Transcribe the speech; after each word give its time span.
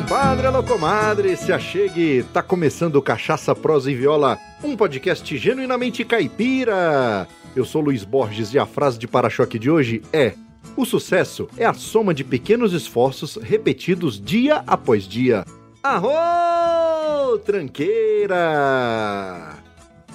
Compadre, 0.00 0.46
alô 0.46 0.62
comadre, 0.62 1.36
se 1.36 1.52
achegue, 1.52 2.24
tá 2.32 2.42
começando 2.42 3.02
Cachaça, 3.02 3.54
Prosa 3.54 3.90
e 3.90 3.94
Viola, 3.94 4.38
um 4.64 4.74
podcast 4.74 5.36
genuinamente 5.36 6.06
caipira. 6.06 7.28
Eu 7.54 7.66
sou 7.66 7.82
Luiz 7.82 8.02
Borges 8.02 8.54
e 8.54 8.58
a 8.58 8.64
frase 8.64 8.98
de 8.98 9.06
para-choque 9.06 9.58
de 9.58 9.70
hoje 9.70 10.00
é: 10.10 10.32
O 10.74 10.86
sucesso 10.86 11.48
é 11.54 11.66
a 11.66 11.74
soma 11.74 12.14
de 12.14 12.24
pequenos 12.24 12.72
esforços 12.72 13.36
repetidos 13.36 14.18
dia 14.18 14.64
após 14.66 15.06
dia. 15.06 15.44
Arro, 15.82 17.36
tranqueira! 17.44 18.38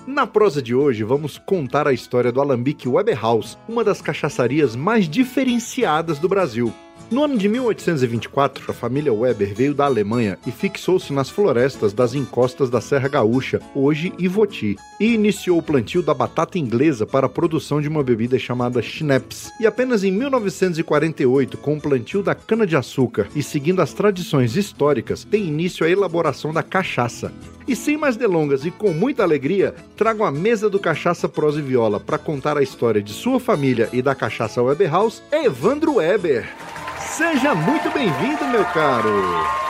Na 0.07 0.25
prosa 0.25 0.63
de 0.63 0.73
hoje, 0.73 1.03
vamos 1.03 1.37
contar 1.37 1.87
a 1.87 1.93
história 1.93 2.31
do 2.31 2.41
Alambique 2.41 2.89
Weber 2.89 3.21
House, 3.21 3.55
uma 3.69 3.83
das 3.83 4.01
cachaçarias 4.01 4.75
mais 4.75 5.07
diferenciadas 5.07 6.17
do 6.17 6.27
Brasil. 6.27 6.73
No 7.11 7.23
ano 7.23 7.37
de 7.37 7.47
1824, 7.47 8.71
a 8.71 8.73
família 8.73 9.13
Weber 9.13 9.53
veio 9.53 9.75
da 9.75 9.85
Alemanha 9.85 10.39
e 10.45 10.51
fixou-se 10.51 11.13
nas 11.13 11.29
florestas 11.29 11.93
das 11.93 12.15
encostas 12.15 12.67
da 12.67 12.81
Serra 12.81 13.07
Gaúcha, 13.07 13.61
hoje 13.75 14.11
Ivoti, 14.17 14.75
e 14.99 15.13
iniciou 15.13 15.59
o 15.59 15.63
plantio 15.63 16.01
da 16.01 16.15
batata 16.15 16.57
inglesa 16.57 17.05
para 17.05 17.27
a 17.27 17.29
produção 17.29 17.79
de 17.79 17.87
uma 17.87 18.01
bebida 18.01 18.39
chamada 18.39 18.81
Schnapps. 18.81 19.51
E 19.59 19.67
apenas 19.67 20.03
em 20.03 20.11
1948, 20.11 21.59
com 21.59 21.77
o 21.77 21.81
plantio 21.81 22.23
da 22.23 22.33
cana-de-açúcar 22.33 23.27
e 23.35 23.43
seguindo 23.43 23.83
as 23.83 23.93
tradições 23.93 24.57
históricas, 24.57 25.23
tem 25.23 25.45
início 25.45 25.85
a 25.85 25.89
elaboração 25.89 26.51
da 26.51 26.63
cachaça. 26.63 27.31
E 27.67 27.75
sem 27.75 27.97
mais 27.97 28.17
delongas 28.17 28.65
e 28.65 28.71
com 28.71 28.91
muita 28.93 29.21
alegria, 29.21 29.75
trago 29.95 30.23
a 30.23 30.31
mesa 30.31 30.71
do 30.71 30.79
Cachaça 30.79 31.29
Prosa 31.29 31.59
e 31.59 31.63
Viola 31.63 31.99
para 31.99 32.17
contar 32.17 32.57
a 32.57 32.63
história 32.63 33.01
de 33.01 33.13
sua 33.13 33.39
família 33.39 33.89
e 33.93 34.01
da 34.01 34.15
Cachaça 34.15 34.61
Weber 34.61 34.91
House, 34.91 35.21
Evandro 35.31 35.95
Weber. 35.95 36.47
Seja 37.15 37.55
muito 37.55 37.89
bem-vindo, 37.91 38.45
meu 38.47 38.65
caro! 38.65 39.09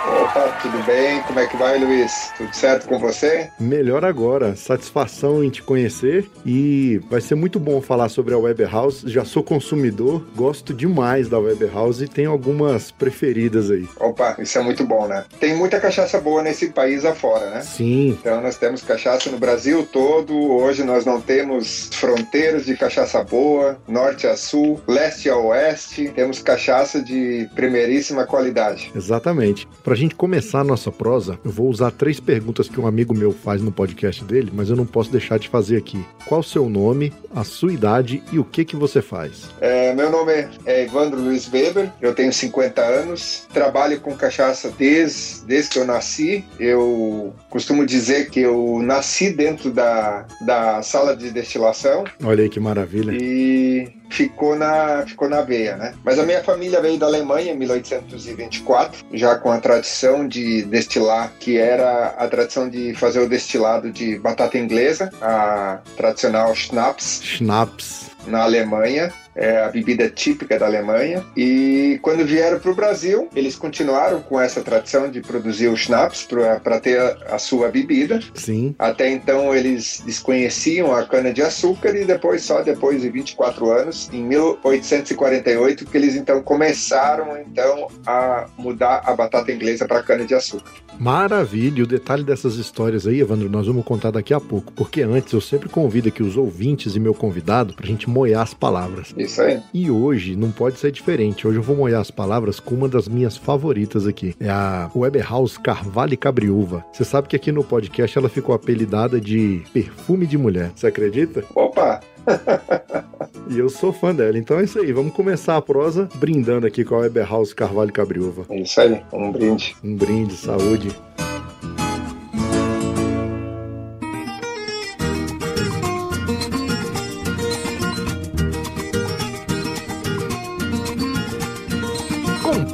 Opa, 0.08 0.60
tudo 0.62 0.84
bem? 0.84 1.22
Como 1.24 1.40
é 1.40 1.48
que 1.48 1.58
vai, 1.58 1.80
Luiz? 1.80 2.32
Tudo 2.38 2.56
certo 2.56 2.88
com 2.88 3.00
você? 3.00 3.50
Melhor 3.60 4.06
agora. 4.06 4.56
Satisfação 4.56 5.44
em 5.44 5.50
te 5.50 5.64
conhecer 5.64 6.30
e 6.46 7.02
vai 7.10 7.22
ser 7.22 7.36
muito 7.36 7.60
bom 7.60 7.82
falar 7.82 8.10
sobre 8.10 8.34
a 8.34 8.38
Weber 8.38 8.72
House. 8.72 9.02
Já 9.06 9.26
sou 9.26 9.44
consumidor, 9.44 10.24
gosto 10.36 10.74
demais 10.74 11.28
da 11.28 11.40
Weber 11.40 11.74
House 11.74 12.02
e 12.02 12.08
tenho 12.08 12.32
algumas 12.32 12.92
preferidas 12.92 13.72
aí. 13.72 13.88
Opa, 14.00 14.36
isso 14.40 14.58
é 14.60 14.62
muito 14.62 14.84
bom, 14.84 15.08
né? 15.08 15.26
Tem 15.40 15.56
muita 15.56 15.80
cachaça 15.80 16.20
boa 16.20 16.44
nesse 16.44 16.70
país 16.70 17.04
afora, 17.04 17.50
né? 17.50 17.62
Sim. 17.62 18.18
Então 18.20 18.42
nós 18.42 18.58
temos 18.58 18.84
cachaça 18.84 19.30
no 19.32 19.38
Brasil 19.38 19.88
todo. 19.92 20.36
Hoje 20.36 20.84
nós 20.84 21.04
não 21.04 21.20
temos 21.20 21.90
fronteiras 21.94 22.66
de 22.66 22.76
cachaça 22.78 23.24
boa, 23.24 23.80
norte 23.88 24.28
a 24.28 24.38
sul, 24.38 24.80
leste 24.88 25.30
a 25.30 25.38
oeste. 25.38 26.10
Temos 26.10 26.42
cachaça 26.42 27.02
de 27.02 27.35
primeiríssima 27.56 28.26
qualidade. 28.26 28.92
Exatamente. 28.96 29.68
Pra 29.84 29.96
gente 29.96 30.16
começar 30.16 30.62
a 30.62 30.64
nossa 30.64 30.92
prosa, 30.92 31.40
eu 31.44 31.52
vou 31.52 31.70
usar 31.70 31.92
três 31.92 32.20
perguntas 32.20 32.70
que 32.70 32.80
um 32.80 32.88
amigo 32.88 33.14
meu 33.14 33.32
faz 33.32 33.62
no 33.62 33.72
podcast 33.72 34.24
dele, 34.24 34.52
mas 34.54 34.70
eu 34.70 34.76
não 34.76 34.86
posso 34.86 35.12
deixar 35.12 35.38
de 35.40 35.50
fazer 35.50 35.78
aqui. 35.78 36.04
Qual 36.26 36.42
o 36.42 36.44
seu 36.44 36.70
nome, 36.70 37.14
a 37.36 37.44
sua 37.44 37.74
idade 37.74 38.24
e 38.32 38.40
o 38.40 38.44
que 38.44 38.66
que 38.66 38.76
você 38.76 39.02
faz? 39.02 39.50
É, 39.60 39.94
meu 39.94 40.10
nome 40.10 40.48
é 40.66 40.84
Evandro 40.84 41.20
Luiz 41.20 41.52
Weber, 41.52 41.92
eu 42.02 42.14
tenho 42.14 42.32
50 42.32 42.82
anos, 42.82 43.48
trabalho 43.54 44.00
com 44.00 44.16
cachaça 44.16 44.74
desde, 44.78 45.46
desde 45.46 45.72
que 45.72 45.80
eu 45.80 45.86
nasci. 45.86 46.44
Eu 46.60 47.34
costumo 47.50 47.86
dizer 47.86 48.30
que 48.30 48.42
eu 48.42 48.80
nasci 48.82 49.32
dentro 49.32 49.72
da, 49.72 50.26
da 50.42 50.82
sala 50.82 51.16
de 51.16 51.32
destilação. 51.32 52.04
Olha 52.24 52.44
aí 52.44 52.50
que 52.50 52.60
maravilha. 52.60 53.12
E 53.12 53.95
ficou 54.10 54.56
na, 54.56 55.04
ficou 55.06 55.30
na 55.30 55.42
veia, 55.42 55.76
né? 55.76 55.94
Mas 56.04 56.20
a 56.20 56.24
minha 56.24 56.44
família 56.44 56.82
veio 56.82 56.98
da 56.98 57.06
Alemanha 57.06 57.54
em 57.54 57.58
1824, 57.58 59.06
já 59.14 59.36
com 59.36 59.52
a 59.52 59.60
tradição 59.60 60.28
de 60.28 60.64
destilar, 60.64 61.32
que 61.40 61.58
era 61.58 62.08
a 62.18 62.28
tradição 62.28 62.70
de 62.70 62.94
fazer 62.96 63.20
o 63.20 63.30
destilado 63.30 63.92
de 63.92 64.18
batata 64.20 64.58
inglesa, 64.58 65.10
a 65.22 65.80
tradicional 65.98 66.54
Schnapps. 66.56 67.22
Schnapps. 67.24 68.12
Na 68.28 68.44
Alemanha, 68.44 69.14
é 69.36 69.60
a 69.60 69.70
bebida 69.70 70.10
típica 70.10 70.58
da 70.58 70.66
Alemanha. 70.66 71.26
E 71.36 72.00
quando 72.02 72.26
vieram 72.26 72.60
para 72.60 72.72
o 72.72 72.76
Brasil, 72.76 73.28
eles 73.36 73.56
continuaram 73.56 74.22
com 74.22 74.40
essa 74.40 74.62
tradição 74.62 75.10
de 75.10 75.22
produzir 75.22 75.68
o 75.68 75.76
schnapps 75.76 76.28
para 76.64 76.80
ter 76.80 77.00
a, 77.00 77.36
a, 77.36 77.40
sua 77.40 77.70
bebida. 77.70 78.20
Sim. 78.34 78.74
Até 78.80 79.10
então 79.12 79.54
eles 79.54 80.02
desconheciam 80.06 80.96
a 80.96 81.04
cana-de-açúcar 81.06 81.96
e 81.96 82.06
depois, 82.06 82.44
só 82.44 82.62
depois 82.62 83.02
de 83.02 83.10
24 83.10 83.72
anos, 83.72 84.10
em 84.14 84.24
1848, 84.24 85.86
que 85.86 85.98
eles 85.98 86.16
então 86.16 86.42
começaram 86.42 87.38
então 87.38 87.88
a 88.06 88.48
mudar 88.58 89.02
a 89.06 89.14
batata 89.16 89.52
inglesa 89.52 89.86
para 89.86 90.02
cana-de-açúcar. 90.02 90.72
Maravilha! 91.00 91.80
E 91.80 91.84
o 91.84 91.88
detalhe 91.88 92.24
dessas 92.24 92.56
histórias 92.56 93.06
aí, 93.06 93.20
Evandro, 93.20 93.50
nós 93.50 93.68
vamos 93.68 93.84
contar 93.84 94.12
daqui 94.12 94.34
a 94.34 94.40
pouco, 94.40 94.72
porque 94.72 95.02
antes 95.02 95.34
eu 95.34 95.42
sempre 95.42 95.68
convido 95.68 96.08
aqui 96.08 96.24
os 96.24 96.38
ouvintes 96.38 96.96
e 96.96 97.00
meu 97.00 97.14
convidado 97.14 97.74
para 97.74 97.86
a 97.86 97.90
gente 97.90 98.10
moer 98.10 98.38
as 98.40 98.54
palavras. 98.54 99.14
Isso 99.18 99.25
aí. 99.42 99.62
E 99.74 99.90
hoje 99.90 100.36
não 100.36 100.52
pode 100.52 100.80
ser 100.80 100.92
diferente. 100.92 101.48
Hoje 101.48 101.58
eu 101.58 101.64
vou 101.64 101.76
molhar 101.76 102.02
as 102.02 102.12
palavras 102.12 102.60
com 102.60 102.76
uma 102.76 102.88
das 102.88 103.08
minhas 103.08 103.38
favoritas 103.38 104.08
aqui. 104.08 104.36
É 104.40 104.50
a 104.50 104.90
Weber 104.96 105.30
House 105.30 105.58
Carvalho 105.58 106.18
Cabriúva. 106.18 106.86
Você 106.92 107.04
sabe 107.04 107.28
que 107.28 107.36
aqui 107.36 107.52
no 107.52 107.64
podcast 107.64 108.18
ela 108.18 108.30
ficou 108.30 108.54
apelidada 108.54 109.20
de 109.20 109.64
perfume 109.74 110.26
de 110.26 110.38
mulher. 110.38 110.72
Você 110.76 110.88
acredita? 110.88 111.44
Opa! 111.54 112.00
e 113.50 113.60
eu 113.60 113.70
sou 113.70 113.94
fã 113.94 114.14
dela. 114.14 114.38
Então 114.38 114.60
é 114.60 114.64
isso 114.64 114.80
aí. 114.80 114.92
Vamos 114.92 115.14
começar 115.14 115.58
a 115.58 115.62
prosa 115.62 116.10
brindando 116.16 116.66
aqui 116.66 116.84
com 116.84 116.96
a 116.96 117.00
Weber 117.00 117.30
House 117.30 117.54
Carvalho 117.54 117.92
Cabriúva. 117.92 118.46
É 118.50 118.60
isso 118.60 118.80
aí. 118.82 119.02
Um 119.14 119.32
brinde. 119.32 119.76
Um 119.84 119.96
brinde, 119.96 120.36
saúde. 120.36 120.90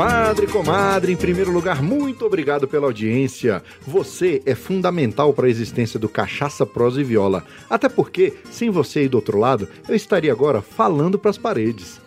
Compadre, 0.01 0.47
comadre, 0.47 1.13
em 1.13 1.15
primeiro 1.15 1.51
lugar, 1.51 1.79
muito 1.79 2.25
obrigado 2.25 2.67
pela 2.67 2.87
audiência. 2.87 3.61
Você 3.85 4.41
é 4.47 4.55
fundamental 4.55 5.31
para 5.31 5.45
a 5.45 5.49
existência 5.49 5.99
do 5.99 6.09
Cachaça, 6.09 6.65
Prosa 6.65 7.01
e 7.01 7.03
Viola. 7.03 7.45
Até 7.69 7.87
porque, 7.87 8.33
sem 8.49 8.71
você 8.71 9.01
aí 9.01 9.07
do 9.07 9.17
outro 9.17 9.37
lado, 9.37 9.67
eu 9.87 9.95
estaria 9.95 10.31
agora 10.31 10.59
falando 10.59 11.19
para 11.19 11.29
as 11.29 11.37
paredes. 11.37 12.01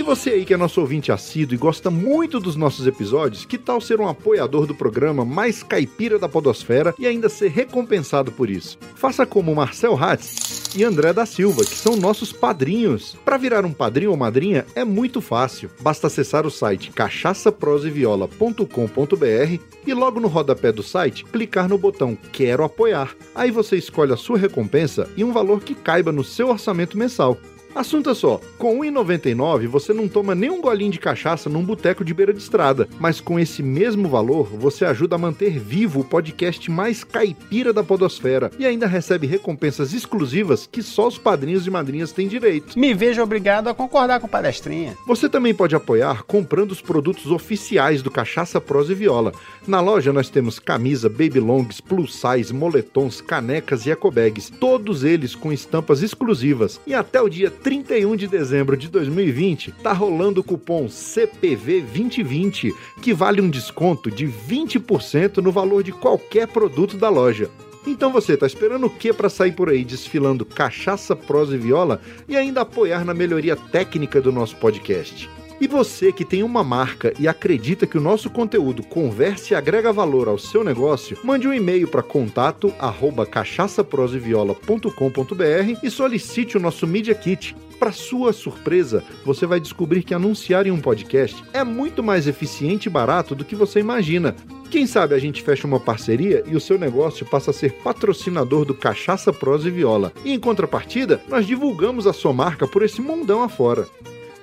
E 0.00 0.02
você 0.02 0.30
aí 0.30 0.46
que 0.46 0.54
é 0.54 0.56
nosso 0.56 0.80
ouvinte 0.80 1.12
assíduo 1.12 1.54
e 1.54 1.58
gosta 1.58 1.90
muito 1.90 2.40
dos 2.40 2.56
nossos 2.56 2.86
episódios, 2.86 3.44
que 3.44 3.58
tal 3.58 3.82
ser 3.82 4.00
um 4.00 4.08
apoiador 4.08 4.64
do 4.64 4.74
programa 4.74 5.26
mais 5.26 5.62
caipira 5.62 6.18
da 6.18 6.26
podosfera 6.26 6.94
e 6.98 7.06
ainda 7.06 7.28
ser 7.28 7.50
recompensado 7.50 8.32
por 8.32 8.48
isso? 8.48 8.78
Faça 8.94 9.26
como 9.26 9.54
Marcel 9.54 10.02
Hatz 10.02 10.74
e 10.74 10.82
André 10.84 11.12
da 11.12 11.26
Silva, 11.26 11.66
que 11.66 11.76
são 11.76 11.96
nossos 11.96 12.32
padrinhos. 12.32 13.14
Para 13.26 13.36
virar 13.36 13.66
um 13.66 13.74
padrinho 13.74 14.12
ou 14.12 14.16
madrinha 14.16 14.64
é 14.74 14.84
muito 14.84 15.20
fácil. 15.20 15.70
Basta 15.80 16.06
acessar 16.06 16.46
o 16.46 16.50
site 16.50 16.90
cachaçaproseviola.com.br 16.92 19.62
e 19.86 19.92
logo 19.92 20.18
no 20.18 20.28
rodapé 20.28 20.72
do 20.72 20.82
site 20.82 21.26
clicar 21.26 21.68
no 21.68 21.76
botão 21.76 22.16
Quero 22.32 22.64
apoiar. 22.64 23.14
Aí 23.34 23.50
você 23.50 23.76
escolhe 23.76 24.14
a 24.14 24.16
sua 24.16 24.38
recompensa 24.38 25.10
e 25.14 25.22
um 25.22 25.32
valor 25.32 25.60
que 25.60 25.74
caiba 25.74 26.10
no 26.10 26.24
seu 26.24 26.48
orçamento 26.48 26.96
mensal. 26.96 27.36
Assunto 27.74 28.10
é 28.10 28.14
só, 28.14 28.40
com 28.58 28.80
R$ 28.80 28.90
1,99 28.90 29.68
você 29.68 29.92
não 29.92 30.08
toma 30.08 30.34
nem 30.34 30.50
um 30.50 30.60
golinho 30.60 30.90
de 30.90 30.98
cachaça 30.98 31.48
num 31.48 31.64
boteco 31.64 32.04
de 32.04 32.12
beira 32.12 32.32
de 32.32 32.40
estrada, 32.40 32.88
mas 32.98 33.20
com 33.20 33.38
esse 33.38 33.62
mesmo 33.62 34.08
valor 34.08 34.48
você 34.48 34.84
ajuda 34.84 35.14
a 35.14 35.18
manter 35.18 35.58
vivo 35.58 36.00
o 36.00 36.04
podcast 36.04 36.68
mais 36.70 37.04
caipira 37.04 37.72
da 37.72 37.84
podosfera 37.84 38.50
e 38.58 38.66
ainda 38.66 38.86
recebe 38.86 39.26
recompensas 39.26 39.92
exclusivas 39.92 40.68
que 40.70 40.82
só 40.82 41.06
os 41.06 41.16
padrinhos 41.16 41.66
e 41.66 41.70
madrinhas 41.70 42.10
têm 42.10 42.26
direito. 42.26 42.78
Me 42.78 42.92
vejo 42.92 43.22
obrigado 43.22 43.68
a 43.68 43.74
concordar 43.74 44.18
com 44.18 44.26
palestrinha. 44.26 44.96
Você 45.06 45.28
também 45.28 45.54
pode 45.54 45.74
apoiar 45.76 46.24
comprando 46.24 46.72
os 46.72 46.80
produtos 46.80 47.30
oficiais 47.30 48.02
do 48.02 48.10
Cachaça 48.10 48.60
Prosa 48.60 48.92
e 48.92 48.96
Viola. 48.96 49.32
Na 49.66 49.80
loja 49.80 50.12
nós 50.12 50.28
temos 50.28 50.58
camisa, 50.58 51.08
baby 51.08 51.38
longs, 51.38 51.80
plus 51.80 52.20
size, 52.20 52.52
moletons, 52.52 53.20
canecas 53.20 53.86
e 53.86 53.90
ecobags, 53.90 54.50
todos 54.50 55.04
eles 55.04 55.36
com 55.36 55.52
estampas 55.52 56.02
exclusivas. 56.02 56.80
E 56.86 56.94
até 56.94 57.20
o 57.20 57.28
dia 57.28 57.50
31 57.62 58.16
de 58.16 58.26
dezembro 58.26 58.76
de 58.76 58.88
2020, 58.88 59.72
tá 59.82 59.92
rolando 59.92 60.40
o 60.40 60.44
cupom 60.44 60.86
CPV2020, 60.86 62.72
que 63.02 63.12
vale 63.12 63.40
um 63.40 63.50
desconto 63.50 64.10
de 64.10 64.26
20% 64.26 65.38
no 65.38 65.52
valor 65.52 65.82
de 65.82 65.92
qualquer 65.92 66.48
produto 66.48 66.96
da 66.96 67.08
loja. 67.08 67.50
Então 67.86 68.12
você 68.12 68.36
tá 68.36 68.46
esperando 68.46 68.86
o 68.86 68.90
que 68.90 69.12
para 69.12 69.28
sair 69.28 69.52
por 69.52 69.68
aí 69.68 69.84
desfilando 69.84 70.44
cachaça, 70.44 71.16
prosa 71.16 71.54
e 71.54 71.58
viola 71.58 72.00
e 72.28 72.36
ainda 72.36 72.60
apoiar 72.62 73.04
na 73.04 73.14
melhoria 73.14 73.56
técnica 73.56 74.20
do 74.20 74.32
nosso 74.32 74.56
podcast? 74.56 75.28
E 75.60 75.66
você 75.66 76.10
que 76.10 76.24
tem 76.24 76.42
uma 76.42 76.64
marca 76.64 77.12
e 77.18 77.28
acredita 77.28 77.86
que 77.86 77.98
o 77.98 78.00
nosso 78.00 78.30
conteúdo 78.30 78.82
converse 78.82 79.52
e 79.52 79.54
agrega 79.54 79.92
valor 79.92 80.26
ao 80.26 80.38
seu 80.38 80.64
negócio, 80.64 81.18
mande 81.22 81.46
um 81.46 81.52
e-mail 81.52 81.86
para 81.86 82.02
contato 82.02 82.72
arroba 82.78 83.26
cachaçaproseviola.com.br 83.26 85.78
e 85.82 85.90
solicite 85.90 86.56
o 86.56 86.60
nosso 86.60 86.86
Media 86.86 87.14
Kit. 87.14 87.54
Para 87.78 87.92
sua 87.92 88.32
surpresa, 88.32 89.04
você 89.22 89.44
vai 89.44 89.60
descobrir 89.60 90.02
que 90.02 90.14
anunciar 90.14 90.66
em 90.66 90.70
um 90.70 90.80
podcast 90.80 91.44
é 91.52 91.62
muito 91.62 92.02
mais 92.02 92.26
eficiente 92.26 92.86
e 92.86 92.90
barato 92.90 93.34
do 93.34 93.44
que 93.44 93.54
você 93.54 93.80
imagina. 93.80 94.34
Quem 94.70 94.86
sabe 94.86 95.14
a 95.14 95.18
gente 95.18 95.42
fecha 95.42 95.66
uma 95.66 95.80
parceria 95.80 96.42
e 96.46 96.56
o 96.56 96.60
seu 96.60 96.78
negócio 96.78 97.26
passa 97.26 97.50
a 97.50 97.54
ser 97.54 97.74
patrocinador 97.82 98.64
do 98.64 98.74
Cachaça 98.74 99.30
Prosa 99.30 99.68
e 99.68 99.70
Viola. 99.70 100.10
E 100.24 100.32
em 100.32 100.40
contrapartida, 100.40 101.20
nós 101.28 101.46
divulgamos 101.46 102.06
a 102.06 102.14
sua 102.14 102.32
marca 102.32 102.66
por 102.66 102.82
esse 102.82 103.02
mundão 103.02 103.42
afora. 103.42 103.86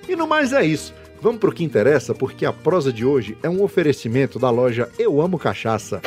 E 0.07 0.15
no 0.15 0.27
mais 0.27 0.53
é 0.53 0.63
isso. 0.65 0.93
Vamos 1.21 1.39
pro 1.39 1.51
que 1.51 1.63
interessa, 1.63 2.13
porque 2.13 2.45
a 2.45 2.53
prosa 2.53 2.93
de 2.93 3.05
hoje 3.05 3.37
é 3.41 3.49
um 3.49 3.63
oferecimento 3.63 4.37
da 4.37 4.49
loja 4.49 4.89
Eu 4.97 5.19
Amo 5.19 5.39
Cachaça. 5.39 6.01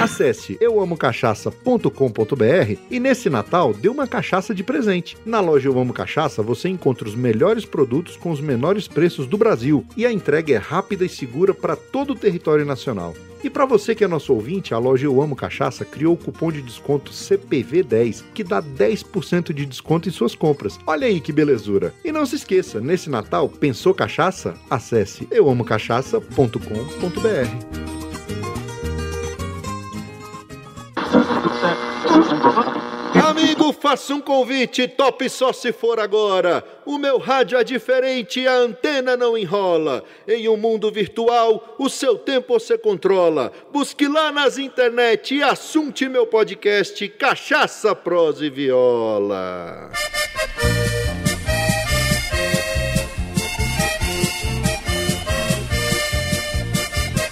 Acesse 0.00 0.56
euamocachaça.com.br 0.60 2.78
e 2.88 3.00
nesse 3.00 3.28
Natal 3.28 3.74
dê 3.74 3.88
uma 3.88 4.06
cachaça 4.06 4.54
de 4.54 4.62
presente. 4.62 5.16
Na 5.26 5.40
loja 5.40 5.68
Eu 5.68 5.78
Amo 5.78 5.92
Cachaça 5.92 6.40
você 6.40 6.68
encontra 6.68 7.08
os 7.08 7.16
melhores 7.16 7.64
produtos 7.64 8.16
com 8.16 8.30
os 8.30 8.40
menores 8.40 8.86
preços 8.86 9.26
do 9.26 9.36
Brasil 9.36 9.84
e 9.96 10.06
a 10.06 10.12
entrega 10.12 10.54
é 10.54 10.56
rápida 10.56 11.04
e 11.04 11.08
segura 11.08 11.52
para 11.52 11.74
todo 11.74 12.12
o 12.12 12.16
território 12.16 12.64
nacional. 12.64 13.14
E 13.42 13.50
para 13.50 13.64
você 13.64 13.94
que 13.94 14.04
é 14.04 14.08
nosso 14.08 14.32
ouvinte, 14.32 14.74
a 14.74 14.78
loja 14.78 15.06
Eu 15.06 15.22
Amo 15.22 15.36
Cachaça 15.36 15.84
criou 15.84 16.14
o 16.14 16.16
cupom 16.16 16.50
de 16.50 16.62
desconto 16.62 17.12
CPV10, 17.12 18.24
que 18.34 18.42
dá 18.42 18.60
10% 18.62 19.52
de 19.52 19.64
desconto 19.64 20.08
em 20.08 20.12
suas 20.12 20.34
compras. 20.34 20.78
Olha 20.86 21.06
aí 21.06 21.20
que 21.20 21.32
belezura. 21.32 21.94
E 22.04 22.10
não 22.10 22.26
se 22.26 22.36
esqueça, 22.36 22.80
nesse 22.80 23.08
Natal, 23.08 23.48
pensou 23.48 23.94
cachaça? 23.94 24.54
Acesse 24.68 25.28
euamocachaça.com.br. 25.30 27.87
Faça 33.80 34.12
um 34.12 34.20
convite, 34.20 34.88
top 34.88 35.28
só 35.30 35.52
se 35.52 35.72
for 35.72 36.00
agora. 36.00 36.64
O 36.84 36.98
meu 36.98 37.18
rádio 37.18 37.56
é 37.56 37.62
diferente, 37.62 38.46
a 38.46 38.54
antena 38.54 39.16
não 39.16 39.38
enrola. 39.38 40.02
Em 40.26 40.48
um 40.48 40.56
mundo 40.56 40.90
virtual, 40.90 41.76
o 41.78 41.88
seu 41.88 42.18
tempo 42.18 42.58
você 42.58 42.76
controla. 42.76 43.52
Busque 43.72 44.08
lá 44.08 44.32
nas 44.32 44.58
internet 44.58 45.36
e 45.36 45.42
assunte 45.42 46.08
meu 46.08 46.26
podcast 46.26 47.08
Cachaça, 47.10 47.94
Prosa 47.94 48.46
e 48.46 48.50
Viola. 48.50 49.90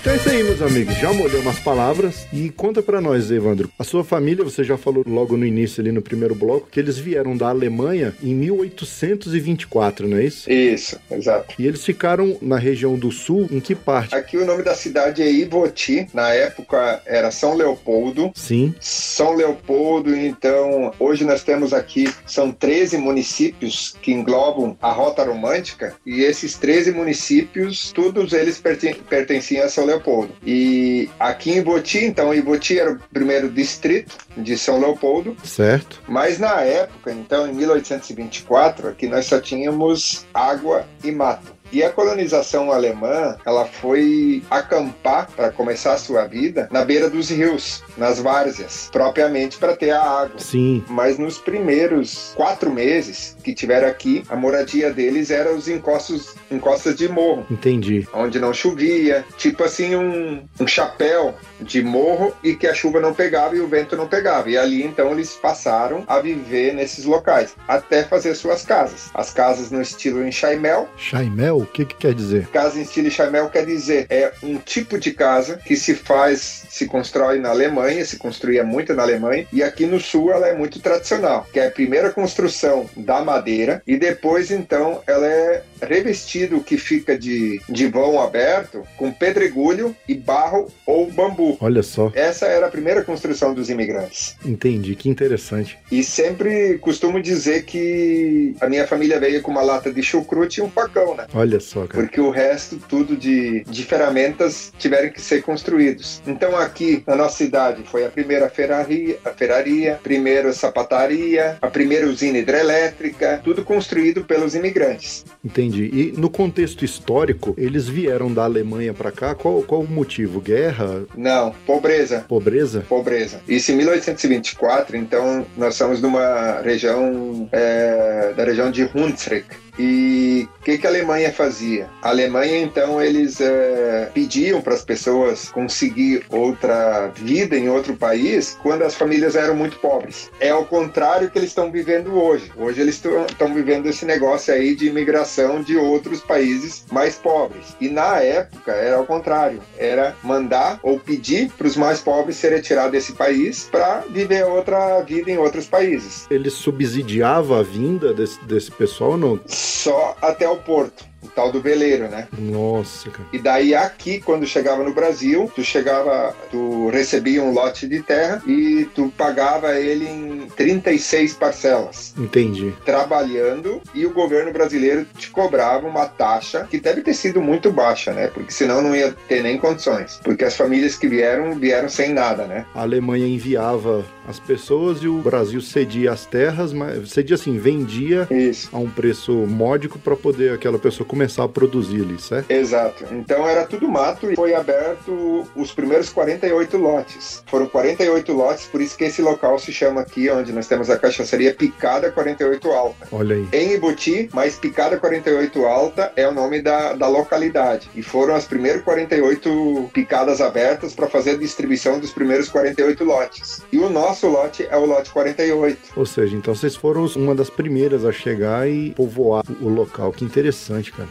Então 0.06 0.14
é 0.14 0.18
isso 0.18 0.28
aí, 0.28 0.42
meus 0.44 0.62
amigos. 0.62 0.94
Já 0.98 1.12
molhamos 1.12 1.48
as 1.48 1.58
palavras 1.58 2.28
e 2.32 2.48
conta 2.48 2.80
pra 2.80 3.00
nós, 3.00 3.28
Evandro. 3.28 3.68
A 3.76 3.82
sua 3.82 4.04
família, 4.04 4.44
você 4.44 4.62
já 4.62 4.78
falou 4.78 5.02
logo 5.04 5.36
no 5.36 5.44
início 5.44 5.80
ali 5.80 5.90
no 5.90 6.00
primeiro 6.00 6.32
bloco, 6.32 6.68
que 6.70 6.78
eles 6.78 6.96
vieram 6.96 7.36
da 7.36 7.48
Alemanha 7.48 8.14
em 8.22 8.32
1824, 8.32 10.06
não 10.06 10.16
é 10.16 10.24
isso? 10.26 10.48
Isso, 10.48 10.96
exato. 11.10 11.56
E 11.58 11.66
eles 11.66 11.84
ficaram 11.84 12.38
na 12.40 12.56
região 12.56 12.96
do 12.96 13.10
sul, 13.10 13.48
em 13.50 13.58
que 13.58 13.74
parte? 13.74 14.14
Aqui 14.14 14.36
o 14.36 14.46
nome 14.46 14.62
da 14.62 14.76
cidade 14.76 15.22
é 15.22 15.28
Ivoti. 15.28 16.06
Na 16.14 16.32
época 16.32 17.02
era 17.04 17.32
São 17.32 17.56
Leopoldo. 17.56 18.30
Sim. 18.32 18.72
São 18.78 19.34
Leopoldo, 19.34 20.14
então, 20.14 20.92
hoje 21.00 21.24
nós 21.24 21.42
temos 21.42 21.74
aqui, 21.74 22.08
são 22.24 22.52
13 22.52 22.96
municípios 22.96 23.96
que 24.00 24.12
englobam 24.12 24.78
a 24.80 24.92
Rota 24.92 25.24
Romântica, 25.24 25.96
e 26.06 26.20
esses 26.20 26.56
13 26.56 26.92
municípios, 26.92 27.90
todos 27.90 28.32
eles 28.32 28.56
perten 28.56 28.94
pertenciam 28.94 29.64
a 29.64 29.68
São 29.68 29.84
Leopoldo. 29.84 29.95
E 30.44 31.08
aqui 31.18 31.50
em 31.52 31.56
Ivoti, 31.58 32.04
então, 32.04 32.34
Ivoti 32.34 32.78
era 32.78 32.92
o 32.92 32.98
primeiro 33.12 33.48
distrito 33.50 34.16
de 34.36 34.56
São 34.58 34.78
Leopoldo, 34.80 35.36
Certo. 35.44 36.00
mas 36.08 36.38
na 36.38 36.60
época, 36.60 37.12
então, 37.12 37.48
em 37.48 37.54
1824, 37.54 38.88
aqui 38.88 39.06
nós 39.06 39.26
só 39.26 39.40
tínhamos 39.40 40.26
água 40.32 40.86
e 41.02 41.10
mato. 41.10 41.55
E 41.72 41.82
a 41.82 41.90
colonização 41.90 42.70
alemã, 42.72 43.36
ela 43.44 43.64
foi 43.64 44.42
acampar 44.50 45.28
para 45.34 45.50
começar 45.50 45.94
a 45.94 45.98
sua 45.98 46.26
vida 46.26 46.68
na 46.70 46.84
beira 46.84 47.10
dos 47.10 47.30
rios, 47.30 47.82
nas 47.96 48.18
várzeas, 48.18 48.88
propriamente 48.92 49.58
para 49.58 49.76
ter 49.76 49.90
a 49.90 50.02
água. 50.02 50.38
Sim. 50.38 50.84
Mas 50.88 51.18
nos 51.18 51.38
primeiros 51.38 52.32
quatro 52.34 52.70
meses 52.70 53.36
que 53.42 53.54
tiveram 53.54 53.88
aqui, 53.88 54.22
a 54.28 54.36
moradia 54.36 54.92
deles 54.92 55.30
era 55.30 55.54
os 55.54 55.68
encostos, 55.68 56.34
encostas 56.50 56.96
de 56.96 57.08
morro, 57.08 57.46
Entendi. 57.50 58.06
onde 58.14 58.38
não 58.38 58.52
chovia, 58.52 59.24
tipo 59.36 59.64
assim 59.64 59.96
um, 59.96 60.44
um 60.60 60.66
chapéu 60.66 61.34
de 61.60 61.82
morro 61.82 62.34
e 62.42 62.54
que 62.54 62.66
a 62.66 62.74
chuva 62.74 63.00
não 63.00 63.14
pegava 63.14 63.56
e 63.56 63.60
o 63.60 63.68
vento 63.68 63.96
não 63.96 64.06
pegava. 64.06 64.50
E 64.50 64.56
ali 64.56 64.82
então 64.82 65.10
eles 65.12 65.34
passaram 65.34 66.04
a 66.06 66.18
viver 66.20 66.74
nesses 66.74 67.04
locais 67.04 67.54
até 67.66 68.04
fazer 68.04 68.34
suas 68.34 68.64
casas. 68.64 69.10
As 69.14 69.32
casas 69.32 69.70
no 69.70 69.80
estilo 69.80 70.26
enxaimel. 70.26 70.88
Chaimel, 70.96 71.55
o 71.58 71.66
que 71.66 71.84
que 71.84 71.94
quer 71.94 72.14
dizer? 72.14 72.46
Casa 72.48 72.78
em 72.78 72.82
estilo 72.82 73.08
enxaimel 73.08 73.48
quer 73.48 73.64
dizer 73.64 74.06
é 74.10 74.32
um 74.42 74.56
tipo 74.56 74.98
de 74.98 75.12
casa 75.12 75.60
que 75.64 75.76
se 75.76 75.94
faz, 75.94 76.64
se 76.68 76.86
constrói 76.86 77.38
na 77.38 77.50
Alemanha, 77.50 78.04
se 78.04 78.16
construía 78.16 78.64
muito 78.64 78.94
na 78.94 79.02
Alemanha 79.02 79.46
e 79.52 79.62
aqui 79.62 79.86
no 79.86 80.00
sul 80.00 80.32
ela 80.32 80.48
é 80.48 80.54
muito 80.54 80.80
tradicional, 80.80 81.46
que 81.52 81.60
é 81.60 81.66
a 81.66 81.70
primeira 81.70 82.10
construção 82.10 82.88
da 82.96 83.22
madeira 83.22 83.82
e 83.86 83.96
depois 83.96 84.50
então 84.50 85.02
ela 85.06 85.26
é 85.26 85.62
revestido 85.80 86.56
o 86.56 86.64
que 86.64 86.76
fica 86.76 87.18
de, 87.18 87.60
de 87.68 87.86
vão 87.88 88.20
aberto 88.20 88.82
com 88.96 89.12
pedregulho 89.12 89.94
e 90.08 90.14
barro 90.14 90.68
ou 90.86 91.10
bambu. 91.10 91.56
Olha 91.60 91.82
só. 91.82 92.10
Essa 92.14 92.46
era 92.46 92.66
a 92.66 92.70
primeira 92.70 93.02
construção 93.02 93.54
dos 93.54 93.70
imigrantes. 93.70 94.36
Entendi, 94.44 94.94
que 94.94 95.08
interessante. 95.08 95.78
E 95.90 96.02
sempre 96.02 96.78
costumo 96.78 97.20
dizer 97.20 97.64
que 97.64 98.54
a 98.60 98.68
minha 98.68 98.86
família 98.86 99.18
veio 99.18 99.42
com 99.42 99.50
uma 99.50 99.62
lata 99.62 99.92
de 99.92 100.02
chucrute 100.02 100.60
e 100.60 100.62
um 100.62 100.70
facão, 100.70 101.14
né? 101.14 101.26
Olha 101.34 101.60
só, 101.60 101.86
cara. 101.86 102.02
Porque 102.02 102.20
o 102.20 102.30
resto, 102.30 102.78
tudo 102.88 103.16
de, 103.16 103.64
de 103.64 103.84
ferramentas, 103.84 104.72
tiveram 104.78 105.10
que 105.10 105.20
ser 105.20 105.42
construídos. 105.42 106.22
Então, 106.26 106.56
aqui 106.56 107.02
na 107.06 107.16
nossa 107.16 107.36
cidade, 107.36 107.82
foi 107.84 108.04
a 108.04 108.08
primeira 108.08 108.48
ferraria, 108.48 109.18
a 109.24 109.30
ferraria, 109.30 109.98
primeira 110.02 110.52
sapataria, 110.52 111.58
a 111.60 111.68
primeira 111.68 112.06
usina 112.06 112.38
hidrelétrica, 112.38 113.40
tudo 113.42 113.64
construído 113.64 114.24
pelos 114.24 114.54
imigrantes. 114.54 115.24
Entendi. 115.44 115.65
E 115.74 116.12
no 116.16 116.30
contexto 116.30 116.84
histórico, 116.84 117.54
eles 117.56 117.88
vieram 117.88 118.32
da 118.32 118.44
Alemanha 118.44 118.92
pra 118.94 119.10
cá, 119.10 119.34
qual, 119.34 119.62
qual 119.62 119.82
o 119.82 119.88
motivo? 119.88 120.40
Guerra? 120.40 121.04
Não, 121.16 121.54
pobreza. 121.66 122.24
Pobreza? 122.28 122.84
Pobreza. 122.88 123.40
Isso 123.48 123.72
em 123.72 123.76
1824, 123.76 124.96
então 124.96 125.46
nós 125.56 125.74
estamos 125.74 126.00
numa 126.00 126.60
região 126.60 127.48
é, 127.52 128.32
da 128.36 128.44
região 128.44 128.70
de 128.70 128.88
Hunsrück. 128.94 129.65
E 129.78 130.48
o 130.60 130.64
que, 130.64 130.78
que 130.78 130.86
a 130.86 130.90
Alemanha 130.90 131.32
fazia? 131.32 131.88
A 132.02 132.08
Alemanha, 132.08 132.60
então, 132.60 133.00
eles 133.00 133.40
é, 133.40 134.10
pediam 134.12 134.60
para 134.60 134.74
as 134.74 134.84
pessoas 134.84 135.48
conseguir 135.50 136.24
outra 136.30 137.08
vida 137.14 137.56
em 137.56 137.68
outro 137.68 137.94
país 137.94 138.58
quando 138.62 138.82
as 138.82 138.94
famílias 138.94 139.36
eram 139.36 139.54
muito 139.54 139.78
pobres. 139.78 140.30
É 140.40 140.50
ao 140.50 140.64
contrário 140.64 141.30
que 141.30 141.38
eles 141.38 141.50
estão 141.50 141.70
vivendo 141.70 142.14
hoje. 142.14 142.50
Hoje 142.56 142.80
eles 142.80 143.00
estão 143.28 143.54
vivendo 143.54 143.86
esse 143.86 144.04
negócio 144.04 144.52
aí 144.52 144.74
de 144.74 144.86
imigração 144.88 145.62
de 145.62 145.76
outros 145.76 146.20
países 146.20 146.84
mais 146.90 147.16
pobres. 147.16 147.76
E 147.80 147.88
na 147.88 148.20
época 148.20 148.72
era 148.72 148.96
ao 148.96 149.06
contrário. 149.06 149.60
Era 149.78 150.16
mandar 150.22 150.80
ou 150.82 150.98
pedir 150.98 151.50
para 151.56 151.66
os 151.66 151.76
mais 151.76 152.00
pobres 152.00 152.36
serem 152.36 152.56
retirados 152.56 152.92
desse 152.92 153.12
país 153.12 153.68
para 153.70 154.02
viver 154.10 154.44
outra 154.44 155.00
vida 155.02 155.30
em 155.30 155.38
outros 155.38 155.66
países. 155.66 156.26
Ele 156.30 156.50
subsidiava 156.50 157.60
a 157.60 157.62
vinda 157.62 158.12
desse, 158.12 158.42
desse 158.44 158.70
pessoal 158.70 159.16
não? 159.16 159.38
Só 159.66 160.16
até 160.22 160.48
o 160.48 160.56
porto. 160.56 161.04
O 161.22 161.28
tal 161.28 161.50
do 161.50 161.60
veleiro, 161.60 162.08
né? 162.08 162.28
Nossa, 162.38 163.10
cara. 163.10 163.28
E 163.32 163.38
daí 163.38 163.74
aqui, 163.74 164.20
quando 164.20 164.46
chegava 164.46 164.84
no 164.84 164.94
Brasil, 164.94 165.50
tu 165.52 165.64
chegava, 165.64 166.32
tu 166.52 166.88
recebia 166.90 167.42
um 167.42 167.52
lote 167.52 167.88
de 167.88 168.00
terra 168.00 168.40
e 168.46 168.88
tu 168.94 169.12
pagava 169.16 169.74
ele 169.74 170.06
em 170.06 170.46
36 170.54 171.34
parcelas. 171.34 172.14
Entendi. 172.16 172.72
Trabalhando 172.84 173.82
e 173.92 174.06
o 174.06 174.12
governo 174.12 174.52
brasileiro 174.52 175.04
te 175.18 175.28
cobrava 175.30 175.88
uma 175.88 176.06
taxa 176.06 176.68
que 176.70 176.78
deve 176.78 177.00
ter 177.00 177.14
sido 177.14 177.40
muito 177.40 177.72
baixa, 177.72 178.12
né? 178.12 178.28
Porque 178.28 178.52
senão 178.52 178.80
não 178.80 178.94
ia 178.94 179.12
ter 179.26 179.42
nem 179.42 179.58
condições. 179.58 180.20
Porque 180.22 180.44
as 180.44 180.56
famílias 180.56 180.96
que 180.96 181.08
vieram, 181.08 181.56
vieram 181.56 181.88
sem 181.88 182.12
nada, 182.12 182.46
né? 182.46 182.66
A 182.72 182.82
Alemanha 182.82 183.26
enviava 183.26 184.04
as 184.26 184.38
pessoas 184.38 185.02
e 185.02 185.08
o 185.08 185.18
Brasil 185.18 185.60
cedia 185.60 186.12
as 186.12 186.26
terras, 186.26 186.72
mas 186.72 187.10
cedia 187.10 187.34
assim, 187.34 187.58
vendia 187.58 188.26
Isso. 188.30 188.68
a 188.72 188.78
um 188.78 188.90
preço 188.90 189.32
módico 189.32 189.98
para 189.98 190.16
poder 190.16 190.52
aquela 190.52 190.78
pessoa 190.78 191.06
começar 191.06 191.44
a 191.44 191.48
produzir 191.48 192.02
ali, 192.02 192.20
certo? 192.20 192.50
Exato. 192.50 193.04
Então 193.12 193.46
era 193.46 193.64
tudo 193.66 193.88
mato 193.88 194.30
e 194.30 194.36
foi 194.36 194.54
aberto 194.54 195.46
os 195.54 195.72
primeiros 195.72 196.08
48 196.10 196.76
lotes. 196.76 197.42
Foram 197.46 197.66
48 197.66 198.32
lotes, 198.32 198.66
por 198.66 198.80
isso 198.80 198.96
que 198.96 199.04
esse 199.04 199.22
local 199.22 199.58
se 199.58 199.72
chama 199.72 200.00
aqui, 200.00 200.28
onde 200.30 200.52
nós 200.52 200.66
temos 200.66 200.90
a 200.90 200.98
cachaçaria 200.98 201.54
Picada 201.54 202.10
48 202.10 202.70
Alta. 202.70 203.08
Olha 203.12 203.36
aí. 203.36 203.48
Em 203.52 203.74
Ibuti, 203.74 204.28
mas 204.32 204.56
Picada 204.56 204.96
48 204.98 205.64
Alta 205.64 206.12
é 206.16 206.26
o 206.26 206.32
nome 206.32 206.60
da, 206.60 206.94
da 206.94 207.08
localidade. 207.08 207.88
E 207.94 208.02
foram 208.02 208.34
as 208.34 208.44
primeiras 208.44 208.82
48 208.82 209.90
picadas 209.92 210.40
abertas 210.40 210.94
para 210.94 211.06
fazer 211.06 211.30
a 211.32 211.36
distribuição 211.36 211.98
dos 211.98 212.10
primeiros 212.10 212.48
48 212.48 213.04
lotes. 213.04 213.62
E 213.72 213.78
o 213.78 213.88
nosso 213.88 214.15
nosso 214.16 214.28
lote 214.28 214.66
é 214.70 214.76
o 214.76 214.86
lote 214.86 215.10
48. 215.10 215.92
Ou 215.94 216.06
seja, 216.06 216.34
então 216.34 216.54
vocês 216.54 216.74
foram 216.74 217.04
uma 217.16 217.34
das 217.34 217.50
primeiras 217.50 218.02
a 218.04 218.12
chegar 218.12 218.68
e 218.68 218.92
povoar 218.92 219.44
o 219.60 219.68
local. 219.68 220.10
Que 220.10 220.24
interessante, 220.24 220.90
cara. 220.90 221.08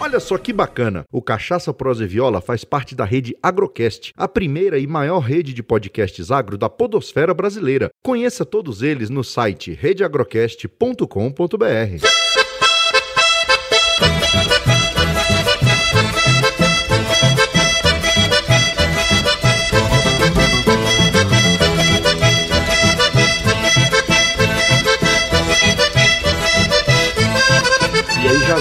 Olha 0.00 0.20
só 0.20 0.38
que 0.38 0.54
bacana! 0.54 1.04
O 1.12 1.20
Cachaça 1.20 1.74
Prosa 1.74 2.04
e 2.04 2.06
Viola 2.06 2.40
faz 2.40 2.64
parte 2.64 2.94
da 2.94 3.04
rede 3.04 3.36
Agrocast, 3.42 4.12
a 4.16 4.26
primeira 4.26 4.78
e 4.78 4.86
maior 4.86 5.18
rede 5.18 5.52
de 5.52 5.62
podcasts 5.62 6.30
agro 6.30 6.56
da 6.56 6.70
podosfera 6.70 7.34
brasileira. 7.34 7.90
Conheça 8.02 8.46
todos 8.46 8.80
eles 8.80 9.10
no 9.10 9.22
site 9.22 9.72
redeagrocast.com.br. 9.72 12.45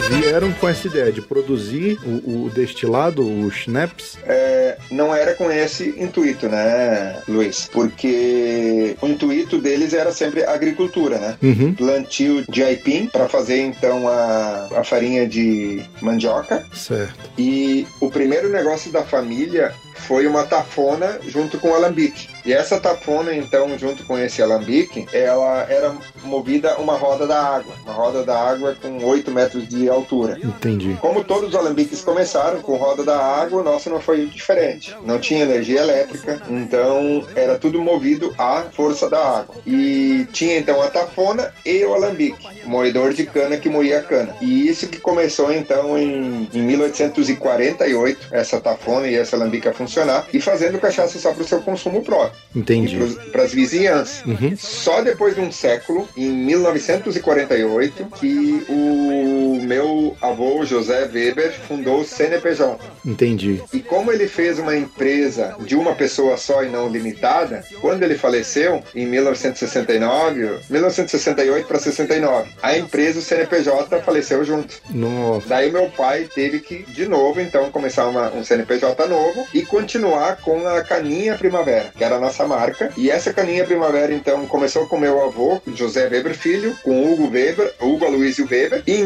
E 0.09 0.13
aí 0.13 0.21
já 0.21 0.24
vieram 0.35 0.51
com 0.53 0.67
essa 0.67 0.87
ideia 0.87 1.11
de 1.13 1.21
produzir 1.21 1.97
o, 2.03 2.45
o 2.45 2.49
destilado, 2.49 3.25
o 3.25 3.49
schnapps. 3.49 4.17
É, 4.25 4.77
não 4.91 5.15
era 5.15 5.33
com 5.33 5.49
esse 5.49 5.95
intuito, 5.97 6.49
né, 6.49 7.21
Luiz? 7.27 7.69
Porque 7.71 8.97
o 9.01 9.07
intuito 9.07 9.57
deles 9.59 9.93
era 9.93 10.11
sempre 10.11 10.43
agricultura, 10.43 11.17
né? 11.17 11.37
Uhum. 11.41 11.73
Plantio 11.73 12.43
de 12.49 12.63
aipim 12.63 13.07
para 13.07 13.29
fazer 13.29 13.61
então 13.61 14.09
a, 14.09 14.67
a 14.75 14.83
farinha 14.83 15.25
de 15.25 15.81
mandioca. 16.01 16.65
Certo. 16.73 17.31
E 17.37 17.87
o 18.01 18.09
primeiro 18.09 18.49
negócio 18.49 18.91
da 18.91 19.03
família 19.03 19.73
foi 19.95 20.27
uma 20.27 20.43
tafona 20.43 21.19
junto 21.27 21.57
com 21.57 21.69
o 21.69 21.75
alambique. 21.75 22.27
E 22.45 22.53
essa 22.53 22.79
tafona, 22.79 23.33
então, 23.33 23.77
junto 23.77 24.03
com 24.05 24.17
esse 24.17 24.41
alambique, 24.41 25.07
ela 25.11 25.65
era 25.69 25.95
movida 26.23 26.77
uma 26.77 26.95
roda 26.95 27.25
da 27.25 27.41
água. 27.41 27.73
Uma 27.83 27.93
roda 27.93 28.23
da 28.23 28.37
água 28.37 28.75
com 28.79 29.03
8 29.03 29.31
metros 29.31 29.67
de 29.67 29.89
altura. 29.89 30.24
Entendi. 30.43 30.97
Como 31.01 31.23
todos 31.23 31.49
os 31.49 31.55
alambiques 31.55 32.01
começaram 32.01 32.61
com 32.61 32.75
roda 32.75 33.03
da 33.03 33.17
água, 33.17 33.61
o 33.61 33.63
nosso 33.63 33.89
não 33.89 33.99
foi 33.99 34.25
diferente. 34.27 34.95
Não 35.05 35.19
tinha 35.19 35.43
energia 35.43 35.81
elétrica, 35.81 36.41
então 36.49 37.25
era 37.35 37.57
tudo 37.57 37.81
movido 37.81 38.33
à 38.37 38.63
força 38.71 39.09
da 39.09 39.39
água. 39.39 39.55
E 39.65 40.27
tinha 40.31 40.57
então 40.57 40.81
a 40.81 40.89
tafona 40.89 41.53
e 41.65 41.83
o 41.83 41.93
alambique, 41.93 42.47
moedor 42.65 43.13
de 43.13 43.25
cana 43.25 43.57
que 43.57 43.69
moía 43.69 43.99
a 43.99 44.03
cana. 44.03 44.35
E 44.41 44.67
isso 44.67 44.87
que 44.87 44.99
começou 44.99 45.51
então 45.53 45.97
em, 45.97 46.47
em 46.53 46.61
1848, 46.61 48.27
essa 48.31 48.59
tafona 48.59 49.07
e 49.07 49.15
essa 49.15 49.35
alambique 49.35 49.67
a 49.67 49.73
funcionar, 49.73 50.27
e 50.33 50.39
fazendo 50.41 50.79
cachaça 50.79 51.19
só 51.19 51.31
para 51.31 51.43
o 51.43 51.47
seu 51.47 51.61
consumo 51.61 52.03
próprio 52.03 52.39
Entendi. 52.55 52.97
para 53.31 53.43
as 53.43 53.53
vizinhanças. 53.53 54.23
Uhum. 54.25 54.55
Só 54.57 55.01
depois 55.01 55.35
de 55.35 55.41
um 55.41 55.51
século, 55.51 56.07
em 56.15 56.29
1948, 56.29 58.05
que 58.19 58.65
o 58.69 59.59
meu 59.61 60.14
avô 60.21 60.63
José 60.65 61.09
Weber 61.11 61.51
fundou 61.67 62.01
o 62.01 62.05
CNPJ. 62.05 62.79
Entendi. 63.05 63.61
E 63.73 63.79
como 63.79 64.11
ele 64.11 64.27
fez 64.27 64.59
uma 64.59 64.75
empresa 64.75 65.55
de 65.59 65.75
uma 65.75 65.95
pessoa 65.95 66.37
só 66.37 66.63
e 66.63 66.69
não 66.69 66.87
limitada, 66.89 67.63
quando 67.81 68.03
ele 68.03 68.15
faleceu, 68.15 68.83
em 68.95 69.05
1969, 69.05 70.59
1968 70.69 71.67
para 71.67 71.79
69, 71.79 72.49
a 72.61 72.77
empresa, 72.77 73.19
o 73.19 73.21
CNPJ, 73.21 74.01
faleceu 74.01 74.43
junto. 74.43 74.75
Nossa. 74.89 75.47
Daí 75.47 75.71
meu 75.71 75.89
pai 75.89 76.27
teve 76.33 76.59
que, 76.59 76.83
de 76.83 77.07
novo, 77.07 77.41
então, 77.41 77.71
começar 77.71 78.07
uma- 78.07 78.31
um 78.33 78.43
CNPJ 78.43 79.07
novo 79.07 79.45
e 79.53 79.61
continuar 79.63 80.37
com 80.37 80.67
a 80.67 80.81
Caninha 80.81 81.35
Primavera, 81.37 81.91
que 81.95 82.03
era 82.03 82.15
a 82.15 82.19
nossa 82.19 82.45
marca. 82.47 82.91
E 82.97 83.09
essa 83.09 83.33
Caninha 83.33 83.65
Primavera, 83.65 84.13
então, 84.13 84.45
começou 84.47 84.87
com 84.87 84.97
meu 84.97 85.23
avô, 85.23 85.61
José 85.73 86.07
Weber 86.07 86.35
Filho, 86.35 86.75
com 86.83 87.11
Hugo 87.11 87.29
Weber, 87.29 87.73
Hugo 87.81 88.05
Aloysio 88.05 88.47
Weber. 88.49 88.83
E 88.87 88.93
em 88.95 89.05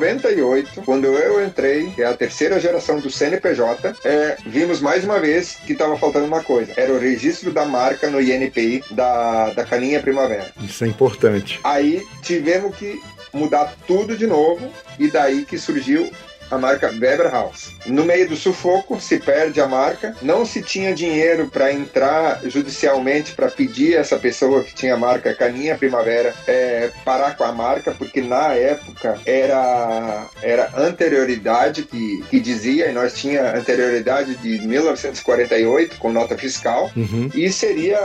1998, 0.00 0.82
quando 0.82 1.06
eu 1.06 1.44
entrei, 1.44 1.90
que 1.90 2.02
é 2.02 2.06
a 2.06 2.16
terceira 2.16 2.58
geração 2.58 2.98
do 2.98 3.10
CNPJ, 3.10 3.94
é, 4.04 4.36
vimos 4.46 4.80
mais 4.80 5.04
uma 5.04 5.20
vez 5.20 5.56
que 5.66 5.72
estava 5.72 5.96
faltando 5.96 6.26
uma 6.26 6.42
coisa. 6.42 6.72
Era 6.76 6.92
o 6.92 6.98
registro 6.98 7.52
da 7.52 7.64
marca 7.64 8.08
no 8.08 8.20
INPI 8.20 8.82
da, 8.90 9.50
da 9.50 9.64
Caninha 9.64 10.00
Primavera. 10.00 10.50
Isso 10.60 10.84
é 10.84 10.88
importante. 10.88 11.60
Aí 11.62 12.06
tivemos 12.22 12.74
que 12.76 12.98
mudar 13.32 13.74
tudo 13.86 14.16
de 14.16 14.26
novo 14.26 14.72
e 14.98 15.10
daí 15.10 15.44
que 15.44 15.58
surgiu 15.58 16.10
a 16.50 16.58
marca 16.58 16.88
Weber 16.88 17.30
House. 17.30 17.70
No 17.86 18.04
meio 18.04 18.28
do 18.28 18.36
sufoco, 18.36 19.00
se 19.00 19.18
perde 19.18 19.60
a 19.60 19.66
marca, 19.66 20.14
não 20.22 20.44
se 20.44 20.62
tinha 20.62 20.94
dinheiro 20.94 21.48
para 21.48 21.72
entrar 21.72 22.40
judicialmente 22.44 23.32
para 23.34 23.48
pedir 23.50 23.94
essa 23.96 24.18
pessoa 24.18 24.62
que 24.64 24.74
tinha 24.74 24.94
a 24.94 24.98
marca 24.98 25.34
Caninha 25.34 25.76
Primavera 25.76 26.34
é, 26.46 26.90
parar 27.04 27.36
com 27.36 27.44
a 27.44 27.52
marca, 27.52 27.92
porque 27.92 28.20
na 28.20 28.52
época 28.54 29.18
era, 29.24 30.26
era 30.42 30.70
anterioridade 30.76 31.82
que, 31.82 32.22
que 32.30 32.40
dizia, 32.40 32.88
e 32.88 32.92
nós 32.92 33.14
tinha 33.14 33.54
anterioridade 33.56 34.34
de 34.36 34.58
1948 34.66 35.96
com 35.98 36.12
nota 36.12 36.36
fiscal, 36.36 36.90
Uhum. 36.96 37.30
e 37.34 37.50
seria, 37.52 37.98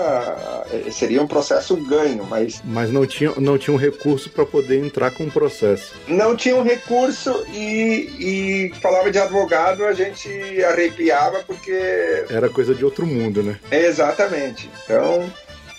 seria 0.91 1.21
um 1.21 1.27
processo 1.27 1.75
ganho, 1.75 2.25
mas 2.29 2.61
Mas 2.63 2.91
não 2.91 3.05
tinha, 3.05 3.31
não 3.37 3.57
tinha 3.57 3.73
um 3.73 3.77
recurso 3.77 4.29
para 4.29 4.45
poder 4.45 4.79
entrar 4.79 5.11
com 5.11 5.23
o 5.25 5.31
processo. 5.31 5.93
não 6.07 6.35
tinha 6.35 6.55
um 6.55 6.63
recurso 6.63 7.45
e, 7.53 8.09
e 8.19 8.34
falava 8.81 9.11
de 9.11 9.19
advogado, 9.19 9.85
a 9.85 9.93
gente 9.93 10.29
arrepiava 10.63 11.43
porque. 11.45 12.25
Era 12.29 12.49
coisa 12.49 12.73
de 12.73 12.83
outro 12.83 13.05
mundo, 13.05 13.43
né? 13.43 13.59
Exatamente. 13.71 14.69
Então, 14.83 15.31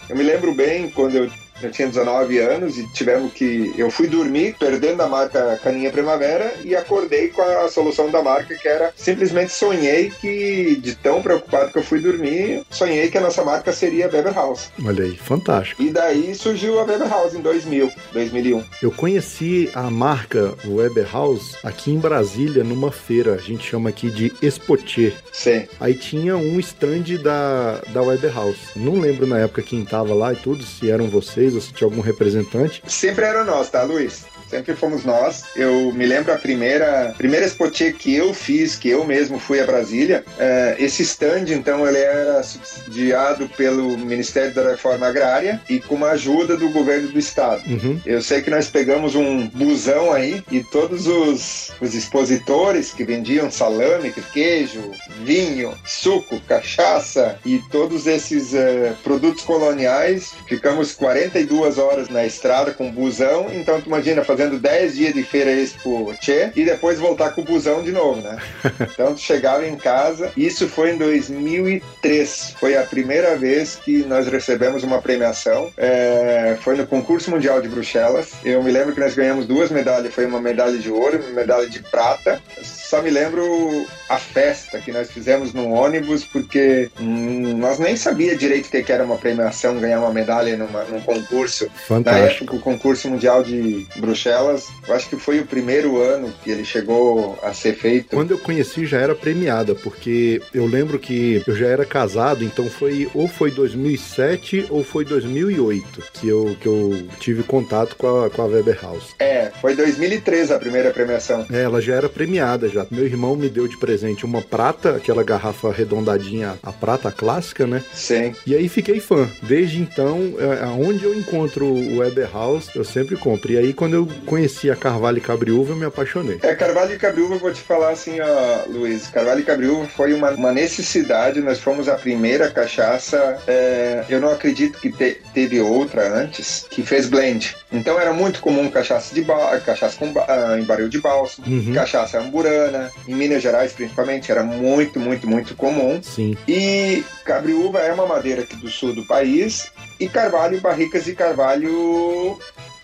eu 0.08 0.16
me 0.16 0.22
lembro 0.22 0.54
bem 0.54 0.90
quando 0.90 1.16
eu, 1.16 1.30
eu 1.62 1.70
tinha 1.70 1.88
19 1.88 2.38
anos 2.38 2.78
e 2.78 2.86
tivemos 2.92 3.32
que. 3.32 3.74
Eu 3.76 3.90
fui 3.90 4.06
dormir 4.06 4.56
perdendo 4.58 5.02
a 5.02 5.08
marca 5.08 5.58
Caninha 5.62 5.90
Primavera 5.90 6.54
e 6.64 6.74
acordei 6.74 7.28
com 7.28 7.42
a 7.42 7.68
solução 7.68 8.10
da 8.10 8.22
marca 8.22 8.54
que 8.54 8.68
era 8.68 8.92
simplesmente 8.96 9.52
sonhei 9.52 10.10
que, 10.10 10.76
de 10.76 10.94
tão 10.94 11.22
preocupado 11.22 11.72
que 11.72 11.78
eu 11.78 11.82
fui 11.82 12.00
dormir, 12.00 12.64
sonhei 12.70 13.08
que 13.10 13.18
a 13.18 13.20
nossa 13.20 13.44
marca 13.44 13.72
seria 13.72 14.08
Weber 14.08 14.34
House. 14.34 14.70
Olha 14.84 15.04
aí, 15.04 15.16
fantástico. 15.16 15.82
E 15.82 15.90
daí 15.90 16.34
surgiu 16.34 16.78
a 16.78 16.84
Weber 16.84 17.08
House 17.08 17.34
em 17.34 17.40
2000, 17.40 17.90
2001. 18.12 18.64
Eu 18.82 18.90
conheci 18.90 19.70
a 19.74 19.90
marca 19.90 20.54
Weber 20.64 21.08
House 21.10 21.56
aqui 21.62 21.90
em 21.90 21.98
Brasília, 21.98 22.64
numa 22.64 22.90
feira. 22.90 23.34
A 23.34 23.38
gente 23.38 23.68
chama 23.68 23.88
aqui 23.88 24.10
de 24.10 24.32
Expotier. 24.42 25.14
Sim. 25.32 25.66
Aí 25.80 25.94
tinha 25.94 26.36
um 26.36 26.58
stand 26.60 27.16
da, 27.22 27.80
da 27.88 28.02
Weber 28.02 28.34
House. 28.34 28.70
Não 28.74 29.00
lembro 29.00 29.26
na 29.26 29.38
época 29.38 29.62
quem 29.62 29.84
tava 29.84 30.14
lá 30.14 30.32
e 30.32 30.36
tudo, 30.36 30.62
se 30.62 30.90
eram 30.90 31.08
vocês 31.08 31.45
ou 31.54 31.60
se 31.60 31.72
tinha 31.72 31.86
algum 31.86 32.00
representante. 32.00 32.82
Sempre 32.86 33.24
era 33.24 33.44
nós, 33.44 33.70
tá, 33.70 33.82
Luiz? 33.82 34.24
Sempre 34.48 34.74
fomos 34.74 35.04
nós. 35.04 35.44
Eu 35.56 35.92
me 35.92 36.06
lembro 36.06 36.32
a 36.32 36.38
primeira, 36.38 37.14
primeira 37.16 37.46
Spotier 37.46 37.94
que 37.94 38.14
eu 38.14 38.32
fiz, 38.32 38.76
que 38.76 38.88
eu 38.88 39.04
mesmo 39.04 39.38
fui 39.38 39.60
a 39.60 39.66
Brasília. 39.66 40.24
É, 40.38 40.76
esse 40.78 41.02
stand, 41.02 41.46
então, 41.48 41.86
ele 41.86 41.98
era 41.98 42.42
subsidiado 42.42 43.48
pelo 43.56 43.96
Ministério 43.98 44.54
da 44.54 44.70
Reforma 44.70 45.06
Agrária 45.06 45.60
e 45.68 45.80
com 45.80 45.94
uma 45.94 46.10
ajuda 46.10 46.56
do 46.56 46.70
governo 46.70 47.08
do 47.08 47.18
estado. 47.18 47.62
Uhum. 47.66 48.00
Eu 48.04 48.22
sei 48.22 48.42
que 48.42 48.50
nós 48.50 48.68
pegamos 48.68 49.14
um 49.14 49.48
busão 49.48 50.12
aí 50.12 50.42
e 50.50 50.62
todos 50.62 51.06
os, 51.06 51.72
os 51.80 51.94
expositores 51.94 52.92
que 52.92 53.04
vendiam 53.04 53.50
salame, 53.50 54.12
queijo, 54.32 54.90
vinho, 55.24 55.74
suco, 55.84 56.40
cachaça 56.40 57.38
e 57.44 57.58
todos 57.70 58.06
esses 58.06 58.54
eh, 58.54 58.94
produtos 59.02 59.44
coloniais, 59.44 60.32
ficamos 60.46 60.92
42 60.92 61.78
horas 61.78 62.08
na 62.08 62.24
estrada 62.24 62.72
com 62.72 62.90
busão. 62.90 63.46
Então, 63.52 63.80
tu 63.80 63.86
imagina 63.86 64.24
fazendo 64.36 64.58
10 64.58 64.94
dias 64.94 65.14
de 65.14 65.22
feira 65.22 65.50
Expo 65.50 66.14
Tchê 66.20 66.50
e 66.54 66.64
depois 66.64 66.98
voltar 66.98 67.30
com 67.30 67.40
o 67.40 67.44
busão 67.44 67.82
de 67.82 67.90
novo, 67.90 68.20
né? 68.20 68.36
Então, 68.96 69.14
tu 69.14 69.20
chegava 69.20 69.66
em 69.66 69.76
casa. 69.76 70.32
Isso 70.36 70.68
foi 70.68 70.92
em 70.92 70.98
2003. 70.98 72.54
Foi 72.58 72.76
a 72.76 72.82
primeira 72.82 73.36
vez 73.36 73.76
que 73.76 74.04
nós 74.04 74.26
recebemos 74.26 74.82
uma 74.82 75.02
premiação. 75.02 75.70
É, 75.76 76.56
foi 76.60 76.76
no 76.76 76.86
concurso 76.86 77.30
mundial 77.30 77.60
de 77.60 77.68
Bruxelas. 77.68 78.32
Eu 78.44 78.62
me 78.62 78.70
lembro 78.70 78.94
que 78.94 79.00
nós 79.00 79.14
ganhamos 79.14 79.46
duas 79.46 79.70
medalhas. 79.70 80.14
Foi 80.14 80.24
uma 80.26 80.40
medalha 80.40 80.78
de 80.78 80.90
ouro 80.90 81.16
e 81.16 81.20
uma 81.20 81.30
medalha 81.30 81.68
de 81.68 81.80
prata. 81.82 82.40
Só 82.88 83.02
me 83.02 83.10
lembro 83.10 83.86
a 84.08 84.18
festa 84.18 84.78
que 84.78 84.92
nós 84.92 85.10
fizemos 85.10 85.52
no 85.52 85.70
ônibus, 85.70 86.24
porque 86.24 86.90
hum, 87.00 87.56
nós 87.58 87.78
nem 87.78 87.96
sabia 87.96 88.36
direito 88.36 88.66
o 88.66 88.70
que 88.70 88.92
era 88.92 89.04
uma 89.04 89.16
premiação, 89.16 89.78
ganhar 89.78 90.00
uma 90.00 90.12
medalha 90.12 90.56
numa, 90.56 90.84
num 90.84 91.00
concurso. 91.00 91.66
Na 91.66 91.70
Fantástico. 91.70 92.44
época, 92.44 92.56
o 92.56 92.60
concurso 92.60 93.08
mundial 93.08 93.42
de 93.42 93.86
Bruxelas 93.96 94.66
eu 94.86 94.94
acho 94.94 95.08
que 95.08 95.16
foi 95.16 95.40
o 95.40 95.46
primeiro 95.46 96.00
ano 96.00 96.32
que 96.42 96.50
ele 96.50 96.64
chegou 96.64 97.38
a 97.42 97.52
ser 97.52 97.74
feito. 97.74 98.14
Quando 98.14 98.32
eu 98.32 98.38
conheci 98.38 98.86
já 98.86 98.98
era 98.98 99.14
premiada, 99.14 99.74
porque 99.74 100.40
eu 100.54 100.66
lembro 100.66 100.98
que 100.98 101.42
eu 101.46 101.56
já 101.56 101.66
era 101.66 101.84
casado, 101.84 102.44
então 102.44 102.68
foi 102.68 103.08
ou 103.14 103.28
foi 103.28 103.50
2007 103.50 104.66
ou 104.70 104.84
foi 104.84 105.04
2008 105.04 106.02
que 106.12 106.28
eu, 106.28 106.56
que 106.60 106.66
eu 106.66 107.08
tive 107.18 107.42
contato 107.42 107.96
com 107.96 108.24
a, 108.24 108.30
com 108.30 108.42
a 108.42 108.46
Weber 108.46 108.78
House. 108.80 109.14
É, 109.18 109.50
foi 109.60 109.74
2003 109.74 110.50
a 110.50 110.58
primeira 110.58 110.90
premiação. 110.90 111.46
É, 111.50 111.62
ela 111.62 111.80
já 111.80 111.94
era 111.94 112.08
premiada 112.08 112.68
já. 112.68 112.75
Meu 112.90 113.04
irmão 113.04 113.36
me 113.36 113.48
deu 113.48 113.68
de 113.68 113.76
presente 113.78 114.24
uma 114.24 114.42
prata, 114.42 114.96
aquela 114.96 115.22
garrafa 115.22 115.68
arredondadinha, 115.68 116.58
a 116.62 116.72
prata 116.72 117.10
clássica, 117.12 117.66
né? 117.66 117.82
Sim. 117.92 118.34
E 118.46 118.54
aí 118.54 118.68
fiquei 118.68 119.00
fã. 119.00 119.28
Desde 119.42 119.80
então, 119.80 120.34
é, 120.38 120.64
aonde 120.64 121.04
eu 121.04 121.14
encontro 121.14 121.66
o 121.66 121.98
Weber 121.98 122.28
House, 122.32 122.68
eu 122.74 122.84
sempre 122.84 123.16
compro. 123.16 123.52
E 123.52 123.58
aí 123.58 123.72
quando 123.72 123.94
eu 123.94 124.08
conheci 124.26 124.70
a 124.70 124.76
Carvalho 124.76 125.18
e 125.18 125.20
Cabriúva, 125.20 125.72
eu 125.72 125.76
me 125.76 125.84
apaixonei. 125.84 126.38
É, 126.42 126.54
Carvalho 126.54 126.94
e 126.94 126.98
Cabriúva, 126.98 127.34
eu 127.34 127.38
vou 127.38 127.52
te 127.52 127.60
falar 127.60 127.90
assim, 127.90 128.18
ó, 128.20 128.68
Luiz. 128.70 129.06
Carvalho 129.08 129.40
e 129.40 129.44
Cabriúva 129.44 129.86
foi 129.88 130.12
uma, 130.12 130.30
uma 130.30 130.52
necessidade. 130.52 131.40
Nós 131.40 131.58
fomos 131.60 131.88
a 131.88 131.94
primeira 131.94 132.50
cachaça. 132.50 133.38
é, 133.46 134.04
eu 134.08 134.20
não 134.20 134.30
acredito 134.30 134.78
que 134.78 134.90
te- 134.90 135.18
teve 135.32 135.60
outra 135.60 136.12
antes 136.22 136.66
que 136.70 136.82
fez 136.82 137.08
blend. 137.08 137.56
Então 137.72 137.98
era 138.00 138.12
muito 138.12 138.40
comum 138.40 138.70
cachaça 138.70 139.14
de 139.14 139.22
ba 139.22 139.58
cachaça 139.60 139.96
com 139.98 140.12
ah, 140.28 140.56
em 140.58 140.64
barril 140.64 140.88
de 140.88 141.00
bálsamo, 141.00 141.46
Uhum. 141.46 141.72
cachaça 141.74 142.18
amburana, 142.20 142.65
em 143.06 143.14
Minas 143.14 143.42
Gerais 143.42 143.72
principalmente 143.72 144.30
era 144.30 144.42
muito, 144.42 144.98
muito, 145.00 145.28
muito 145.28 145.54
comum. 145.54 146.00
Sim. 146.02 146.36
E 146.46 147.04
cabriúva 147.24 147.80
é 147.80 147.92
uma 147.92 148.06
madeira 148.06 148.42
aqui 148.42 148.56
do 148.56 148.68
sul 148.68 148.94
do 148.94 149.06
país 149.06 149.70
e 149.98 150.08
carvalho, 150.08 150.60
barricas 150.60 151.04
de 151.04 151.14
carvalho 151.14 152.38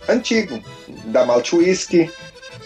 antigo, 0.09 0.61
da 1.07 1.25
Malt 1.25 1.53
Whisky, 1.53 2.11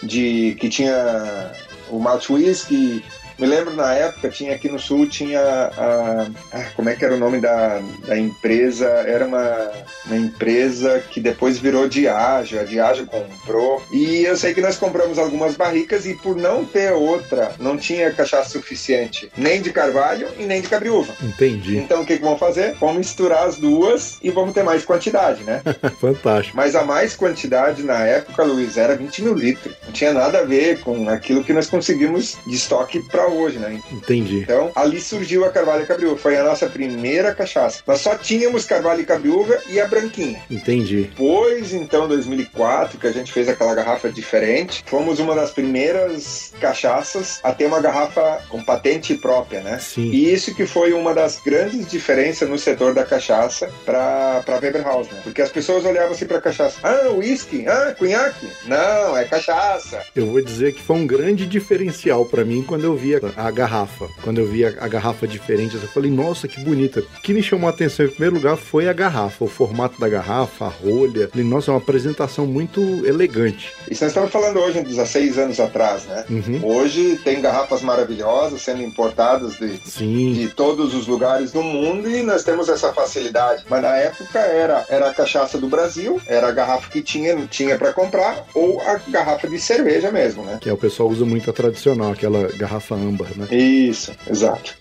de 0.03 0.57
que 0.61 0.69
tinha 0.69 1.53
o 1.91 1.99
Malt 1.99 2.29
Whisky. 2.31 3.05
Me 3.39 3.47
lembro 3.47 3.75
na 3.75 3.93
época 3.93 4.29
tinha 4.29 4.55
aqui 4.55 4.69
no 4.69 4.79
sul 4.79 5.07
tinha 5.07 5.41
a, 5.41 6.27
ah, 6.53 6.65
como 6.75 6.89
é 6.89 6.95
que 6.95 7.05
era 7.05 7.15
o 7.15 7.19
nome 7.19 7.39
da, 7.39 7.81
da 8.07 8.19
empresa? 8.19 8.87
Era 8.87 9.27
uma, 9.27 9.71
uma 10.07 10.17
empresa 10.17 11.03
que 11.11 11.21
depois 11.21 11.59
virou 11.59 11.89
Diageo, 11.89 12.61
a 12.61 12.65
Diageo 12.65 13.07
comprou. 13.07 13.83
E 13.93 14.25
eu 14.25 14.37
sei 14.37 14.55
que 14.55 14.61
nós 14.61 14.77
compramos 14.77 15.19
algumas 15.19 15.55
barricas 15.55 16.07
e 16.07 16.15
por 16.15 16.37
não 16.37 16.65
ter 16.65 16.93
outra, 16.93 17.53
não 17.59 17.77
tinha 17.77 18.11
cachaça 18.11 18.51
suficiente, 18.51 19.31
nem 19.37 19.61
de 19.61 19.73
carvalho 19.73 20.29
e 20.39 20.45
nem 20.45 20.61
de 20.61 20.69
cabriúva. 20.69 21.15
Entendi. 21.23 21.77
Então 21.77 22.03
o 22.03 22.07
que, 22.07 22.17
que 22.17 22.23
vamos 22.23 22.41
fazer? 22.41 22.75
Vamos 22.81 22.99
misturar 22.99 23.47
as 23.47 23.57
duas 23.57 24.19
e 24.23 24.31
vamos 24.31 24.55
ter 24.55 24.63
mais 24.63 24.85
quantidade, 24.85 25.43
né? 25.45 25.63
Fantástico. 26.01 26.57
Mas 26.57 26.75
a 26.75 26.85
mais 26.85 27.15
quantidade 27.15 27.83
na 27.83 28.05
época, 28.05 28.45
Luiz, 28.45 28.77
era 28.77 28.97
20 28.97 29.23
mil 29.23 29.35
litros. 29.35 29.75
Não 29.85 29.93
tinha 29.93 30.13
nada 30.13 30.39
a 30.39 30.45
ver 30.45 30.81
com 30.81 31.09
aquilo 31.09 31.45
que 31.45 31.53
nós 31.53 31.69
conseguimos 31.69 32.37
de 32.47 32.55
estoque 32.55 33.01
para 33.01 33.26
hoje, 33.27 33.59
né? 33.59 33.81
Entendi. 33.91 34.39
Então, 34.39 34.71
ali 34.75 35.01
surgiu 35.01 35.45
a 35.45 35.51
Carvalho 35.51 35.83
e 35.83 35.87
Cabriúva. 35.87 36.17
Foi 36.17 36.37
a 36.37 36.45
nossa 36.45 36.67
primeira 36.67 37.35
cachaça. 37.35 37.83
Nós 37.87 38.01
só 38.01 38.15
tínhamos 38.17 38.65
Carvalho 38.65 39.01
e 39.01 39.07
Cabriúva 39.07 39.59
e 39.69 39.81
a 39.81 39.87
branquinha. 39.87 40.43
Entendi. 40.51 41.03
Depois, 41.05 41.73
então, 41.73 42.09
2004, 42.09 42.99
que 42.99 43.07
a 43.07 43.13
gente 43.13 43.33
fez 43.33 43.49
aquela 43.49 43.75
garrafa 43.75 44.11
diferente, 44.11 44.85
fomos 44.87 45.19
uma 45.19 45.35
das 45.35 45.51
primeiras 45.51 46.53
cachaças 46.61 47.41
a 47.43 47.53
ter 47.53 47.67
uma 47.67 47.81
garrafa 47.81 48.43
com 48.49 48.63
patente 48.63 49.15
própria, 49.15 49.61
né? 49.61 49.79
Sim. 49.79 50.11
E 50.11 50.33
isso 50.33 50.55
que 50.55 50.67
foi 50.67 50.93
uma 50.93 51.15
das 51.15 51.41
grandes 51.41 51.87
diferenças 51.87 52.49
no 52.49 52.59
setor 52.59 52.95
da 52.95 53.05
cachaça 53.05 53.71
para 53.85 54.43
para 54.45 54.59
Weber 54.59 54.83
House, 54.83 55.09
né? 55.09 55.21
Porque 55.23 55.43
as 55.43 55.51
pessoas 55.51 55.85
olhavam 55.85 56.13
assim 56.13 56.27
para 56.27 56.41
cachaça. 56.41 56.79
Ah, 56.83 57.11
uísque? 57.11 57.67
Ah, 57.67 57.95
cunhaque? 57.99 58.49
Não, 58.67 59.17
é 59.17 59.25
cachaça. 59.25 60.03
Eu 60.15 60.27
vou 60.27 60.41
dizer 60.41 60.73
que 60.73 60.83
foi 60.83 60.97
um 60.97 61.07
grande 61.07 61.47
diferencial 61.47 62.25
pra 62.25 62.45
mim 62.45 62.63
quando 62.63 62.85
eu 62.85 62.97
vi 62.97 63.15
a, 63.37 63.47
a 63.47 63.51
garrafa. 63.51 64.09
Quando 64.23 64.39
eu 64.39 64.47
vi 64.47 64.65
a, 64.65 64.69
a 64.81 64.89
garrafa 64.89 65.27
diferente, 65.27 65.75
eu 65.75 65.81
falei, 65.89 66.11
nossa, 66.11 66.49
que 66.49 66.61
bonita. 66.61 67.01
O 67.01 67.23
que 67.23 67.33
me 67.33 67.43
chamou 67.43 67.69
a 67.69 67.73
atenção 67.73 68.07
em 68.07 68.11
primeiro 68.11 68.37
lugar 68.37 68.57
foi 68.57 68.89
a 68.89 68.93
garrafa, 68.93 69.45
o 69.45 69.49
formato 69.49 70.01
da 70.01 70.09
garrafa, 70.09 70.67
a 70.67 70.69
rolha. 70.69 71.29
Falei, 71.29 71.47
nossa, 71.47 71.71
é 71.71 71.75
uma 71.75 71.81
apresentação 71.81 72.47
muito 72.47 72.81
elegante. 73.07 73.73
Isso 73.91 74.03
nós 74.03 74.11
estamos 74.11 74.31
falando 74.31 74.59
hoje, 74.59 74.83
16 74.83 75.39
anos 75.39 75.61
atrás, 75.61 76.05
né? 76.05 76.25
Uhum. 76.29 76.61
Hoje 76.65 77.19
tem 77.25 77.41
garrafas 77.41 77.83
maravilhosas 77.83 78.63
sendo 78.63 78.83
importadas 78.83 79.57
de, 79.59 79.77
Sim, 79.85 80.33
de 80.33 80.49
todos 80.49 80.95
os 80.95 81.07
lugares 81.07 81.53
do 81.53 81.63
mundo 81.63 82.11
e 82.11 82.23
nós 82.23 82.45
temos 82.45 82.69
essa 82.69 82.93
facilidade. 82.93 83.65
Mas 83.69 83.83
na 83.83 83.97
época 83.97 84.39
era, 84.39 84.85
era 84.89 85.11
a 85.11 85.15
cachaça 85.15 85.59
do 85.59 85.69
Brasil, 85.69 86.21
era 86.27 86.49
a 86.49 86.53
garrafa 86.53 86.91
que 86.91 87.03
tinha, 87.03 87.37
tinha 87.47 87.79
para 87.79 87.93
comprar 87.93 88.45
ou 88.55 88.81
a 88.81 89.01
garrafa 89.09 89.49
de 89.49 89.59
cerveja 89.59 90.11
mesmo, 90.11 90.43
né? 90.45 90.59
que 90.61 90.69
é 90.69 90.73
o 90.73 90.77
pessoal 90.77 91.09
usa 91.09 91.25
muito 91.25 91.49
a 91.51 91.53
tradicional, 91.53 92.13
aquela 92.13 92.49
garrafa 92.57 92.97
âmbar, 93.09 93.29
né? 93.37 93.47
Isso, 93.57 94.13
exato. 94.29 94.77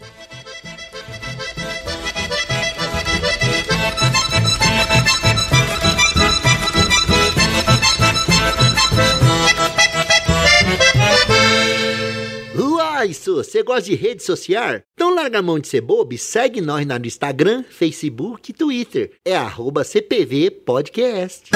Uai, 12.58 13.14
Su, 13.14 13.36
você 13.36 13.62
gosta 13.62 13.84
de 13.84 13.96
rede 13.96 14.24
social? 14.24 14.82
Então 14.94 15.14
larga 15.14 15.40
a 15.40 15.42
mão 15.42 15.60
de 15.60 15.68
ser 15.68 15.82
bobo 15.82 16.14
e 16.14 16.18
segue 16.18 16.62
nós 16.62 16.86
no 16.86 17.06
Instagram, 17.06 17.64
Facebook 17.70 18.52
e 18.52 18.54
Twitter. 18.54 19.12
É 19.24 19.36
arroba 19.36 19.84
CPV 19.84 20.50
Podcast. 20.50 21.52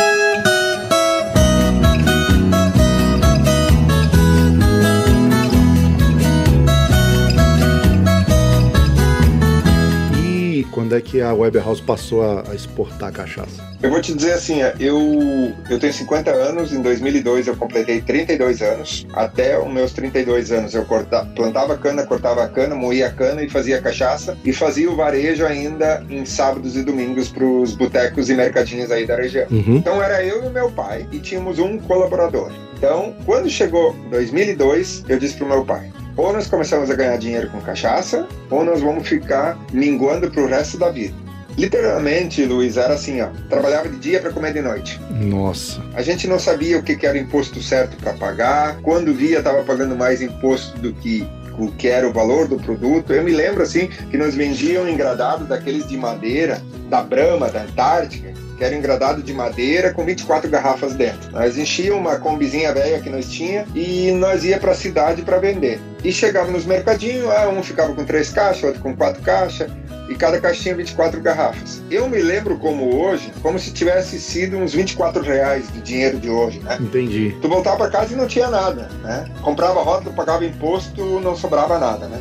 Quando 10.80 10.96
é 10.96 11.02
que 11.02 11.20
a 11.20 11.34
Web 11.34 11.58
House 11.58 11.82
passou 11.82 12.24
a, 12.24 12.50
a 12.50 12.56
exportar 12.56 13.12
cachaça? 13.12 13.62
Eu 13.84 13.90
vou 13.90 14.00
te 14.02 14.14
dizer 14.14 14.32
assim, 14.32 14.64
ó, 14.64 14.72
eu, 14.80 15.54
eu 15.70 15.78
tenho 15.78 15.92
50 15.92 16.32
anos, 16.32 16.72
em 16.72 16.82
2002 16.82 17.48
eu 17.48 17.56
completei 17.58 18.00
32 18.00 18.62
anos. 18.62 19.06
Até 19.12 19.60
os 19.60 19.70
meus 19.70 19.92
32 19.92 20.54
anos 20.54 20.74
eu 20.74 20.86
corta, 20.86 21.26
plantava 21.36 21.78
cana, 21.78 22.06
cortava 22.06 22.48
cana, 22.48 22.76
moía 22.76 23.12
cana 23.12 23.44
e 23.44 23.50
fazia 23.50 23.82
cachaça. 23.82 24.38
E 24.46 24.54
fazia 24.54 24.90
o 24.90 24.96
varejo 24.96 25.46
ainda 25.46 26.02
em 26.10 26.24
sábados 26.24 26.78
e 26.78 26.82
domingos 26.82 27.28
para 27.28 27.44
os 27.44 27.76
botecos 27.76 28.30
e 28.30 28.36
mercadinhos 28.36 28.90
aí 28.90 29.06
da 29.06 29.18
região. 29.18 29.48
Uhum. 29.52 29.76
Então 29.76 30.02
era 30.02 30.24
eu 30.24 30.46
e 30.46 30.48
o 30.48 30.50
meu 30.50 30.72
pai 30.72 31.06
e 31.12 31.20
tínhamos 31.20 31.60
um 31.60 31.78
colaborador. 31.78 32.54
Então, 32.78 33.14
quando 33.26 33.50
chegou 33.50 33.94
2002, 34.12 35.04
eu 35.10 35.20
disse 35.20 35.36
pro 35.36 35.46
meu 35.46 35.66
pai: 35.66 35.92
ou 36.20 36.34
nós 36.34 36.48
começamos 36.48 36.90
a 36.90 36.96
ganhar 36.96 37.18
dinheiro 37.18 37.50
com 37.50 37.62
cachaça, 37.62 38.28
ou 38.50 38.64
nós 38.64 38.82
vamos 38.82 39.08
ficar 39.08 39.58
minguando 39.72 40.30
pro 40.30 40.48
resto 40.48 40.78
da 40.78 40.90
vida. 40.90 41.16
Literalmente, 41.58 42.46
Luiz, 42.46 42.78
era 42.78 42.94
assim, 42.94 43.22
ó. 43.22 43.28
Trabalhava 43.50 43.90
de 43.90 43.98
dia 43.98 44.20
para 44.20 44.32
comer 44.32 44.54
de 44.54 44.62
noite. 44.62 45.00
Nossa. 45.10 45.82
A 45.94 46.02
gente 46.02 46.28
não 46.28 46.40
sabia 46.40 46.78
o 46.78 46.84
que, 46.84 46.96
que 46.96 47.06
era 47.06 47.18
o 47.18 47.22
imposto 47.22 47.62
certo 47.62 47.98
para 47.98 48.14
pagar. 48.14 48.80
Quando 48.82 49.14
via, 49.14 49.40
estava 49.40 49.64
pagando 49.64 49.96
mais 49.96 50.22
imposto 50.22 50.78
do 50.80 50.94
que 50.94 51.28
o 51.58 51.70
que 51.72 51.90
era 51.90 52.08
o 52.08 52.14
valor 52.14 52.48
do 52.48 52.58
produto. 52.58 53.12
Eu 53.12 53.24
me 53.24 53.32
lembro 53.32 53.64
assim 53.64 53.88
que 54.10 54.18
nos 54.18 54.36
vendiam 54.36 54.88
engradado 54.88 55.46
daqueles 55.46 55.88
de 55.88 55.98
madeira, 55.98 56.62
da 56.90 57.02
Brahma, 57.02 57.50
da 57.50 57.64
Antártica, 57.64 58.34
que 58.60 58.66
era 58.66 58.76
engradado 58.76 59.24
de 59.24 59.34
madeira 59.34 59.94
com 59.94 60.06
24 60.06 60.50
garrafas 60.50 60.94
dentro. 60.94 61.32
Nós 61.32 61.58
enchíamos 61.58 62.02
uma 62.02 62.18
combizinha 62.18 62.74
velha 62.74 63.00
que 63.00 63.10
nós 63.10 63.32
tinha 63.32 63.66
e 63.74 64.12
nós 64.12 64.44
ia 64.44 64.60
para 64.60 64.74
a 64.74 64.76
cidade 64.76 65.22
para 65.22 65.40
vender. 65.40 65.80
E 66.04 66.12
chegava 66.12 66.52
nos 66.52 66.66
mercadinhos, 66.66 67.30
ah, 67.30 67.48
um 67.50 67.64
ficava 67.64 67.94
com 67.94 68.04
três 68.04 68.30
caixas, 68.30 68.64
outro 68.66 68.82
com 68.82 68.96
quatro 68.96 69.22
caixas, 69.22 69.72
e 70.10 70.16
cada 70.16 70.42
caixa 70.42 70.64
tinha 70.64 70.76
24 70.76 71.22
garrafas. 71.22 71.82
Eu 71.90 72.10
me 72.10 72.18
lembro 72.18 72.58
como 72.58 72.96
hoje, 72.96 73.32
como 73.42 73.60
se 73.60 73.72
tivesse 73.72 74.20
sido 74.20 74.58
uns 74.58 74.74
24 74.74 75.22
reais 75.22 75.72
de 75.72 75.82
dinheiro 75.82 76.20
de 76.20 76.30
hoje, 76.30 76.60
né? 76.60 76.78
Entendi. 76.82 77.38
Tu 77.42 77.48
voltava 77.48 77.78
para 77.78 77.92
casa 77.92 78.14
e 78.14 78.18
não 78.18 78.28
tinha 78.28 78.50
nada, 78.50 78.90
né? 79.04 79.30
Comprava 79.42 79.82
rótulo, 79.82 80.14
pagava 80.16 80.44
imposto, 80.44 81.20
não 81.20 81.36
sobrava 81.36 81.78
nada, 81.78 82.08
né? 82.08 82.20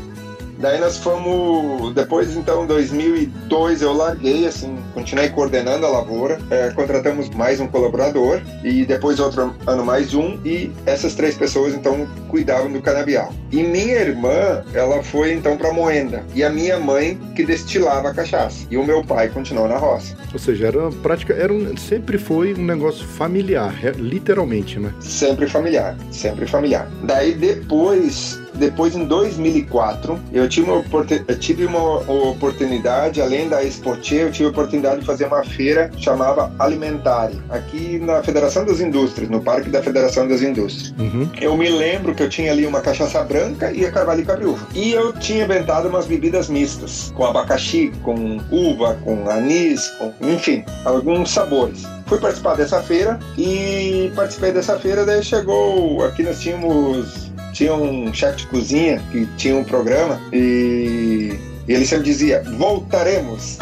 Daí 0.58 0.80
nós 0.80 0.98
fomos, 0.98 1.94
depois 1.94 2.36
então, 2.36 2.66
2002 2.66 3.80
eu 3.80 3.92
larguei, 3.92 4.46
assim, 4.46 4.76
continuei 4.92 5.28
coordenando 5.28 5.86
a 5.86 5.88
lavoura, 5.88 6.38
é, 6.50 6.70
contratamos 6.70 7.30
mais 7.30 7.60
um 7.60 7.68
colaborador 7.68 8.40
e 8.64 8.84
depois 8.84 9.20
outro 9.20 9.54
ano 9.66 9.84
mais 9.84 10.14
um 10.14 10.36
e 10.44 10.72
essas 10.84 11.14
três 11.14 11.36
pessoas 11.36 11.74
então 11.74 12.08
cuidavam 12.28 12.72
do 12.72 12.82
canabial. 12.82 13.32
E 13.52 13.62
minha 13.62 14.00
irmã, 14.00 14.64
ela 14.74 15.02
foi 15.02 15.32
então 15.32 15.56
para 15.56 15.72
Moenda 15.72 16.24
e 16.34 16.42
a 16.42 16.50
minha 16.50 16.78
mãe 16.78 17.16
que 17.36 17.44
destilava 17.44 18.08
a 18.08 18.14
cachaça 18.14 18.66
e 18.68 18.76
o 18.76 18.84
meu 18.84 19.04
pai 19.04 19.28
continuou 19.28 19.68
na 19.68 19.78
roça. 19.78 20.16
Ou 20.32 20.38
seja, 20.38 20.66
era 20.66 20.90
prática, 20.90 21.34
era 21.34 21.52
um, 21.52 21.76
sempre 21.76 22.18
foi 22.18 22.52
um 22.54 22.64
negócio 22.64 23.06
familiar, 23.06 23.74
literalmente, 23.96 24.78
né? 24.78 24.92
Sempre 24.98 25.46
familiar, 25.46 25.96
sempre 26.10 26.46
familiar. 26.46 26.90
Daí 27.04 27.34
depois 27.34 28.40
depois 28.58 28.94
em 28.94 29.04
2004 29.04 30.18
eu 30.32 30.48
tive 30.48 30.70
uma, 30.70 30.84
eu 31.26 31.38
tive 31.38 31.66
uma 31.66 32.00
oportunidade, 32.30 33.20
além 33.20 33.48
da 33.48 33.62
Expoche, 33.62 34.16
eu 34.16 34.32
tive 34.32 34.46
a 34.46 34.50
oportunidade 34.50 35.00
de 35.00 35.06
fazer 35.06 35.26
uma 35.26 35.44
feira 35.44 35.90
chamada 35.96 36.50
Alimentari, 36.58 37.40
aqui 37.48 37.98
na 37.98 38.22
Federação 38.22 38.64
das 38.64 38.80
Indústrias, 38.80 39.30
no 39.30 39.40
Parque 39.40 39.70
da 39.70 39.82
Federação 39.82 40.26
das 40.26 40.42
Indústrias. 40.42 40.94
Uhum. 40.98 41.28
Eu 41.40 41.56
me 41.56 41.68
lembro 41.68 42.14
que 42.14 42.22
eu 42.22 42.28
tinha 42.28 42.52
ali 42.52 42.66
uma 42.66 42.80
cachaça 42.80 43.22
branca 43.24 43.72
e 43.72 43.86
a 43.86 43.92
carvalho 43.92 44.20
e 44.20 44.24
cabriúva. 44.24 44.66
E 44.74 44.92
eu 44.92 45.12
tinha 45.12 45.44
inventado 45.44 45.88
umas 45.88 46.06
bebidas 46.06 46.48
mistas, 46.48 47.12
com 47.14 47.24
abacaxi, 47.24 47.92
com 48.02 48.38
uva, 48.50 48.98
com 49.04 49.28
anis, 49.30 49.88
com, 49.98 50.12
enfim, 50.20 50.64
alguns 50.84 51.30
sabores. 51.30 51.84
Fui 52.06 52.18
participar 52.18 52.56
dessa 52.56 52.82
feira 52.82 53.18
e 53.36 54.10
participei 54.16 54.50
dessa 54.50 54.78
feira, 54.78 55.04
daí 55.04 55.22
chegou, 55.22 56.02
aqui 56.04 56.22
nós 56.22 56.40
tínhamos, 56.40 57.27
tinha 57.58 57.74
um 57.74 58.14
chefe 58.14 58.36
de 58.36 58.46
cozinha 58.46 59.02
que 59.10 59.26
tinha 59.36 59.56
um 59.56 59.64
programa 59.64 60.20
e, 60.32 61.36
ele 61.66 61.84
sempre 61.84 62.04
dizia, 62.04 62.40
voltaremos. 62.56 63.58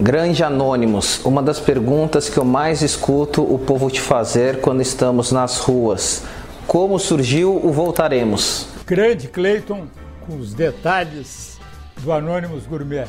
Grande 0.00 0.42
Anônimos, 0.42 1.24
uma 1.24 1.40
das 1.40 1.60
perguntas 1.60 2.28
que 2.28 2.36
eu 2.36 2.44
mais 2.44 2.82
escuto 2.82 3.42
o 3.42 3.60
povo 3.60 3.88
te 3.92 4.00
fazer 4.00 4.60
quando 4.60 4.82
estamos 4.82 5.30
nas 5.30 5.58
ruas. 5.58 6.24
Como 6.66 6.98
surgiu 6.98 7.64
o 7.64 7.70
Voltaremos? 7.70 8.66
Grande 8.84 9.28
Cleiton, 9.28 9.86
com 10.26 10.36
os 10.36 10.52
detalhes 10.52 11.60
do 12.02 12.10
Anônimos 12.12 12.66
Gourmet. 12.66 13.06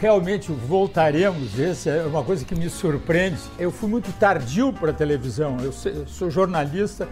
Realmente 0.00 0.52
voltaremos, 0.52 1.58
esse 1.58 1.90
é 1.90 2.04
uma 2.04 2.22
coisa 2.22 2.44
que 2.44 2.54
me 2.54 2.70
surpreende. 2.70 3.40
Eu 3.58 3.72
fui 3.72 3.88
muito 3.88 4.10
tardio 4.18 4.72
para 4.72 4.92
a 4.92 4.94
televisão, 4.94 5.56
eu 5.60 5.72
sou 6.06 6.30
jornalista 6.30 7.08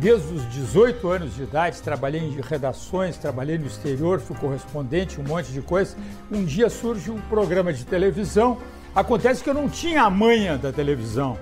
desde 0.00 0.32
os 0.32 0.48
18 0.48 1.08
anos 1.10 1.34
de 1.34 1.42
idade, 1.42 1.82
trabalhei 1.82 2.22
em 2.22 2.40
redações, 2.40 3.18
trabalhei 3.18 3.58
no 3.58 3.66
exterior, 3.66 4.18
fui 4.18 4.34
correspondente, 4.34 5.20
um 5.20 5.24
monte 5.24 5.52
de 5.52 5.60
coisa. 5.60 5.94
Um 6.32 6.42
dia 6.42 6.70
surge 6.70 7.10
um 7.10 7.20
programa 7.20 7.70
de 7.70 7.84
televisão, 7.84 8.56
acontece 8.94 9.44
que 9.44 9.50
eu 9.50 9.54
não 9.54 9.68
tinha 9.68 10.02
a 10.02 10.10
manha 10.10 10.56
da 10.56 10.72
televisão. 10.72 11.38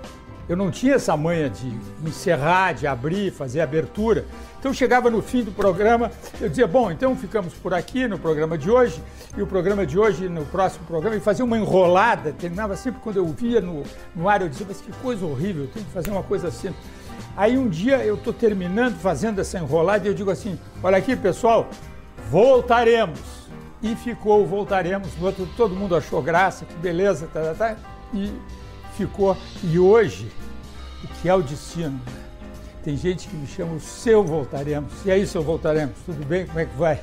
Eu 0.48 0.56
não 0.56 0.70
tinha 0.70 0.94
essa 0.94 1.14
manha 1.16 1.48
de 1.48 1.72
encerrar, 2.04 2.72
de 2.72 2.86
abrir, 2.86 3.30
fazer 3.30 3.60
abertura. 3.60 4.24
Então 4.58 4.72
chegava 4.72 5.08
no 5.08 5.22
fim 5.22 5.44
do 5.44 5.52
programa, 5.52 6.10
eu 6.40 6.48
dizia, 6.48 6.66
bom, 6.66 6.90
então 6.90 7.14
ficamos 7.14 7.54
por 7.54 7.72
aqui 7.72 8.08
no 8.08 8.18
programa 8.18 8.58
de 8.58 8.68
hoje, 8.68 9.00
e 9.36 9.42
o 9.42 9.46
programa 9.46 9.86
de 9.86 9.98
hoje 9.98 10.28
no 10.28 10.44
próximo 10.46 10.84
programa, 10.86 11.14
e 11.14 11.20
fazia 11.20 11.44
uma 11.44 11.56
enrolada, 11.58 12.32
terminava 12.32 12.74
sempre 12.76 13.00
quando 13.02 13.18
eu 13.18 13.26
via 13.26 13.60
no, 13.60 13.84
no 14.16 14.28
ar, 14.28 14.40
eu 14.40 14.48
dizia, 14.48 14.66
mas 14.66 14.80
que 14.80 14.90
coisa 14.94 15.24
horrível, 15.24 15.64
eu 15.64 15.68
tenho 15.68 15.84
que 15.84 15.92
fazer 15.92 16.10
uma 16.10 16.24
coisa 16.24 16.48
assim. 16.48 16.74
Aí 17.36 17.56
um 17.56 17.68
dia 17.68 18.04
eu 18.04 18.14
estou 18.14 18.32
terminando, 18.32 18.98
fazendo 18.98 19.40
essa 19.40 19.58
enrolada, 19.58 20.06
e 20.06 20.10
eu 20.10 20.14
digo 20.14 20.30
assim, 20.30 20.58
olha 20.82 20.98
aqui 20.98 21.14
pessoal, 21.16 21.68
voltaremos. 22.30 23.20
E 23.80 23.94
ficou, 23.94 24.44
voltaremos, 24.44 25.16
no 25.16 25.26
outro 25.26 25.48
todo 25.56 25.74
mundo 25.74 25.94
achou 25.94 26.20
graça, 26.20 26.64
que 26.64 26.74
beleza, 26.74 27.28
tá, 27.32 27.42
tá, 27.42 27.54
tá, 27.54 27.76
e 28.12 28.32
ficou. 28.96 29.36
E 29.62 29.78
hoje, 29.78 30.28
o 31.04 31.08
que 31.08 31.28
é 31.28 31.34
o 31.34 31.40
destino? 31.40 32.00
Tem 32.82 32.96
gente 32.96 33.28
que 33.28 33.36
me 33.36 33.46
chama 33.46 33.74
o 33.74 33.80
seu 33.80 34.24
voltaremos. 34.24 34.92
E 35.04 35.10
aí, 35.10 35.26
seu 35.26 35.42
voltaremos? 35.42 35.94
Tudo 36.06 36.24
bem? 36.24 36.46
Como 36.46 36.58
é 36.58 36.64
que 36.64 36.76
vai? 36.76 37.00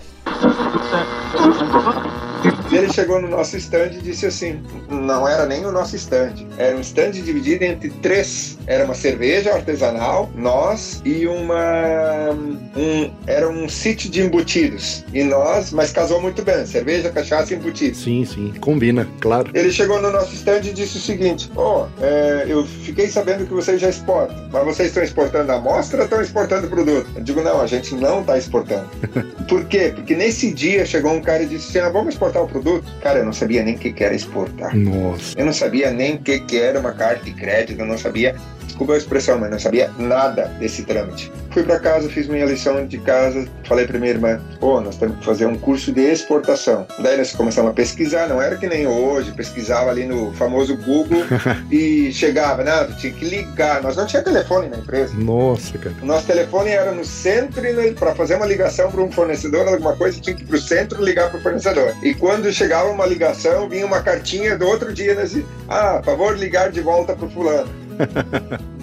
E 2.71 2.75
ele 2.75 2.91
chegou 2.91 3.21
no 3.21 3.27
nosso 3.27 3.55
stand 3.57 3.91
e 3.93 4.01
disse 4.01 4.25
assim: 4.25 4.59
não 4.89 5.27
era 5.27 5.45
nem 5.45 5.65
o 5.65 5.71
nosso 5.71 5.95
stand, 5.95 6.33
era 6.57 6.75
um 6.75 6.81
stand 6.81 7.11
dividido 7.11 7.63
entre 7.63 7.89
três. 7.89 8.57
Era 8.67 8.85
uma 8.85 8.95
cerveja 8.95 9.53
artesanal, 9.53 10.29
nós 10.35 11.01
e 11.05 11.27
uma. 11.27 12.31
Um, 12.75 13.11
era 13.27 13.47
um 13.47 13.69
sítio 13.69 14.09
de 14.09 14.21
embutidos. 14.21 15.05
E 15.13 15.23
nós, 15.23 15.71
mas 15.71 15.91
casou 15.91 16.19
muito 16.21 16.41
bem: 16.41 16.65
cerveja, 16.65 17.11
cachaça 17.11 17.53
e 17.53 17.57
embutidos. 17.57 17.99
Sim, 17.99 18.25
sim, 18.25 18.53
combina, 18.59 19.07
claro. 19.19 19.51
Ele 19.53 19.71
chegou 19.71 20.01
no 20.01 20.11
nosso 20.11 20.33
stand 20.33 20.61
e 20.63 20.73
disse 20.73 20.97
o 20.97 21.01
seguinte: 21.01 21.51
Ó, 21.55 21.87
é, 22.01 22.45
eu 22.47 22.65
fiquei 22.65 23.07
sabendo 23.07 23.45
que 23.45 23.53
vocês 23.53 23.79
já 23.79 23.89
exportam, 23.89 24.35
mas 24.51 24.65
vocês 24.65 24.89
estão 24.89 25.03
exportando 25.03 25.51
a 25.51 25.55
amostra 25.55 25.99
ou 25.99 26.03
estão 26.05 26.21
exportando 26.21 26.65
o 26.65 26.69
produto? 26.69 27.07
Eu 27.15 27.21
digo: 27.21 27.41
não, 27.41 27.61
a 27.61 27.67
gente 27.67 27.93
não 27.93 28.21
está 28.21 28.37
exportando. 28.37 28.89
Por 29.47 29.65
quê? 29.65 29.91
Porque 29.93 30.15
nesse 30.15 30.51
dia 30.51 30.85
chegou 30.85 31.11
um 31.11 31.21
cara 31.21 31.43
e 31.43 31.45
disse 31.45 31.69
assim: 31.69 31.87
ah, 31.87 31.91
vamos 31.91 32.15
exportar 32.15 32.41
o 32.43 32.47
produto? 32.47 32.64
Cara, 33.01 33.19
eu 33.19 33.25
não 33.25 33.33
sabia 33.33 33.63
nem 33.63 33.75
o 33.75 33.77
que 33.77 34.03
era 34.03 34.15
exportar. 34.15 34.75
Nossa. 34.75 35.37
Eu 35.39 35.45
não 35.45 35.53
sabia 35.53 35.91
nem 35.91 36.15
o 36.15 36.19
que, 36.19 36.39
que 36.39 36.57
era 36.57 36.79
uma 36.79 36.91
carta 36.91 37.23
de 37.23 37.31
crédito, 37.31 37.79
eu 37.79 37.85
não 37.85 37.97
sabia, 37.97 38.35
desculpa 38.65 38.93
a 38.93 38.97
expressão, 38.97 39.39
mas 39.39 39.51
não 39.51 39.59
sabia 39.59 39.91
nada 39.97 40.45
desse 40.59 40.83
trâmite. 40.83 41.31
Fui 41.51 41.63
para 41.63 41.79
casa, 41.79 42.09
fiz 42.09 42.27
minha 42.27 42.45
lição 42.45 42.85
de 42.85 42.97
casa, 42.97 43.47
falei 43.63 43.87
para 43.87 43.97
minha 43.97 44.11
irmã, 44.11 44.41
pô, 44.59 44.81
nós 44.81 44.97
temos 44.97 45.19
que 45.19 45.25
fazer 45.25 45.45
um 45.45 45.57
curso 45.57 45.91
de 45.91 46.01
exportação. 46.01 46.85
Daí 46.99 47.17
nós 47.17 47.31
começamos 47.31 47.71
a 47.71 47.73
pesquisar, 47.73 48.27
não 48.27 48.41
era 48.41 48.57
que 48.57 48.67
nem 48.67 48.85
hoje, 48.85 49.31
pesquisava 49.31 49.89
ali 49.89 50.05
no 50.05 50.33
famoso 50.33 50.75
Google 50.77 51.23
e 51.71 52.11
chegava, 52.11 52.63
tu 52.85 52.97
tinha 52.97 53.13
que 53.13 53.25
ligar, 53.25 53.81
nós 53.81 53.95
não 53.95 54.05
tinha 54.05 54.21
telefone 54.21 54.67
na 54.67 54.77
empresa. 54.77 55.13
Nossa, 55.15 55.77
cara. 55.77 55.95
O 56.01 56.05
nosso 56.05 56.27
telefone 56.27 56.71
era 56.71 56.91
no 56.91 57.05
centro 57.05 57.65
e 57.65 57.91
para 57.93 58.13
fazer 58.15 58.35
uma 58.35 58.45
ligação 58.45 58.91
para 58.91 59.01
um 59.01 59.11
fornecedor, 59.11 59.67
alguma 59.67 59.95
coisa, 59.95 60.19
tinha 60.19 60.35
que 60.35 60.43
ir 60.43 60.45
para 60.45 60.57
o 60.57 60.61
centro 60.61 61.03
ligar 61.03 61.29
para 61.29 61.39
o 61.39 61.41
fornecedor. 61.41 61.93
E 62.03 62.13
quando 62.13 62.51
chegava 62.51 62.89
uma 62.89 63.05
ligação, 63.05 63.69
vinha 63.69 63.85
uma 63.85 64.01
cartinha 64.01 64.57
do 64.57 64.67
outro 64.67 64.93
dia, 64.93 65.15
nós, 65.15 65.37
ah, 65.69 66.01
favor 66.03 66.37
ligar 66.37 66.71
de 66.71 66.81
volta 66.81 67.15
para 67.15 67.25
o 67.25 67.29
fulano. 67.29 67.84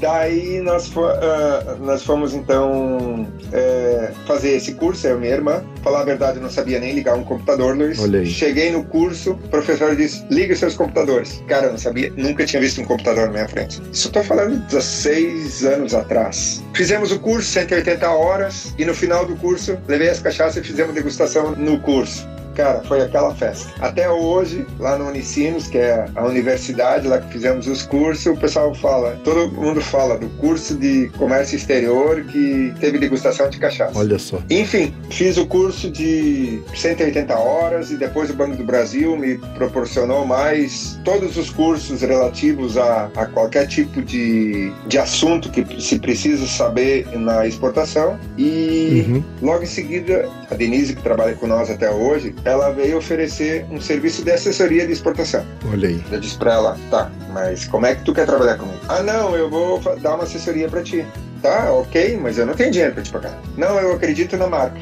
Daí 0.01 0.61
nós, 0.61 0.89
fo- 0.89 1.05
ah, 1.07 1.77
nós 1.81 2.03
fomos 2.03 2.35
então 2.35 3.27
é, 3.53 4.11
fazer 4.27 4.51
esse 4.57 4.75
curso, 4.75 5.07
eu 5.07 5.17
e 5.17 5.21
minha 5.21 5.33
irmã. 5.33 5.63
Falar 5.83 6.01
a 6.01 6.05
verdade, 6.05 6.39
eu 6.39 6.43
não 6.43 6.51
sabia 6.51 6.79
nem 6.81 6.93
ligar 6.93 7.15
um 7.17 7.25
computador, 7.25 7.77
Luiz. 7.77 7.99
Cheguei 8.27 8.71
no 8.71 8.85
curso, 8.85 9.33
o 9.33 9.49
professor 9.49 9.95
disse: 9.95 10.25
liga 10.31 10.55
seus 10.57 10.75
computadores. 10.77 11.43
Cara, 11.47 11.67
eu 11.67 11.71
não 11.73 11.79
sabia, 11.79 12.13
nunca 12.17 12.45
tinha 12.45 12.61
visto 12.61 12.81
um 12.81 12.85
computador 12.85 13.27
na 13.27 13.33
minha 13.33 13.49
frente. 13.49 13.81
Isso 13.93 14.09
eu 14.09 14.13
tô 14.13 14.23
falando 14.25 14.53
de 14.59 14.67
16 14.67 15.65
anos 15.65 15.95
atrás. 15.95 16.63
Fizemos 16.75 17.13
o 17.13 17.19
curso, 17.19 17.49
180 17.49 18.09
horas, 18.11 18.75
e 18.79 18.85
no 18.85 18.95
final 18.95 19.25
do 19.27 19.37
curso, 19.37 19.79
levei 19.87 20.09
as 20.09 20.21
cachaças 20.21 20.57
e 20.57 20.67
fizemos 20.67 20.95
degustação 20.95 21.53
no 21.53 21.79
curso. 21.81 22.27
Cara, 22.55 22.83
foi 22.83 23.01
aquela 23.03 23.35
festa. 23.35 23.73
Até 23.81 24.11
hoje, 24.11 24.67
lá 24.79 24.99
no 24.99 25.09
Unicinos, 25.09 25.67
que 25.67 25.79
é 25.79 26.07
a 26.15 26.25
universidade 26.27 27.07
lá 27.09 27.19
que 27.19 27.33
fizemos 27.33 27.67
os 27.67 27.83
cursos, 27.83 28.27
o 28.27 28.37
pessoal 28.37 28.75
fala, 28.75 29.19
todo 29.25 29.51
mundo 29.53 29.81
fala 29.81 30.19
do 30.19 30.29
curso 30.39 30.75
de 30.77 31.09
comércio 31.19 31.57
exterior 31.57 32.25
que 32.25 32.73
teve 32.81 32.99
degustação 32.99 33.49
de 33.49 33.59
cachaça. 33.59 33.99
Olha 33.99 34.19
só. 34.19 34.39
Enfim, 34.51 34.95
fiz 35.11 35.37
o 35.37 35.47
curso 35.47 35.91
de 35.91 36.61
180 36.75 37.35
horas 37.37 37.91
e 37.91 37.97
depois 37.97 38.31
o 38.31 38.35
Banco 38.35 38.57
do 38.57 38.65
Brasil 38.65 39.17
me 39.17 39.39
proporcionou 39.57 40.25
mais 40.27 40.99
todos 41.05 41.37
os 41.37 41.51
cursos 41.51 42.03
relativos 42.03 42.77
a, 42.77 43.11
a 43.17 43.27
qualquer 43.27 43.67
tipo 43.67 44.03
de, 44.03 44.73
de 44.87 44.99
assunto 44.99 45.51
que 45.51 45.65
se 45.81 45.99
precisa 45.99 46.47
saber 46.47 47.07
na 47.17 47.47
exportação. 47.47 48.19
E 48.39 49.05
Uhum. 49.09 49.23
logo 49.41 49.63
em 49.63 49.67
seguida, 49.67 50.29
a 50.51 50.55
Denise, 50.55 50.95
que 50.95 51.03
trabalha 51.03 51.35
com 51.35 51.47
nós 51.47 51.71
até 51.71 51.91
hoje, 51.91 52.35
ela 52.45 52.71
veio 52.71 52.99
oferecer 52.99 53.67
um 53.71 53.81
serviço 53.81 54.25
de 54.25 54.31
assessoria 54.33 54.87
de 54.87 54.93
exportação. 54.93 55.45
Olha 55.71 55.89
aí. 55.89 56.03
Eu 56.11 56.21
disse 56.21 56.37
pra 56.37 56.55
ela, 56.55 56.79
tá, 56.91 57.11
mas 57.33 57.67
como 57.67 57.87
é 57.87 57.95
que 57.95 58.05
tu 58.05 58.13
quer 58.13 58.27
trabalhar 58.27 58.57
comigo? 58.57 58.79
Ah, 58.89 59.03
não, 59.03 59.37
eu 59.37 59.49
vou 59.49 59.81
dar 60.01 60.15
uma 60.15 60.25
assessoria 60.25 60.69
pra 60.69 60.83
ti. 60.83 61.07
Tá, 61.41 61.73
ok, 61.73 62.19
mas 62.23 62.39
eu 62.39 62.47
não 62.47 62.55
tenho 62.55 62.71
dinheiro 62.71 62.95
pra 62.95 63.03
te 63.03 63.11
pagar. 63.11 63.39
Não, 63.57 63.79
eu 63.79 63.93
acredito 63.93 64.37
na 64.37 64.47
marca. 64.47 64.79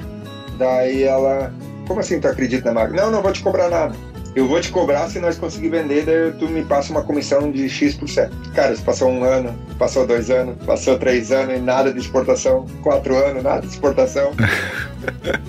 Daí 0.59 1.05
ela, 1.05 1.53
como 1.87 2.01
assim 2.01 2.21
tu 2.21 2.29
acredita 2.29 2.67
na 2.67 2.81
marca? 2.81 2.95
Não, 2.95 3.11
não 3.11 3.23
vou 3.23 3.33
te 3.33 3.43
cobrar 3.43 3.71
nada. 3.71 3.95
Eu 4.37 4.47
vou 4.47 4.61
te 4.61 4.71
cobrar 4.71 5.09
se 5.09 5.19
nós 5.19 5.37
conseguir 5.37 5.71
vender, 5.71 6.05
daí 6.05 6.33
tu 6.39 6.49
me 6.49 6.63
passa 6.63 6.93
uma 6.93 7.03
comissão 7.03 7.51
de 7.51 7.69
X%. 7.69 8.31
Cara, 8.55 8.73
isso 8.73 8.83
passou 8.85 9.11
um 9.11 9.25
ano, 9.25 9.53
passou 9.79 10.07
dois 10.07 10.31
anos, 10.31 10.57
passou 10.65 10.97
três 10.99 11.33
anos 11.33 11.57
e 11.57 11.61
nada 11.61 11.93
de 11.93 11.99
exportação. 11.99 12.65
Quatro 12.83 13.17
anos, 13.17 13.43
nada 13.43 13.61
de 13.63 13.69
exportação. 13.69 14.33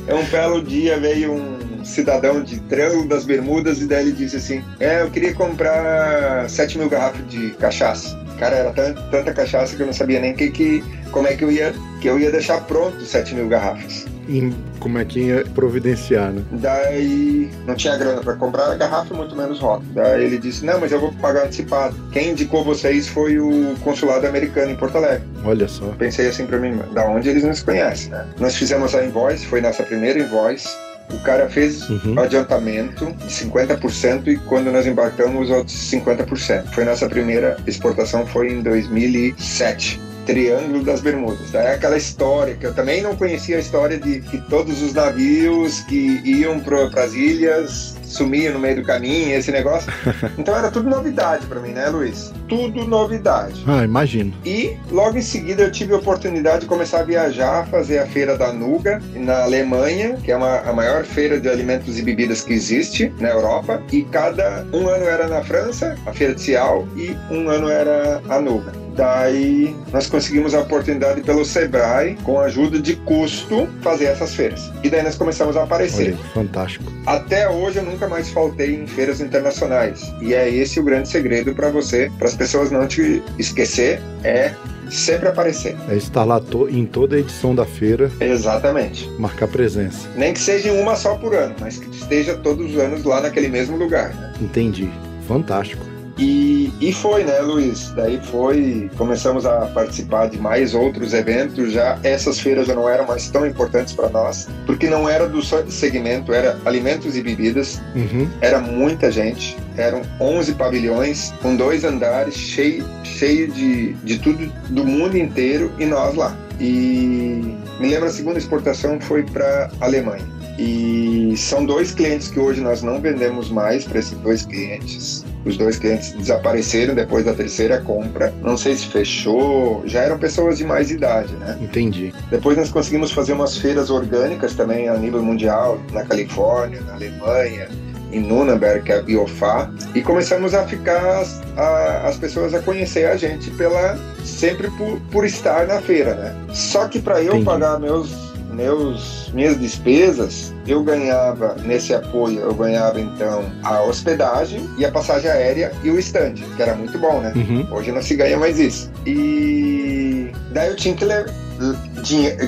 É 0.08 0.16
um 0.16 0.24
belo 0.26 0.64
dia 0.64 0.98
veio 1.00 1.34
um 1.34 1.84
cidadão 1.84 2.42
de 2.42 2.60
Triângulo 2.62 3.08
das 3.08 3.26
Bermudas 3.26 3.82
e 3.82 3.86
daí 3.86 4.08
ele 4.08 4.12
disse 4.14 4.38
assim: 4.38 4.64
É, 4.80 5.02
eu 5.02 5.10
queria 5.12 5.34
comprar 5.34 6.50
7 6.50 6.78
mil 6.78 6.90
garrafas 6.90 7.28
de 7.30 7.52
cachaça. 7.52 8.18
Cara, 8.40 8.56
era 8.56 8.72
tan- 8.72 8.94
tanta 9.12 9.34
cachaça 9.34 9.76
que 9.76 9.82
eu 9.82 9.86
não 9.86 9.94
sabia 9.94 10.20
nem 10.20 10.34
que, 10.34 10.50
que, 10.50 10.84
como 11.12 11.28
é 11.28 11.36
que 11.36 11.44
eu 11.44 11.52
ia 11.52 11.74
que 12.02 12.08
eu 12.08 12.18
ia 12.20 12.32
deixar 12.32 12.62
pronto 12.62 13.06
7 13.06 13.36
mil 13.36 13.48
garrafas. 13.48 14.06
Em- 14.38 14.56
como 14.80 14.98
é 14.98 15.06
que 15.06 15.20
ia 15.20 15.44
providenciar, 15.54 16.32
né? 16.32 16.42
Daí 16.52 17.50
não 17.68 17.76
tinha 17.76 17.98
grana 17.98 18.22
para 18.22 18.34
comprar 18.36 18.72
a 18.72 18.76
garrafa, 18.76 19.14
muito 19.14 19.36
menos 19.36 19.60
rótulo. 19.60 19.90
Daí 19.94 20.24
ele 20.26 20.38
disse: 20.38 20.66
Não, 20.66 20.80
mas 20.80 20.92
eu 20.92 21.00
vou 21.00 21.12
pagar 21.14 21.44
antecipado. 21.46 21.96
Quem 22.12 22.32
indicou 22.32 22.64
vocês 22.64 23.08
foi 23.08 23.40
o 23.40 23.76
consulado 23.84 24.26
americano 24.28 24.72
em 24.72 24.76
Porto 24.76 24.98
Alegre. 24.98 25.24
Olha 25.44 25.68
só. 25.68 25.86
Pensei 25.98 26.28
assim 26.28 26.46
pra 26.46 26.58
mim, 26.58 26.80
da 26.94 27.06
onde 27.08 27.30
eles 27.30 27.44
nos 27.44 27.62
conhecem, 27.62 28.10
né? 28.12 28.26
Nós 28.40 28.56
fizemos 28.56 28.96
a 28.96 29.04
invoice, 29.04 29.46
foi 29.46 29.62
nossa 29.62 29.84
primeira 29.84 30.20
invoice. 30.20 30.70
O 31.12 31.20
cara 31.24 31.50
fez 31.50 31.90
Uhum. 31.90 32.16
o 32.16 32.20
adiantamento 32.22 33.06
de 33.14 33.34
50% 33.34 34.28
e 34.28 34.38
quando 34.38 34.72
nós 34.72 34.88
embarcamos, 34.88 35.50
os 35.50 35.56
outros 35.56 35.76
50%. 35.76 36.68
Foi 36.74 36.86
nossa 36.86 37.10
primeira 37.10 37.58
exportação, 37.68 38.26
foi 38.26 38.50
em 38.54 38.62
2007. 38.62 40.00
Triângulo 40.26 40.84
das 40.84 41.02
Bermudas. 41.02 41.54
É 41.54 41.74
aquela 41.74 41.98
história 41.98 42.56
que 42.56 42.66
eu 42.66 42.74
também 42.74 43.02
não 43.02 43.16
conhecia 43.16 43.58
a 43.58 43.60
história 43.60 43.98
de 43.98 44.22
que 44.22 44.38
todos 44.50 44.82
os 44.82 44.94
navios 44.94 45.82
que 45.82 46.22
iam 46.24 46.60
para 46.60 47.04
as 47.04 47.14
ilhas 47.14 47.96
sumiam 48.12 48.54
no 48.54 48.60
meio 48.60 48.78
do 48.78 48.84
caminho, 48.84 49.36
esse 49.36 49.52
negócio. 49.52 49.92
Então 50.38 50.56
era 50.56 50.72
tudo 50.72 50.90
novidade 50.90 51.46
para 51.46 51.60
mim, 51.60 51.72
né, 51.72 51.88
Luiz? 51.90 52.32
Tudo 52.48 52.86
novidade. 52.86 53.64
Ah, 53.68 53.84
imagino. 53.84 54.34
E 54.46 54.76
logo 54.92 55.18
em 55.18 55.22
seguida 55.22 55.64
eu 55.64 55.72
tive 55.72 55.94
a 55.94 55.98
oportunidade 55.98 56.62
de 56.62 56.66
começar 56.66 57.02
a 57.02 57.04
viajar, 57.04 57.68
fazer 57.68 58.00
a 58.00 58.08
feira 58.08 58.38
da 58.38 58.52
Nuga 58.52 59.02
na 59.14 59.44
Alemanha, 59.44 60.18
que 60.24 60.32
é 60.32 60.36
uma, 60.36 60.60
a 60.62 60.74
maior 60.74 61.04
feira 61.04 61.40
de 61.40 61.50
alimentos 61.50 62.00
e 62.00 62.02
bebidas 62.02 62.44
que 62.44 62.54
existe 62.54 63.12
na 63.20 63.30
Europa. 63.30 63.82
E 63.92 64.04
cada 64.04 64.66
um 64.74 64.88
ano 64.88 65.06
era 65.06 65.28
na 65.28 65.44
França, 65.44 65.96
a 66.06 66.14
feira 66.14 66.34
de 66.34 66.42
Cial, 66.42 66.88
e 66.96 67.16
um 67.30 67.50
ano 67.50 67.70
era 67.70 68.22
a 68.30 68.42
Nuga. 68.42 68.82
Daí 68.96 69.76
nós 69.92 70.08
conseguimos 70.08 70.54
a 70.54 70.62
oportunidade 70.62 71.22
pelo 71.22 71.46
Sebrae, 71.46 72.18
com 72.24 72.40
ajuda 72.40 72.80
de 72.80 72.96
custo, 72.98 73.68
fazer 73.82 74.06
essas 74.06 74.34
feiras. 74.34 74.72
E 74.84 74.90
daí 74.90 75.02
nós 75.02 75.16
começamos 75.16 75.56
a 75.56 75.64
aparecer. 75.64 76.14
Olha, 76.14 76.30
fantástico. 76.34 76.92
Até 77.06 77.50
hoje 77.50 77.78
eu 77.78 77.84
nunca 77.84 78.01
mais 78.08 78.30
faltei 78.30 78.76
em 78.76 78.88
feiras 78.88 79.22
internacionais. 79.22 80.14
E 80.22 80.34
é 80.34 80.50
esse 80.50 80.80
o 80.80 80.84
grande 80.84 81.10
segredo 81.10 81.54
para 81.54 81.70
você, 81.70 82.12
para 82.18 82.28
as 82.28 82.36
pessoas 82.36 82.72
não 82.72 82.88
te 82.88 83.22
esquecer, 83.38 84.02
é 84.24 84.54
sempre 84.90 85.30
aparecer. 85.30 85.76
É 85.90 85.96
estar 85.96 86.24
lá 86.24 86.40
to 86.40 86.68
em 86.70 86.86
toda 86.86 87.16
a 87.16 87.20
edição 87.20 87.56
da 87.56 87.66
feira. 87.66 88.12
Exatamente. 88.20 89.10
Marcar 89.18 89.48
presença. 89.48 90.08
Nem 90.16 90.34
que 90.34 90.40
seja 90.40 90.72
uma 90.74 90.96
só 90.96 91.16
por 91.16 91.34
ano, 91.34 91.56
mas 91.60 91.78
que 91.78 91.90
esteja 91.90 92.36
todos 92.36 92.72
os 92.72 92.78
anos 92.80 93.04
lá 93.04 93.22
naquele 93.22 93.48
mesmo 93.48 93.78
lugar. 93.78 94.14
Né? 94.14 94.34
Entendi. 94.42 94.90
Fantástico. 95.28 95.91
E, 96.22 96.72
e 96.80 96.94
foi, 96.94 97.24
né, 97.24 97.40
Luiz? 97.40 97.92
Daí 97.96 98.22
foi, 98.22 98.92
começamos 98.96 99.44
a 99.44 99.66
participar 99.66 100.30
de 100.30 100.38
mais 100.38 100.76
outros 100.76 101.16
eventos. 101.16 101.72
Já 101.72 101.98
essas 102.04 102.40
feiras 102.40 102.68
já 102.68 102.76
não 102.76 102.88
eram 102.88 103.08
mais 103.08 103.28
tão 103.32 103.44
importantes 103.44 103.96
para 103.96 104.08
nós, 104.08 104.48
porque 104.68 104.88
não 104.88 105.10
era 105.10 105.28
do 105.28 105.42
segmento, 105.42 106.32
era 106.32 106.60
alimentos 106.64 107.18
e 107.18 107.24
bebidas. 107.24 107.82
Uhum. 107.96 108.30
Era 108.40 108.60
muita 108.60 109.12
gente, 109.12 109.58
eram 109.76 110.04
11 110.20 110.54
pavilhões 110.54 111.34
com 111.42 111.56
dois 111.56 111.84
andares, 111.84 112.36
cheio, 112.36 112.86
cheio 113.04 113.52
de, 113.52 113.94
de 113.94 114.20
tudo 114.20 114.46
do 114.70 114.86
mundo 114.86 115.18
inteiro 115.18 115.72
e 115.80 115.88
nós 115.88 116.14
lá. 116.14 116.38
E 116.60 117.58
me 117.80 117.90
lembro 117.90 118.06
a 118.06 118.12
segunda 118.12 118.38
exportação 118.38 119.02
foi 119.02 119.24
para 119.24 119.72
Alemanha. 119.80 120.24
E 120.60 121.34
são 121.36 121.66
dois 121.66 121.92
clientes 121.92 122.28
que 122.28 122.40
hoje 122.40 122.62
nós 122.62 122.84
não 122.84 123.02
vendemos 123.02 123.50
mais 123.50 123.86
para 123.86 123.98
esses 123.98 124.16
dois 124.20 124.46
clientes. 124.46 125.26
Os 125.46 125.58
dois 125.58 125.78
clientes 125.78 126.12
desapareceram 126.14 126.94
depois 126.94 127.26
da 127.26 127.34
terceira 127.34 127.80
compra. 127.82 128.34
Não 128.42 128.58
sei 128.58 128.76
se 128.76 128.88
fechou. 128.88 129.84
Já 129.86 130.02
eram 130.02 130.18
pessoas 130.18 130.58
de 130.58 130.66
mais 130.66 130.92
idade, 130.92 131.34
né? 131.36 131.58
Entendi. 131.62 132.14
Depois 132.30 132.58
nós 132.58 132.70
conseguimos 132.70 133.12
fazer 133.12 133.34
umas 133.34 133.58
feiras 133.58 133.90
orgânicas 133.90 134.54
também 134.54 134.88
a 134.88 134.98
nível 134.98 135.24
mundial, 135.24 135.80
na 135.92 136.04
Califórnia, 136.04 136.82
na 136.82 136.94
Alemanha, 136.94 137.68
em 138.12 138.20
Nuremberg, 138.20 138.84
que 138.84 138.92
é 138.92 139.00
a 139.00 139.02
Biofá, 139.02 139.72
e 139.96 140.02
começamos 140.02 140.54
a 140.54 140.66
ficar 140.66 141.24
a, 141.58 142.08
as 142.08 142.18
pessoas 142.18 142.54
a 142.54 142.60
conhecer 142.60 143.06
a 143.06 143.16
gente 143.16 143.50
pela 143.52 143.98
sempre 144.24 144.70
por, 144.72 145.00
por 145.12 145.26
estar 145.26 145.66
na 145.66 145.82
feira, 145.82 146.14
né? 146.16 146.36
Só 146.54 146.88
que 146.88 147.00
para 147.00 147.22
eu 147.22 147.34
Entendi. 147.34 147.46
pagar 147.46 147.80
meus 147.80 148.31
meus 148.62 149.32
minhas 149.34 149.60
despesas, 149.60 150.54
eu 150.68 150.84
ganhava 150.84 151.56
nesse 151.64 151.94
apoio, 151.94 152.42
eu 152.42 152.54
ganhava 152.54 153.00
então 153.00 153.44
a 153.64 153.82
hospedagem 153.82 154.70
e 154.78 154.86
a 154.86 154.92
passagem 154.92 155.30
aérea 155.30 155.72
e 155.84 155.90
o 155.90 155.98
stand, 155.98 156.36
que 156.56 156.62
era 156.62 156.76
muito 156.76 156.98
bom, 157.00 157.20
né? 157.22 157.34
Uhum. 157.36 157.68
Hoje 157.72 157.92
não 157.92 158.02
se 158.02 158.16
ganha 158.16 158.38
mais 158.38 158.60
isso. 158.60 158.92
E 159.06 160.32
daí 160.52 160.70
eu 160.70 160.76
tinha 160.76 160.96
que 160.96 161.06
levar 161.06 161.42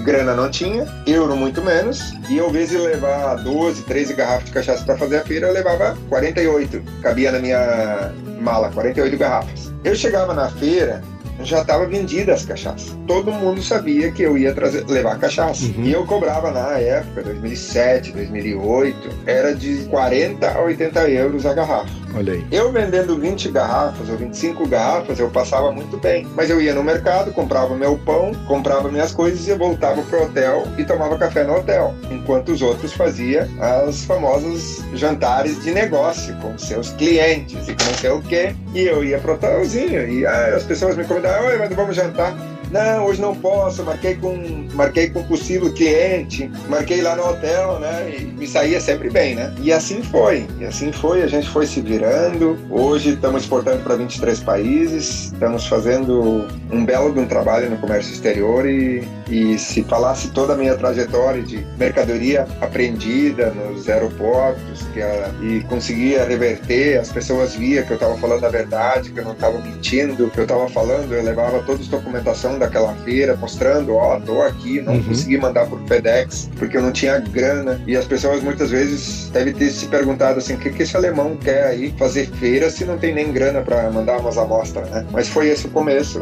grana 0.03 0.33
não 0.33 0.49
tinha, 0.49 0.87
euro 1.05 1.35
muito 1.35 1.61
menos, 1.61 2.13
e 2.29 2.37
eu, 2.37 2.45
ao 2.45 2.49
invés 2.49 2.69
de 2.69 2.77
levar 2.79 3.35
12, 3.35 3.83
13 3.83 4.13
garrafas 4.15 4.45
de 4.45 4.51
cachaça 4.51 4.83
para 4.83 4.97
fazer 4.97 5.17
a 5.17 5.23
feira, 5.23 5.47
eu 5.47 5.53
levava 5.53 5.95
48. 6.09 6.81
Cabia 7.03 7.31
na 7.31 7.37
minha 7.37 8.11
mala, 8.41 8.71
48 8.71 9.15
garrafas. 9.15 9.71
Eu 9.83 9.95
chegava 9.95 10.33
na 10.33 10.49
feira, 10.49 11.03
já 11.41 11.61
estava 11.61 11.85
vendida 11.85 12.33
as 12.33 12.45
cachaças. 12.45 12.97
Todo 13.07 13.31
mundo 13.31 13.61
sabia 13.61 14.11
que 14.11 14.21
eu 14.21 14.37
ia 14.37 14.53
trazer, 14.53 14.85
levar 14.85 15.19
cachaça. 15.19 15.65
Uhum. 15.65 15.83
E 15.83 15.91
eu 15.91 16.05
cobrava 16.05 16.51
na 16.51 16.77
época, 16.77 17.23
2007, 17.23 18.11
2008, 18.11 19.09
era 19.25 19.53
de 19.53 19.85
40 19.85 20.49
a 20.49 20.61
80 20.61 21.09
euros 21.09 21.45
a 21.45 21.53
garrafa. 21.53 22.02
Olha 22.15 22.33
aí. 22.33 22.45
Eu 22.51 22.71
vendendo 22.71 23.17
20 23.17 23.49
garrafas 23.49 24.07
ou 24.09 24.17
25 24.17 24.67
garrafas, 24.67 25.19
eu 25.19 25.29
passava 25.29 25.71
muito 25.71 25.97
bem. 25.97 26.27
Mas 26.35 26.49
eu 26.49 26.61
ia 26.61 26.73
no 26.73 26.83
mercado, 26.83 27.31
comprava 27.31 27.75
meu 27.75 27.97
pão, 27.97 28.31
comprava 28.47 28.89
minhas 28.89 29.11
coisas 29.11 29.47
e 29.47 29.53
voltava 29.53 30.01
pro 30.03 30.23
hotel 30.23 30.63
e 30.77 30.83
tomava 30.83 31.17
café 31.17 31.43
no 31.43 31.55
hotel. 31.55 31.93
Enquanto 32.11 32.49
os 32.49 32.61
outros 32.61 32.93
faziam 32.93 33.47
as 33.59 34.05
famosas 34.05 34.83
jantares 34.93 35.61
de 35.63 35.71
negócio 35.71 36.35
com 36.37 36.57
seus 36.57 36.91
clientes 36.91 37.67
e 37.67 37.75
com 37.75 37.83
não 37.83 37.93
sei 37.95 38.09
o 38.11 38.21
quê. 38.21 38.55
E 38.73 38.81
eu 38.81 39.03
ia 39.03 39.17
pro 39.19 39.33
hotelzinho 39.33 40.07
e 40.07 40.25
ah, 40.25 40.55
as 40.55 40.63
pessoas 40.63 40.95
me 40.95 41.05
convidavam, 41.05 41.57
mas 41.57 41.73
vamos 41.73 41.95
jantar. 41.95 42.35
Não, 42.73 43.05
hoje 43.05 43.21
não 43.21 43.35
posso, 43.35 43.83
marquei 43.83 44.15
com, 44.15 44.67
marquei 44.73 45.07
com 45.07 45.21
possível 45.25 45.71
cliente, 45.71 46.51
marquei 46.67 47.03
lá 47.03 47.15
no 47.15 47.29
hotel, 47.29 47.79
né? 47.79 48.15
E 48.17 48.25
me 48.25 48.47
saía 48.47 48.81
sempre 48.81 49.11
bem, 49.11 49.35
né? 49.35 49.53
E 49.61 49.71
assim 49.71 50.01
foi, 50.01 50.47
e 50.59 50.65
assim 50.65 50.91
foi, 50.91 51.21
a 51.21 51.27
gente 51.27 51.47
foi 51.47 51.67
se 51.67 51.79
virando. 51.81 52.57
Hoje 52.71 53.11
estamos 53.11 53.43
exportando 53.43 53.83
para 53.83 53.95
23 53.95 54.39
países, 54.39 55.25
estamos 55.25 55.67
fazendo 55.67 56.47
um 56.71 56.83
belo 56.83 57.13
de 57.13 57.19
um 57.19 57.27
trabalho 57.27 57.69
no 57.69 57.77
comércio 57.77 58.11
exterior 58.11 58.67
e, 58.67 59.07
e 59.29 59.55
se 59.59 59.83
falasse 59.83 60.31
toda 60.31 60.53
a 60.53 60.57
minha 60.57 60.75
trajetória 60.75 61.43
de 61.43 61.63
mercadoria 61.77 62.47
apreendida 62.59 63.51
nos 63.51 63.87
aeroportos 63.87 64.81
que 64.95 64.99
a, 64.99 65.29
e 65.43 65.61
conseguia 65.69 66.25
reverter, 66.25 66.99
as 66.99 67.11
pessoas 67.11 67.53
via 67.53 67.83
que 67.83 67.91
eu 67.91 67.97
estava 67.97 68.17
falando 68.17 68.43
a 68.43 68.49
verdade, 68.49 69.11
que 69.11 69.19
eu 69.19 69.25
não 69.25 69.33
estava 69.33 69.59
mentindo, 69.59 70.27
que 70.31 70.39
eu 70.39 70.43
estava 70.43 70.67
falando, 70.69 71.13
eu 71.13 71.23
levava 71.23 71.61
toda 71.61 71.83
a 71.83 71.87
documentação 71.87 72.62
daquela 72.63 72.93
feira, 73.05 73.35
mostrando, 73.35 73.93
ó, 73.95 74.17
oh, 74.17 74.21
tô 74.21 74.41
aqui, 74.41 74.81
não 74.81 74.93
Uhum. 74.93 75.03
consegui 75.03 75.37
mandar 75.37 75.65
por 75.67 75.79
FedEx, 75.87 76.49
porque 76.57 76.77
eu 76.77 76.81
não 76.81 76.91
tinha 76.91 77.19
grana. 77.19 77.79
E 77.87 77.95
as 77.95 78.05
pessoas 78.05 78.41
muitas 78.41 78.71
vezes 78.71 79.29
devem 79.31 79.53
ter 79.53 79.69
se 79.69 79.85
perguntado 79.87 80.39
assim, 80.39 80.55
o 80.55 80.57
que, 80.57 80.69
que 80.69 80.83
esse 80.83 80.95
alemão 80.95 81.35
quer 81.35 81.65
aí 81.67 81.93
fazer 81.97 82.27
feira 82.27 82.69
se 82.69 82.85
não 82.85 82.97
tem 82.97 83.13
nem 83.13 83.31
grana 83.31 83.61
para 83.61 83.89
mandar 83.91 84.17
umas 84.19 84.37
amostras, 84.37 84.89
né? 84.89 85.05
Mas 85.11 85.27
foi 85.27 85.49
esse 85.49 85.67
o 85.67 85.69
começo, 85.69 86.21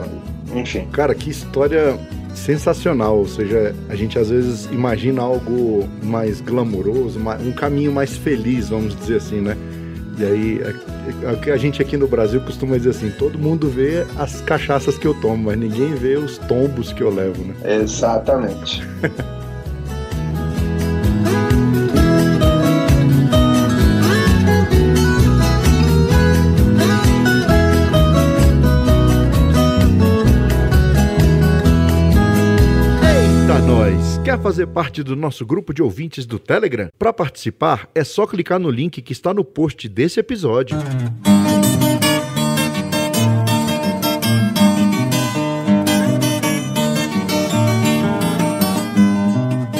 enfim. 0.53 0.87
Cara, 0.91 1.13
que 1.15 1.29
história 1.29 1.97
sensacional. 2.33 3.17
Ou 3.17 3.27
seja, 3.27 3.75
a 3.89 3.95
gente 3.95 4.17
às 4.17 4.29
vezes 4.29 4.65
imagina 4.71 5.21
algo 5.21 5.87
mais 6.03 6.41
glamouroso, 6.41 7.19
um 7.45 7.51
caminho 7.51 7.91
mais 7.91 8.15
feliz, 8.17 8.69
vamos 8.69 8.95
dizer 8.95 9.17
assim, 9.17 9.41
né? 9.41 9.55
E 10.21 10.23
aí, 10.23 10.61
é- 10.61 11.29
é 11.29 11.31
o 11.33 11.37
que 11.37 11.49
a 11.49 11.57
gente 11.57 11.81
aqui 11.81 11.97
no 11.97 12.07
Brasil 12.07 12.39
costuma 12.41 12.77
dizer 12.77 12.91
assim: 12.91 13.09
todo 13.09 13.39
mundo 13.39 13.67
vê 13.67 14.05
as 14.19 14.39
cachaças 14.41 14.95
que 14.95 15.07
eu 15.07 15.15
tomo, 15.15 15.45
mas 15.45 15.57
ninguém 15.57 15.95
vê 15.95 16.15
os 16.15 16.37
tombos 16.37 16.93
que 16.93 17.01
eu 17.01 17.09
levo, 17.09 17.43
né? 17.43 17.55
Exatamente. 17.81 18.83
nós! 33.61 34.17
Quer 34.23 34.39
fazer 34.41 34.67
parte 34.67 35.03
do 35.03 35.15
nosso 35.15 35.45
grupo 35.45 35.73
de 35.73 35.81
ouvintes 35.81 36.25
do 36.25 36.39
Telegram? 36.39 36.89
Para 36.97 37.13
participar, 37.13 37.89
é 37.93 38.03
só 38.03 38.25
clicar 38.25 38.59
no 38.59 38.69
link 38.69 39.01
que 39.01 39.13
está 39.13 39.33
no 39.33 39.43
post 39.43 39.87
desse 39.87 40.19
episódio. 40.19 40.77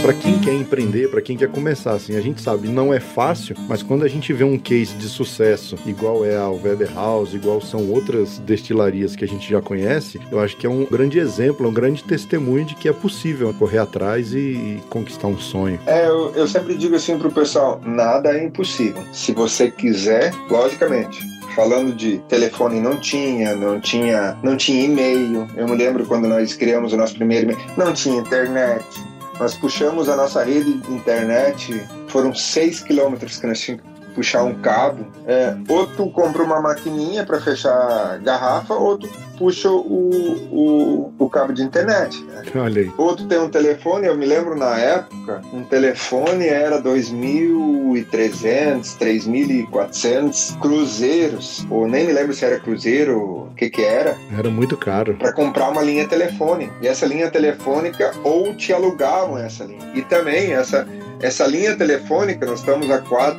Para 0.02 0.16
quem 0.16 0.40
quer 0.40 0.56
empreender, 0.56 1.12
para 1.12 1.22
quem 1.22 1.38
quer 1.38 1.48
começar, 1.48 1.92
assim, 1.92 2.18
a 2.18 2.22
gente 2.22 2.42
sabe, 2.42 2.68
não 2.68 2.92
é 2.92 3.00
fácil, 3.00 3.56
mas 3.70 3.84
quando 3.84 4.04
a 4.04 4.08
gente 4.08 4.34
vê 4.34 4.44
um 4.44 4.58
case 4.58 4.96
de 4.96 5.08
sucesso, 5.08 5.78
igual 5.86 6.26
é 6.26 6.36
a 6.36 6.50
Weber 6.50 6.92
House, 6.96 7.36
igual 7.36 7.62
são 7.62 7.88
outras 7.92 8.40
destilarias 8.40 9.16
que 9.16 9.24
a 9.24 9.28
gente 9.28 9.48
já 9.48 9.62
conhece, 9.62 10.20
eu 10.32 10.40
acho 10.40 10.58
que 10.58 10.66
é 10.66 10.70
um 10.70 10.86
grande 10.86 11.20
exemplo, 11.20 11.68
um 11.68 11.74
grande 11.74 12.04
testemunho 12.04 12.66
de 12.66 12.74
que 12.74 12.90
é 12.90 12.94
possível 12.94 13.54
correr 13.54 13.78
atrás 13.78 14.34
e, 14.34 14.40
e 14.40 14.84
conquistar 14.90 15.28
um 15.28 15.38
sonho. 15.38 15.80
É, 15.86 16.08
eu, 16.08 16.32
eu 16.34 16.48
sempre 16.48 16.76
digo 16.76 16.96
assim 16.96 17.20
pro 17.20 17.32
pessoal, 17.32 17.80
nada 17.86 18.36
é 18.36 18.44
impossível. 18.44 19.04
Se 19.14 19.32
você 19.34 19.70
quiser, 19.70 20.34
logicamente. 20.50 21.22
Falando 21.56 21.94
de 21.94 22.18
telefone 22.30 22.80
não 22.80 22.98
tinha, 22.98 23.56
não 23.56 23.80
tinha, 23.80 24.36
não 24.42 24.58
tinha 24.58 24.86
e-mail. 24.86 25.48
Eu 25.56 25.68
me 25.68 25.76
lembro 25.76 26.06
quando 26.06 26.28
nós 26.28 26.56
criamos 26.56 26.92
o 26.92 26.98
nosso 26.98 27.14
primeiro 27.14 27.52
e-mail, 27.52 27.60
não 27.78 27.94
tinha 27.94 28.20
internet. 28.20 29.11
Nós 29.42 29.56
puxamos 29.56 30.08
a 30.08 30.16
nossa 30.16 30.44
rede 30.44 30.72
de 30.72 30.94
internet, 30.94 31.84
foram 32.10 32.32
seis 32.32 32.80
quilômetros 32.80 33.40
que 33.40 33.48
nós 33.48 33.60
tínhamos 33.60 33.84
puxar 34.14 34.44
um 34.44 34.54
cabo. 34.62 35.08
É, 35.26 35.58
ou 35.68 35.88
tu 35.88 36.12
compra 36.12 36.44
uma 36.44 36.62
maquininha 36.62 37.26
para 37.26 37.42
fechar 37.42 38.20
garrafa, 38.20 38.76
ou 38.76 39.00
tu 39.00 39.10
puxa 39.42 39.72
o, 39.72 40.38
o, 40.52 41.12
o 41.18 41.28
cabo 41.28 41.52
de 41.52 41.64
internet. 41.64 42.24
Né? 42.26 42.44
Olha 42.56 42.84
aí. 42.84 42.92
Ou 42.96 43.16
tu 43.16 43.26
tem 43.26 43.40
um 43.40 43.50
telefone, 43.50 44.06
eu 44.06 44.16
me 44.16 44.28
lembro 44.28 44.56
na 44.56 44.78
época, 44.78 45.42
um 45.52 45.64
telefone 45.64 46.46
era 46.46 46.80
2.300, 46.80 48.96
3.400 49.00 50.60
cruzeiros, 50.60 51.66
ou 51.72 51.88
nem 51.88 52.06
me 52.06 52.14
lembro 52.14 52.36
se 52.36 52.46
era 52.46 52.60
cruzeiro, 52.60 53.20
o 53.20 53.50
que 53.56 53.72
que 53.72 53.82
era, 53.82 54.16
Era 54.38 54.52
muito 54.52 54.78
caro. 54.78 55.16
para 55.16 55.34
comprar 55.34 55.70
uma 55.70 55.82
linha 55.82 56.08
telefônica. 56.08 56.72
E 56.80 56.88
essa 56.88 57.08
linha 57.08 57.32
telefônica, 57.32 58.12
ou 58.24 58.54
te 58.56 58.72
alugavam 58.72 59.40
essa 59.40 59.64
linha. 59.64 59.92
E 59.96 60.04
também 60.04 60.54
essa, 60.54 60.88
essa 61.20 61.48
linha 61.48 61.76
telefônica, 61.76 62.46
nós 62.46 62.60
estamos 62.60 62.92
a 62.92 63.00
4 63.00 63.36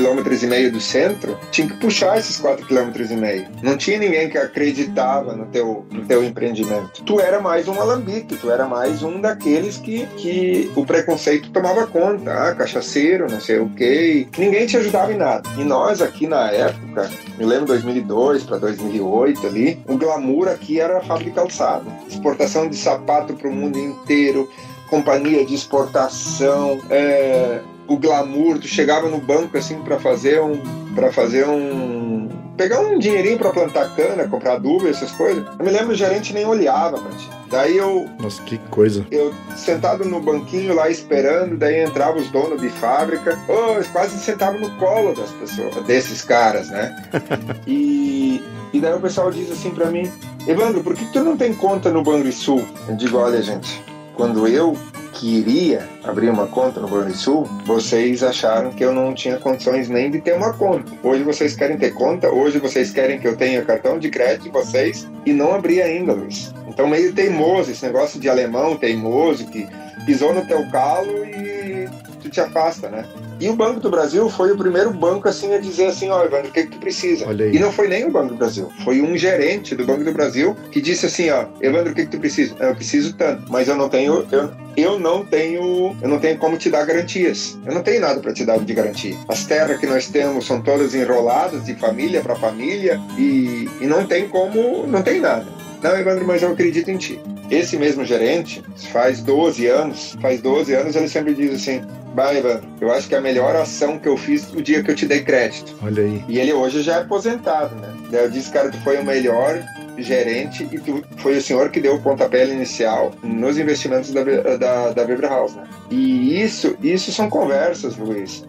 quilômetros 0.00 0.42
e 0.42 0.46
meio 0.46 0.72
do 0.72 0.80
centro, 0.80 1.38
tinha 1.50 1.68
que 1.68 1.76
puxar 1.76 2.18
esses 2.18 2.38
4 2.38 2.66
quilômetros 2.66 3.10
e 3.10 3.16
meio. 3.16 3.46
Não 3.62 3.76
tinha 3.76 3.98
ninguém 3.98 4.30
que 4.30 4.38
acreditava 4.38 5.36
no 5.36 5.44
teu, 5.46 5.84
no 5.90 6.06
teu 6.06 6.24
empreendimento. 6.24 7.02
Tu 7.04 7.20
era 7.20 7.38
mais 7.38 7.68
um 7.68 7.78
alambique, 7.78 8.36
tu 8.36 8.50
era 8.50 8.66
mais 8.66 9.02
um 9.02 9.20
daqueles 9.20 9.76
que, 9.76 10.06
que 10.16 10.72
o 10.74 10.86
preconceito 10.86 11.50
tomava 11.50 11.86
conta. 11.86 12.32
Ah, 12.32 12.54
cachaceiro, 12.54 13.30
não 13.30 13.40
sei 13.40 13.58
o 13.58 13.68
quê. 13.68 14.26
Ninguém 14.38 14.66
te 14.66 14.78
ajudava 14.78 15.12
em 15.12 15.18
nada. 15.18 15.48
E 15.58 15.64
nós 15.64 16.00
aqui 16.00 16.26
na 16.26 16.50
época, 16.50 17.10
me 17.36 17.44
lembro 17.44 17.66
2002 17.66 18.44
para 18.44 18.56
2008 18.56 19.46
ali, 19.46 19.78
o 19.86 19.98
glamour 19.98 20.48
aqui 20.48 20.80
era 20.80 20.98
a 20.98 21.00
fábrica 21.02 21.30
de 21.30 21.36
calçado. 21.36 21.92
Exportação 22.08 22.68
de 22.68 22.76
sapato 22.76 23.34
para 23.34 23.48
o 23.48 23.52
mundo 23.52 23.78
inteiro, 23.78 24.50
companhia 24.88 25.44
de 25.44 25.54
exportação, 25.54 26.80
é, 26.88 27.60
o 27.90 27.98
glamour, 27.98 28.60
tu 28.60 28.68
chegava 28.68 29.08
no 29.08 29.18
banco 29.18 29.58
assim 29.58 29.80
para 29.82 29.98
fazer 29.98 30.40
um 30.40 30.62
para 30.94 31.12
fazer 31.12 31.46
um 31.48 32.28
pegar 32.56 32.80
um 32.80 32.98
dinheirinho 32.98 33.36
para 33.36 33.50
plantar 33.50 33.96
cana, 33.96 34.28
comprar 34.28 34.52
adubo, 34.52 34.86
essas 34.86 35.10
coisas. 35.12 35.44
Eu 35.58 35.64
me 35.64 35.70
lembro 35.72 35.92
o 35.92 35.94
gerente 35.94 36.32
nem 36.32 36.44
olhava 36.44 37.00
pra 37.00 37.10
ti. 37.12 37.28
Daí 37.48 37.76
eu 37.76 38.08
Nossa, 38.20 38.40
que 38.42 38.58
coisa. 38.70 39.04
eu 39.10 39.34
sentado 39.56 40.04
no 40.04 40.20
banquinho 40.20 40.72
lá 40.72 40.88
esperando, 40.88 41.56
daí 41.56 41.80
entrava 41.80 42.18
os 42.18 42.30
donos 42.30 42.60
de 42.60 42.68
fábrica, 42.68 43.36
oh, 43.48 43.74
eles 43.74 43.88
quase 43.88 44.16
sentavam 44.18 44.60
no 44.60 44.70
colo 44.76 45.14
das 45.14 45.30
pessoas, 45.30 45.74
desses 45.84 46.22
caras, 46.22 46.70
né? 46.70 46.94
e, 47.66 48.40
e 48.72 48.80
daí 48.80 48.94
o 48.94 49.00
pessoal 49.00 49.32
diz 49.32 49.50
assim 49.50 49.70
pra 49.70 49.86
mim, 49.86 50.08
Evandro, 50.46 50.82
por 50.84 50.94
que 50.94 51.04
tu 51.06 51.24
não 51.24 51.36
tem 51.36 51.52
conta 51.52 51.90
no 51.90 52.04
Banrisul? 52.04 52.64
Eu 52.88 52.94
digo, 52.94 53.18
olha 53.18 53.42
gente, 53.42 53.82
quando 54.20 54.46
eu 54.46 54.76
queria 55.14 55.88
abrir 56.04 56.28
uma 56.28 56.46
conta 56.46 56.78
no 56.78 56.86
Banrisul, 56.86 57.44
vocês 57.64 58.22
acharam 58.22 58.70
que 58.70 58.84
eu 58.84 58.92
não 58.92 59.14
tinha 59.14 59.38
condições 59.38 59.88
nem 59.88 60.10
de 60.10 60.20
ter 60.20 60.34
uma 60.34 60.52
conta. 60.52 60.92
Hoje 61.02 61.22
vocês 61.22 61.56
querem 61.56 61.78
ter 61.78 61.94
conta, 61.94 62.28
hoje 62.28 62.58
vocês 62.58 62.90
querem 62.90 63.18
que 63.18 63.26
eu 63.26 63.34
tenha 63.34 63.64
cartão 63.64 63.98
de 63.98 64.10
crédito 64.10 64.42
de 64.42 64.50
vocês 64.50 65.08
e 65.24 65.32
não 65.32 65.54
abri 65.54 65.80
ainda, 65.80 66.12
Luiz. 66.12 66.52
Então 66.68 66.86
meio 66.86 67.14
teimoso, 67.14 67.70
esse 67.70 67.82
negócio 67.86 68.20
de 68.20 68.28
alemão 68.28 68.76
teimoso 68.76 69.46
que 69.46 69.66
pisou 70.04 70.34
no 70.34 70.44
teu 70.44 70.66
calo 70.70 71.24
e 71.24 71.88
tu 72.20 72.28
te 72.28 72.40
afasta, 72.40 72.88
né? 72.88 73.04
E 73.40 73.48
o 73.48 73.56
Banco 73.56 73.80
do 73.80 73.90
Brasil 73.90 74.28
foi 74.28 74.52
o 74.52 74.56
primeiro 74.56 74.90
banco 74.92 75.26
assim 75.26 75.54
a 75.54 75.58
dizer 75.58 75.86
assim, 75.86 76.10
ó, 76.10 76.22
Evandro, 76.22 76.48
o 76.48 76.52
que, 76.52 76.64
que 76.64 76.72
tu 76.72 76.78
precisa? 76.78 77.24
E 77.32 77.58
não 77.58 77.72
foi 77.72 77.88
nem 77.88 78.04
o 78.04 78.10
Banco 78.10 78.28
do 78.28 78.34
Brasil, 78.34 78.70
foi 78.84 79.00
um 79.00 79.16
gerente 79.16 79.74
do 79.74 79.86
Banco 79.86 80.04
do 80.04 80.12
Brasil 80.12 80.54
que 80.70 80.80
disse 80.80 81.06
assim, 81.06 81.30
ó, 81.30 81.46
Evandro, 81.60 81.92
o 81.92 81.94
que, 81.94 82.04
que 82.04 82.10
tu 82.10 82.18
precisa? 82.18 82.54
Eu 82.60 82.74
preciso 82.74 83.14
tanto, 83.14 83.50
mas 83.50 83.68
eu 83.68 83.76
não 83.76 83.88
tenho, 83.88 84.26
eu, 84.30 84.50
eu 84.76 84.98
não 84.98 85.24
tenho, 85.24 85.96
eu 86.00 86.08
não 86.08 86.18
tenho 86.18 86.38
como 86.38 86.58
te 86.58 86.68
dar 86.68 86.84
garantias. 86.84 87.58
Eu 87.64 87.74
não 87.74 87.82
tenho 87.82 88.00
nada 88.00 88.20
para 88.20 88.32
te 88.32 88.44
dar 88.44 88.58
de 88.58 88.74
garantia. 88.74 89.16
As 89.28 89.44
terras 89.44 89.78
que 89.78 89.86
nós 89.86 90.06
temos 90.08 90.46
são 90.46 90.60
todas 90.60 90.94
enroladas 90.94 91.64
de 91.64 91.74
família 91.74 92.20
para 92.20 92.34
família 92.36 93.00
e, 93.18 93.68
e 93.80 93.86
não 93.86 94.06
tem 94.06 94.28
como, 94.28 94.86
não 94.86 95.02
tem 95.02 95.20
nada. 95.20 95.59
Não, 95.82 95.98
Evandro, 95.98 96.26
mas 96.26 96.42
eu 96.42 96.52
acredito 96.52 96.90
em 96.90 96.98
ti. 96.98 97.20
Esse 97.50 97.76
mesmo 97.76 98.04
gerente, 98.04 98.62
faz 98.92 99.20
12 99.22 99.66
anos, 99.66 100.16
faz 100.20 100.40
12 100.40 100.72
anos 100.74 100.94
ele 100.94 101.08
sempre 101.08 101.34
diz 101.34 101.54
assim, 101.54 101.82
Bah, 102.14 102.34
Evandro, 102.34 102.68
eu 102.80 102.90
acho 102.92 103.08
que 103.08 103.14
é 103.14 103.18
a 103.18 103.20
melhor 103.20 103.54
ação 103.54 103.98
que 103.98 104.08
eu 104.08 104.16
fiz 104.16 104.52
o 104.52 104.60
dia 104.60 104.82
que 104.82 104.90
eu 104.90 104.96
te 104.96 105.06
dei 105.06 105.22
crédito. 105.22 105.76
Olha 105.82 106.02
aí. 106.02 106.24
E 106.28 106.38
ele 106.38 106.52
hoje 106.52 106.82
já 106.82 106.96
é 106.96 107.00
aposentado, 107.00 107.74
né? 107.76 107.94
Daí 108.10 108.24
eu 108.24 108.30
disse, 108.30 108.50
cara, 108.50 108.68
tu 108.68 108.78
foi 108.82 108.98
o 108.98 109.04
melhor 109.04 109.62
gerente 109.96 110.68
e 110.72 110.78
tu 110.80 111.04
foi 111.18 111.36
o 111.36 111.42
senhor 111.42 111.70
que 111.70 111.80
deu 111.80 111.94
o 111.94 112.02
pontapé 112.02 112.46
inicial 112.46 113.12
nos 113.22 113.58
investimentos 113.58 114.10
da, 114.12 114.24
da, 114.24 114.90
da 114.92 115.02
Weber 115.02 115.28
House, 115.28 115.54
né? 115.54 115.64
E 115.90 116.42
isso, 116.42 116.76
isso 116.82 117.12
são 117.12 117.30
conversas, 117.30 117.96
Luiz, 117.96 118.44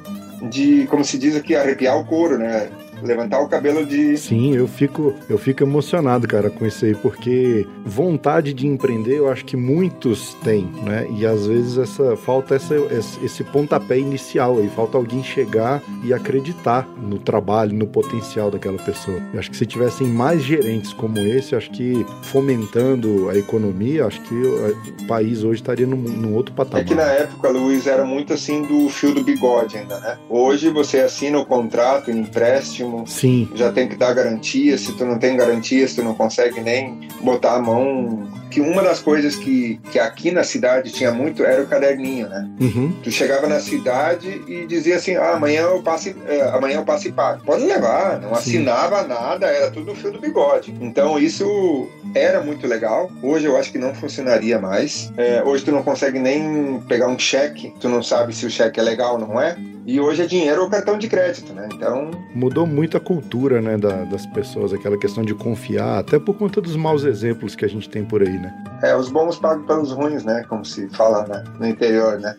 de, 0.49 0.87
como 0.89 1.03
se 1.05 1.17
diz 1.17 1.35
aqui, 1.35 1.55
arrepiar 1.55 1.99
o 1.99 2.05
couro, 2.05 2.37
né? 2.37 2.69
Levantar 3.03 3.41
o 3.41 3.47
cabelo 3.47 3.85
de... 3.85 4.17
Sim, 4.17 4.55
eu 4.55 4.67
fico, 4.67 5.13
eu 5.29 5.37
fico 5.37 5.63
emocionado, 5.63 6.27
cara, 6.27 6.49
com 6.49 6.65
isso 6.65 6.85
aí, 6.85 6.95
porque 6.95 7.65
vontade 7.85 8.53
de 8.53 8.67
empreender 8.67 9.17
eu 9.17 9.29
acho 9.29 9.45
que 9.45 9.55
muitos 9.57 10.33
têm, 10.43 10.69
né? 10.83 11.07
E 11.17 11.25
às 11.25 11.47
vezes 11.47 11.77
essa 11.77 12.15
falta 12.15 12.55
essa, 12.55 12.75
esse 13.23 13.43
pontapé 13.43 13.97
inicial 13.97 14.59
aí, 14.59 14.69
falta 14.69 14.97
alguém 14.97 15.23
chegar 15.23 15.81
e 16.03 16.13
acreditar 16.13 16.87
no 17.01 17.17
trabalho, 17.17 17.73
no 17.73 17.87
potencial 17.87 18.51
daquela 18.51 18.77
pessoa. 18.77 19.19
Eu 19.33 19.39
acho 19.39 19.49
que 19.51 19.57
se 19.57 19.65
tivessem 19.65 20.07
mais 20.07 20.41
gerentes 20.41 20.93
como 20.93 21.17
esse, 21.19 21.55
acho 21.55 21.69
que 21.71 22.05
fomentando 22.23 23.29
a 23.29 23.37
economia, 23.37 24.05
acho 24.05 24.21
que 24.21 24.33
o 24.35 25.07
país 25.07 25.43
hoje 25.43 25.61
estaria 25.61 25.85
num, 25.85 25.97
num 25.97 26.33
outro 26.35 26.53
É 26.53 26.57
patamar. 26.57 26.85
que 26.85 26.95
na 26.95 27.03
época, 27.03 27.49
Luiz, 27.49 27.87
era 27.87 28.03
muito 28.03 28.33
assim 28.33 28.63
do 28.63 28.89
fio 28.89 29.13
do 29.13 29.23
bigode 29.23 29.77
ainda, 29.77 29.99
né? 29.99 30.17
Hoje 30.29 30.69
você 30.69 30.99
assina 30.99 31.39
o 31.39 31.45
contrato, 31.45 32.09
o 32.09 32.13
empréstimo, 32.99 33.08
Sim, 33.08 33.49
já 33.56 33.71
tem 33.71 33.88
que 33.88 33.95
dar 33.95 34.13
garantia. 34.13 34.77
Se 34.77 34.93
tu 34.93 35.06
não 35.06 35.17
tem 35.17 35.36
garantias, 35.38 35.95
tu 35.95 36.04
não 36.04 36.13
consegue 36.13 36.62
nem 36.62 37.08
botar 37.21 37.56
a 37.56 37.60
mão. 37.62 38.30
Que 38.51 38.60
uma 38.60 38.84
das 38.84 38.99
coisas 38.99 39.38
que, 39.38 39.80
que 39.93 39.97
aqui 39.97 40.30
na 40.30 40.43
cidade 40.43 40.91
tinha 40.91 41.10
muito 41.13 41.41
era 41.41 41.62
o 41.63 41.67
caderninho, 41.67 42.27
né? 42.27 42.49
uhum, 42.60 42.91
Tu 43.01 43.10
chegava 43.10 43.47
na 43.47 43.62
cidade 43.62 44.41
e 44.45 44.65
dizia 44.67 44.97
assim: 44.97 45.15
ah, 45.15 45.36
amanhã 45.36 45.62
eu 45.62 45.82
passo, 45.82 46.10
e- 46.10 46.15
é, 46.27 46.41
amanhã 46.49 46.75
eu 46.80 46.84
passo 46.84 47.08
e 47.08 47.13
pago. 47.13 47.41
Pode 47.45 47.63
levar, 47.63 48.19
não 48.19 48.30
Sim. 48.36 48.58
assinava 48.58 49.04
nada, 49.08 49.47
era 49.47 49.71
tudo 49.71 49.95
fio 49.95 50.12
do 50.12 50.19
bigode. 50.19 50.75
Então 50.82 51.17
isso 51.17 51.88
era 52.13 52.41
muito 52.41 52.67
legal. 52.67 53.10
Hoje 53.23 53.45
eu 53.45 53.56
acho 53.56 53.71
que 53.71 53.77
não 53.77 53.95
funcionaria 53.95 54.60
mais. 54.60 55.10
É, 55.15 55.41
hoje 55.45 55.63
tu 55.63 55.71
não 55.71 55.82
consegue 55.82 56.19
nem 56.19 56.82
pegar 56.89 57.08
um 57.08 57.17
cheque, 57.17 57.73
tu 57.80 57.88
não 57.88 58.04
sabe 58.04 58.36
se 58.36 58.45
o 58.45 58.49
cheque 58.49 58.82
é 58.82 58.84
legal 58.84 59.13
ou 59.13 59.19
não 59.19 59.39
é. 59.41 59.56
E 59.85 59.99
hoje 59.99 60.21
é 60.21 60.25
dinheiro 60.25 60.61
ou 60.61 60.69
cartão 60.69 60.97
de 60.97 61.07
crédito, 61.07 61.53
né? 61.53 61.67
Então 61.73 62.11
mudou 62.35 62.67
muito 62.67 62.95
a 62.97 62.99
cultura, 62.99 63.61
né, 63.61 63.77
da- 63.77 64.03
das 64.05 64.25
pessoas, 64.27 64.71
aquela 64.73 64.97
questão 64.97 65.23
de 65.23 65.33
confiar, 65.33 65.99
até 65.99 66.19
por 66.19 66.35
conta 66.37 66.61
dos 66.61 66.75
maus 66.75 67.03
exemplos 67.03 67.55
que 67.55 67.65
a 67.65 67.67
gente 67.67 67.89
tem 67.89 68.05
por 68.05 68.21
aí, 68.21 68.37
né? 68.37 68.53
É, 68.83 68.95
os 68.95 69.09
bons 69.09 69.37
pagam 69.37 69.63
pelos 69.65 69.91
ruins, 69.91 70.23
né? 70.23 70.43
Como 70.47 70.63
se 70.63 70.87
fala 70.89 71.25
né? 71.27 71.43
no 71.59 71.67
interior, 71.67 72.19
né? 72.19 72.35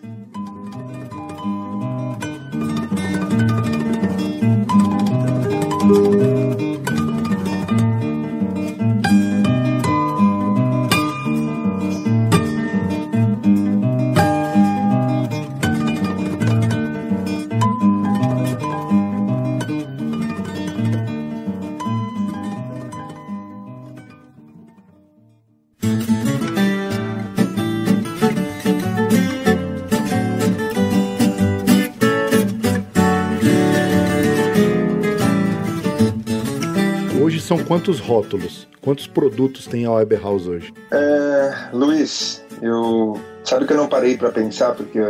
Quantos 37.73 38.01
rótulos? 38.01 38.69
Quantos 38.83 39.07
produtos 39.07 39.67
tem 39.67 39.87
a 39.87 39.93
Weber 39.93 40.21
House 40.21 40.47
hoje? 40.47 40.75
É, 40.91 41.71
Luiz, 41.73 42.45
eu 42.61 43.19
sabe 43.44 43.66
que 43.66 43.72
eu 43.72 43.76
não 43.76 43.88
parei 43.88 44.16
para 44.16 44.31
pensar 44.31 44.74
porque 44.74 45.00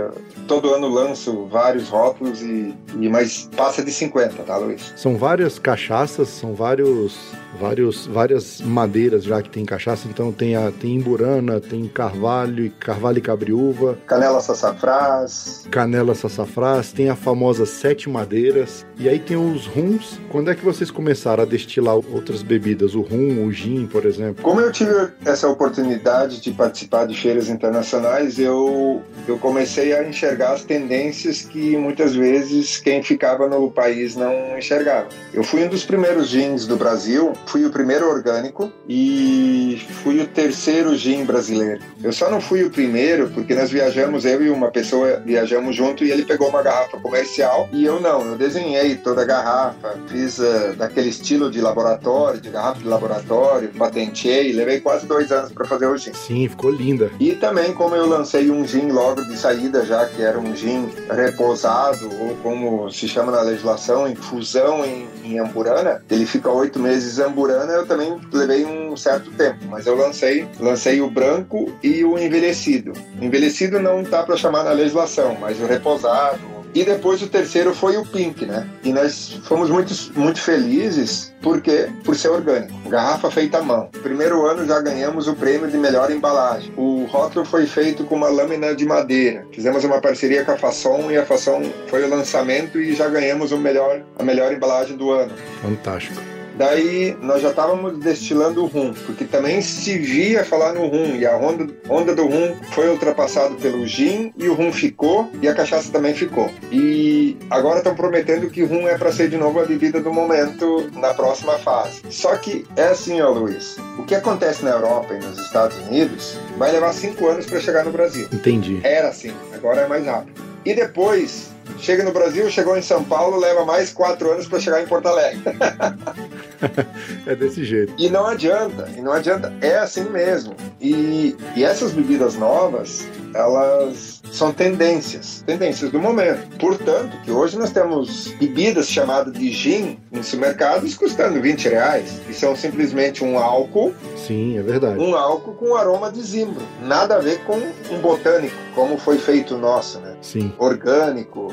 todo 0.46 0.74
ano 0.74 0.88
lanço 0.88 1.46
vários 1.46 1.88
rótulos 1.88 2.40
e, 2.42 2.74
e 2.98 3.08
mas 3.08 3.48
passa 3.56 3.84
de 3.84 3.90
50, 3.90 4.42
tá, 4.42 4.56
Luiz? 4.56 4.92
São 4.96 5.16
várias 5.16 5.58
cachaças, 5.58 6.28
são 6.28 6.54
vários, 6.54 7.16
vários, 7.58 8.06
várias 8.06 8.60
madeiras 8.60 9.24
já 9.24 9.40
que 9.42 9.50
tem 9.50 9.64
cachaça. 9.64 10.08
Então 10.08 10.32
tem 10.32 10.56
a 10.56 10.70
tem 10.70 10.96
imburana, 10.96 11.60
tem 11.60 11.86
carvalho, 11.88 12.70
carvalho 12.78 13.18
e 13.18 13.20
cabriúva, 13.20 13.98
Canela 14.06 14.40
sassafrás. 14.40 15.66
canela 15.70 16.14
sassafrás, 16.14 16.92
tem 16.92 17.08
a 17.08 17.16
famosa 17.16 17.66
sete 17.66 18.08
madeiras. 18.08 18.86
E 18.98 19.08
aí 19.08 19.18
tem 19.18 19.36
os 19.36 19.66
rums. 19.66 20.20
Quando 20.30 20.50
é 20.50 20.54
que 20.54 20.64
vocês 20.64 20.90
começaram 20.90 21.42
a 21.42 21.46
destilar 21.46 21.96
outras 21.96 22.42
bebidas? 22.42 22.94
O 22.94 23.00
rum, 23.00 23.46
o 23.46 23.52
gin, 23.52 23.86
por 23.86 24.04
exemplo? 24.06 24.42
Como 24.42 24.60
eu 24.60 24.70
tive 24.70 24.92
essa 25.24 25.48
oportunidade 25.48 26.40
de 26.40 26.52
participar 26.52 27.06
de 27.06 27.16
feiras 27.18 27.48
internacionais, 27.48 28.21
atrás, 28.22 28.38
eu, 28.38 29.02
eu 29.26 29.38
comecei 29.38 29.92
a 29.92 30.06
enxergar 30.06 30.52
as 30.52 30.64
tendências 30.64 31.42
que 31.42 31.76
muitas 31.76 32.14
vezes 32.14 32.78
quem 32.78 33.02
ficava 33.02 33.48
no 33.48 33.70
país 33.70 34.14
não 34.14 34.58
enxergava. 34.58 35.08
Eu 35.32 35.42
fui 35.42 35.64
um 35.64 35.68
dos 35.68 35.84
primeiros 35.84 36.28
jeans 36.28 36.66
do 36.66 36.76
Brasil, 36.76 37.32
fui 37.46 37.64
o 37.64 37.70
primeiro 37.70 38.08
orgânico 38.08 38.72
e 38.88 39.82
fui 40.02 40.20
o 40.20 40.26
terceiro 40.26 40.96
gin 40.96 41.24
brasileiro. 41.24 41.80
Eu 42.02 42.12
só 42.12 42.30
não 42.30 42.40
fui 42.40 42.62
o 42.62 42.70
primeiro 42.70 43.30
porque 43.30 43.54
nós 43.54 43.70
viajamos, 43.70 44.24
eu 44.24 44.42
e 44.42 44.50
uma 44.50 44.70
pessoa 44.70 45.20
viajamos 45.24 45.74
junto 45.74 46.04
e 46.04 46.10
ele 46.10 46.24
pegou 46.24 46.48
uma 46.48 46.62
garrafa 46.62 46.98
comercial 46.98 47.68
e 47.72 47.84
eu 47.84 48.00
não. 48.00 48.24
Eu 48.26 48.36
desenhei 48.36 48.96
toda 48.96 49.22
a 49.22 49.24
garrafa, 49.24 49.98
fiz 50.08 50.38
uh, 50.38 50.74
daquele 50.76 51.08
estilo 51.08 51.50
de 51.50 51.60
laboratório, 51.60 52.40
de 52.40 52.50
garrafa 52.50 52.80
de 52.80 52.88
laboratório, 52.88 53.68
patenteei, 53.70 54.52
levei 54.52 54.80
quase 54.80 55.06
dois 55.06 55.32
anos 55.32 55.52
para 55.52 55.64
fazer 55.64 55.86
o 55.86 55.96
gin. 55.96 56.12
Sim, 56.14 56.48
ficou 56.48 56.70
linda. 56.70 57.10
E 57.18 57.32
também 57.32 57.72
como 57.72 57.94
eu 57.94 58.11
lancei 58.12 58.50
um 58.50 58.66
gin 58.66 58.90
logo 58.90 59.24
de 59.24 59.36
saída 59.36 59.84
já, 59.84 60.06
que 60.06 60.22
era 60.22 60.38
um 60.38 60.54
gin 60.54 60.88
reposado, 61.10 62.08
ou 62.20 62.36
como 62.36 62.90
se 62.90 63.08
chama 63.08 63.32
na 63.32 63.42
legislação, 63.42 64.08
infusão 64.08 64.84
em, 64.84 65.08
em 65.24 65.38
amburana, 65.38 66.02
ele 66.10 66.26
fica 66.26 66.50
oito 66.50 66.78
meses 66.78 67.18
amburana, 67.18 67.72
eu 67.72 67.86
também 67.86 68.20
levei 68.32 68.64
um 68.64 68.96
certo 68.96 69.30
tempo, 69.32 69.58
mas 69.68 69.86
eu 69.86 69.96
lancei, 69.96 70.46
lancei 70.60 71.00
o 71.00 71.10
branco 71.10 71.72
e 71.82 72.04
o 72.04 72.18
envelhecido. 72.18 72.92
Envelhecido 73.20 73.80
não 73.80 74.04
tá 74.04 74.22
para 74.22 74.36
chamar 74.36 74.64
na 74.64 74.72
legislação, 74.72 75.36
mas 75.40 75.58
o 75.60 75.66
reposado, 75.66 76.40
e 76.74 76.84
depois 76.84 77.22
o 77.22 77.28
terceiro 77.28 77.74
foi 77.74 77.96
o 77.96 78.06
Pink, 78.06 78.46
né? 78.46 78.68
E 78.82 78.92
nós 78.92 79.40
fomos 79.44 79.70
muito, 79.70 79.94
muito 80.14 80.40
felizes 80.40 81.32
porque 81.42 81.88
por 82.04 82.16
ser 82.16 82.28
orgânico. 82.28 82.88
Garrafa 82.88 83.30
feita 83.30 83.58
à 83.58 83.62
mão. 83.62 83.88
Primeiro 84.02 84.46
ano 84.46 84.66
já 84.66 84.80
ganhamos 84.80 85.28
o 85.28 85.34
prêmio 85.34 85.70
de 85.70 85.76
melhor 85.76 86.10
embalagem. 86.10 86.72
O 86.76 87.04
rótulo 87.04 87.44
foi 87.44 87.66
feito 87.66 88.04
com 88.04 88.14
uma 88.14 88.28
lâmina 88.28 88.74
de 88.74 88.86
madeira. 88.86 89.44
Fizemos 89.52 89.84
uma 89.84 90.00
parceria 90.00 90.44
com 90.44 90.52
a 90.52 90.56
Fasson 90.56 91.10
e 91.10 91.16
a 91.16 91.26
Fasson 91.26 91.62
foi 91.88 92.04
o 92.04 92.08
lançamento 92.08 92.80
e 92.80 92.94
já 92.94 93.08
ganhamos 93.08 93.52
o 93.52 93.58
melhor, 93.58 94.02
a 94.18 94.22
melhor 94.22 94.52
embalagem 94.52 94.96
do 94.96 95.10
ano. 95.10 95.32
Fantástico. 95.60 96.20
Daí 96.56 97.16
nós 97.20 97.42
já 97.42 97.50
estávamos 97.50 97.98
destilando 97.98 98.62
o 98.62 98.66
rum, 98.66 98.92
porque 99.06 99.24
também 99.24 99.60
se 99.62 99.98
via 99.98 100.44
falar 100.44 100.72
no 100.74 100.86
rum, 100.86 101.16
e 101.16 101.26
a 101.26 101.36
onda, 101.36 101.66
onda 101.88 102.14
do 102.14 102.26
rum 102.26 102.54
foi 102.72 102.88
ultrapassado 102.88 103.54
pelo 103.56 103.86
gin, 103.86 104.32
e 104.36 104.48
o 104.48 104.54
rum 104.54 104.72
ficou, 104.72 105.30
e 105.40 105.48
a 105.48 105.54
cachaça 105.54 105.90
também 105.90 106.14
ficou. 106.14 106.50
E 106.70 107.36
agora 107.50 107.78
estão 107.78 107.94
prometendo 107.94 108.50
que 108.50 108.62
rum 108.62 108.86
é 108.86 108.96
para 108.96 109.12
ser 109.12 109.28
de 109.28 109.36
novo 109.36 109.60
a 109.60 109.64
bebida 109.64 110.00
do 110.00 110.12
momento 110.12 110.90
na 110.94 111.14
próxima 111.14 111.58
fase. 111.58 112.02
Só 112.10 112.36
que 112.36 112.66
é 112.76 112.84
assim, 112.84 113.20
ó 113.20 113.30
Luiz, 113.30 113.76
o 113.98 114.04
que 114.04 114.14
acontece 114.14 114.64
na 114.64 114.70
Europa 114.70 115.14
e 115.14 115.18
nos 115.24 115.38
Estados 115.38 115.76
Unidos 115.88 116.38
vai 116.58 116.72
levar 116.72 116.92
cinco 116.92 117.26
anos 117.28 117.46
para 117.46 117.60
chegar 117.60 117.84
no 117.84 117.90
Brasil. 117.90 118.28
Entendi. 118.32 118.80
Era 118.82 119.08
assim, 119.08 119.32
agora 119.54 119.82
é 119.82 119.88
mais 119.88 120.06
rápido. 120.06 120.40
E 120.64 120.74
depois 120.74 121.50
chega 121.78 122.02
no 122.04 122.12
Brasil, 122.12 122.50
chegou 122.50 122.76
em 122.76 122.82
São 122.82 123.04
Paulo, 123.04 123.38
leva 123.38 123.64
mais 123.64 123.92
quatro 123.92 124.30
anos 124.30 124.46
para 124.46 124.60
chegar 124.60 124.82
em 124.82 124.86
Porto 124.86 125.06
Alegre. 125.06 125.42
é 127.26 127.34
desse 127.34 127.64
jeito. 127.64 127.94
E 127.98 128.08
não 128.08 128.26
adianta, 128.26 128.88
e 128.96 129.00
não 129.00 129.12
adianta, 129.12 129.52
é 129.60 129.78
assim 129.78 130.04
mesmo. 130.10 130.54
E, 130.80 131.36
e 131.56 131.64
essas 131.64 131.92
bebidas 131.92 132.34
novas, 132.34 133.06
elas 133.34 134.22
são 134.32 134.52
tendências, 134.52 135.42
tendências 135.46 135.90
do 135.90 135.98
momento. 135.98 136.56
Portanto, 136.58 137.16
que 137.24 137.30
hoje 137.30 137.58
nós 137.58 137.70
temos 137.70 138.28
bebidas 138.38 138.88
chamadas 138.88 139.32
de 139.32 139.50
gin 139.50 139.98
em 140.10 140.22
supermercados 140.22 140.94
custando 140.94 141.40
20 141.40 141.68
reais, 141.68 142.20
e 142.28 142.34
são 142.34 142.54
simplesmente 142.54 143.24
um 143.24 143.38
álcool. 143.38 143.94
Sim, 144.16 144.58
é 144.58 144.62
verdade. 144.62 144.98
Um 144.98 145.14
álcool 145.14 145.54
com 145.54 145.76
aroma 145.76 146.10
de 146.10 146.22
zimbro. 146.22 146.62
Nada 146.82 147.16
a 147.16 147.18
ver 147.18 147.42
com 147.44 147.56
um 147.90 147.98
botânico, 148.00 148.56
como 148.74 148.98
foi 148.98 149.18
feito 149.18 149.54
o 149.54 149.58
nosso, 149.58 149.98
né? 150.00 150.16
Sim. 150.20 150.52
Orgânico, 150.58 151.52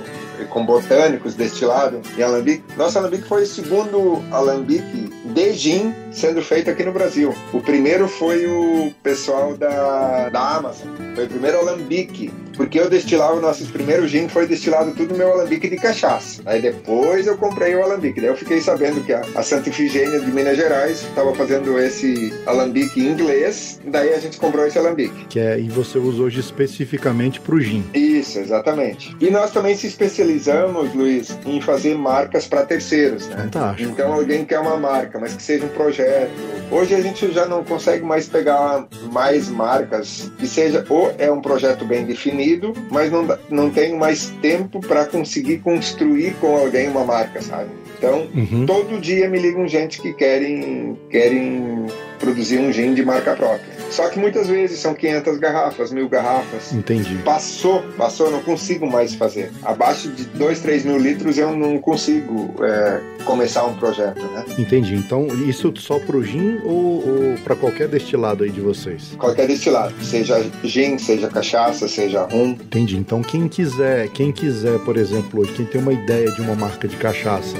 com 0.50 0.66
botânicos 0.66 1.36
destilado 1.36 2.02
em 2.18 2.22
alambique. 2.22 2.64
Nosso 2.76 2.98
alambique 2.98 3.28
foi 3.28 3.44
o 3.44 3.48
segundo 3.48 4.24
alambique 4.32 5.09
gin 5.54 5.94
sendo 6.12 6.42
feito 6.42 6.70
aqui 6.70 6.84
no 6.84 6.92
Brasil. 6.92 7.34
O 7.54 7.62
primeiro 7.62 8.08
foi 8.08 8.46
o 8.46 8.92
pessoal 9.04 9.56
da, 9.56 10.30
da 10.30 10.56
Amazon. 10.56 10.88
Foi 11.16 11.26
o 11.26 11.30
primeiro 11.30 11.60
alambique 11.60 12.32
porque 12.60 12.78
eu 12.78 12.90
destilava 12.90 13.40
nossos 13.40 13.72
primeiros 13.72 14.12
gin, 14.12 14.28
foi 14.28 14.46
destilado 14.46 14.92
tudo 14.92 15.14
no 15.14 15.18
meu 15.18 15.32
alambique 15.32 15.70
de 15.70 15.78
cachaça. 15.78 16.42
Aí 16.46 16.62
depois 16.62 17.26
eu 17.26 17.38
comprei 17.38 17.74
o 17.74 17.82
alambique. 17.82 18.20
Daí 18.20 18.30
eu 18.30 18.36
fiquei 18.36 18.60
sabendo 18.60 19.02
que 19.02 19.14
a, 19.14 19.22
a 19.34 19.42
Santa 19.42 19.70
Ifigênia 19.70 20.20
de 20.20 20.30
Minas 20.30 20.58
Gerais 20.58 21.02
estava 21.04 21.34
fazendo 21.34 21.80
esse 21.80 22.34
alambique 22.46 23.00
em 23.00 23.12
inglês. 23.12 23.80
Daí 23.86 24.14
a 24.14 24.20
gente 24.20 24.38
comprou 24.38 24.68
esse 24.68 24.78
alambique. 24.78 25.26
Que 25.30 25.40
é, 25.40 25.58
e 25.58 25.70
você 25.70 25.98
usa 25.98 26.22
hoje 26.22 26.42
especificamente 26.42 27.40
para 27.40 27.56
o 27.56 27.62
gin. 27.62 27.82
Isso, 27.94 28.40
exatamente. 28.40 29.16
E 29.22 29.30
nós 29.32 29.52
também 29.52 29.74
se 29.78 29.88
especializamos, 29.88 30.94
Luiz, 30.94 31.38
em 31.46 31.62
fazer 31.62 31.96
marcas 31.96 32.46
para 32.46 32.66
terceiros, 32.66 33.26
né? 33.30 33.38
Fantástico. 33.38 33.90
Então 33.90 34.12
alguém 34.12 34.44
quer 34.44 34.60
uma 34.60 34.76
marca, 34.76 35.18
mas 35.18 35.29
que 35.36 35.44
seja 35.44 35.66
um 35.66 35.70
projeto. 35.70 36.32
Hoje 36.72 36.94
a 36.94 37.02
gente 37.02 37.32
já 37.32 37.46
não 37.46 37.64
consegue 37.64 38.04
mais 38.04 38.28
pegar 38.28 38.88
mais 39.12 39.50
marcas 39.50 40.32
que 40.38 40.48
seja 40.48 40.86
ou 40.90 41.14
é 41.18 41.32
um 41.32 41.42
projeto 41.42 41.84
bem 41.84 42.06
definido 42.06 42.74
mas 42.92 43.12
não, 43.12 43.28
não 43.50 43.70
tenho 43.70 43.98
mais 43.98 44.32
tempo 44.42 44.80
para 44.80 45.06
conseguir 45.06 45.60
construir 45.60 46.34
com 46.36 46.58
alguém 46.58 46.88
uma 46.90 47.04
marca, 47.04 47.42
sabe? 47.42 47.70
Então, 47.98 48.28
uhum. 48.34 48.66
todo 48.66 49.00
dia 49.00 49.30
me 49.30 49.38
ligam 49.38 49.68
gente 49.68 50.02
que 50.02 50.14
querem, 50.14 50.98
querem 51.10 51.86
produzir 52.20 52.60
um 52.60 52.72
gin 52.72 52.94
de 52.94 53.04
marca 53.04 53.36
própria. 53.36 53.80
Só 53.90 54.08
que 54.10 54.20
muitas 54.20 54.48
vezes 54.48 54.80
são 54.80 54.94
500 54.94 55.38
garrafas, 55.40 55.92
mil 55.92 56.08
garrafas. 56.08 56.72
Entendi. 56.72 57.16
Passou, 57.26 57.82
passou, 57.98 58.28
eu 58.28 58.32
não 58.34 58.42
consigo 58.42 58.90
mais 58.90 59.16
fazer. 59.16 59.52
Abaixo 59.64 60.10
de 60.10 60.26
2, 60.26 60.60
3 60.60 60.86
mil 60.86 60.98
litros 60.98 61.38
eu 61.38 61.56
não 61.56 61.80
consigo 61.80 62.54
é, 62.64 63.02
começar 63.26 63.66
um 63.66 63.76
projeto, 63.76 64.22
né? 64.22 64.46
Entendi. 64.58 64.96
Então, 64.96 65.28
isso 65.48 65.74
só 65.78 65.98
pro 65.98 66.24
gin 66.24 66.60
ou, 66.64 67.08
ou 67.08 67.38
para 67.44 67.56
qualquer 67.56 67.88
destilado 67.88 68.44
aí 68.44 68.52
de 68.52 68.62
vocês? 68.62 69.16
Qualquer 69.18 69.48
destilado, 69.48 69.94
seja 70.04 70.44
gin, 70.64 70.98
seja 70.98 71.28
cachaça, 71.28 71.88
seja 71.88 72.24
rum. 72.24 72.52
Entendi. 72.52 72.98
Então, 72.98 73.22
quem 73.22 73.48
quiser, 73.48 74.08
quem 74.10 74.32
quiser, 74.32 74.78
por 74.80 74.98
exemplo, 74.98 75.42
hoje, 75.42 75.54
quem 75.54 75.66
tem 75.66 75.82
uma 75.82 75.94
ideia 75.94 76.32
de 76.32 76.42
uma 76.42 76.56
marca 76.56 76.88
de 76.88 76.96
cachaça 76.98 77.56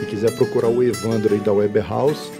e 0.00 0.06
quiser 0.06 0.34
procurar 0.36 0.68
o 0.68 0.82
Evandro 0.82 1.34
aí 1.34 1.40
da 1.40 1.52
Weber 1.52 1.86
House, 1.88 2.30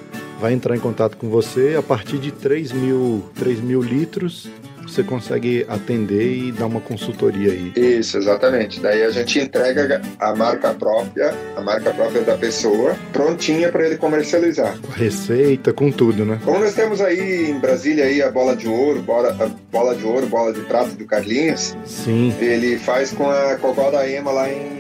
vai 0.41 0.55
entrar 0.55 0.75
em 0.75 0.81
contato 0.81 1.17
com 1.17 1.29
você 1.29 1.77
a 1.79 1.83
partir 1.83 2.19
de 2.19 2.33
3 2.33 2.73
mil, 2.73 3.25
3 3.37 3.61
mil 3.61 3.83
litros 3.83 4.49
você 4.91 5.05
consegue 5.05 5.65
atender 5.69 6.33
e 6.33 6.53
dar 6.53 6.67
uma 6.67 6.81
consultoria 6.81 7.53
aí. 7.53 7.73
Isso, 7.77 8.19
exatamente. 8.19 8.81
Daí 8.81 9.05
a 9.05 9.11
gente 9.11 9.39
entrega 9.39 10.03
a 10.19 10.35
marca 10.35 10.75
própria, 10.75 11.33
a 11.57 11.61
marca 11.61 11.93
própria 11.93 12.23
da 12.23 12.37
pessoa, 12.37 12.97
prontinha 13.13 13.71
para 13.71 13.87
ele 13.87 13.97
comercializar. 13.97 14.77
Com 14.81 14.91
receita, 14.91 15.73
com 15.73 15.93
tudo, 15.93 16.25
né? 16.25 16.41
Como 16.45 16.59
nós 16.59 16.75
temos 16.75 17.01
aí 17.01 17.51
em 17.51 17.61
Brasília 17.61 18.05
aí 18.05 18.21
a 18.21 18.31
bola 18.31 18.57
de 18.57 18.67
ouro, 18.67 19.01
bola, 19.03 19.37
a 19.39 19.47
bola 19.71 19.95
de 19.95 20.05
ouro, 20.05 20.27
bola 20.27 20.53
de 20.53 20.61
prata 20.63 20.91
do 20.91 21.05
Carlinhos. 21.05 21.77
Sim. 21.85 22.35
Ele 22.41 22.77
faz 22.79 23.13
com 23.13 23.31
a 23.31 23.57
Cocó 23.57 23.91
da 23.91 24.09
Ema 24.09 24.33
lá 24.33 24.51
em 24.51 24.80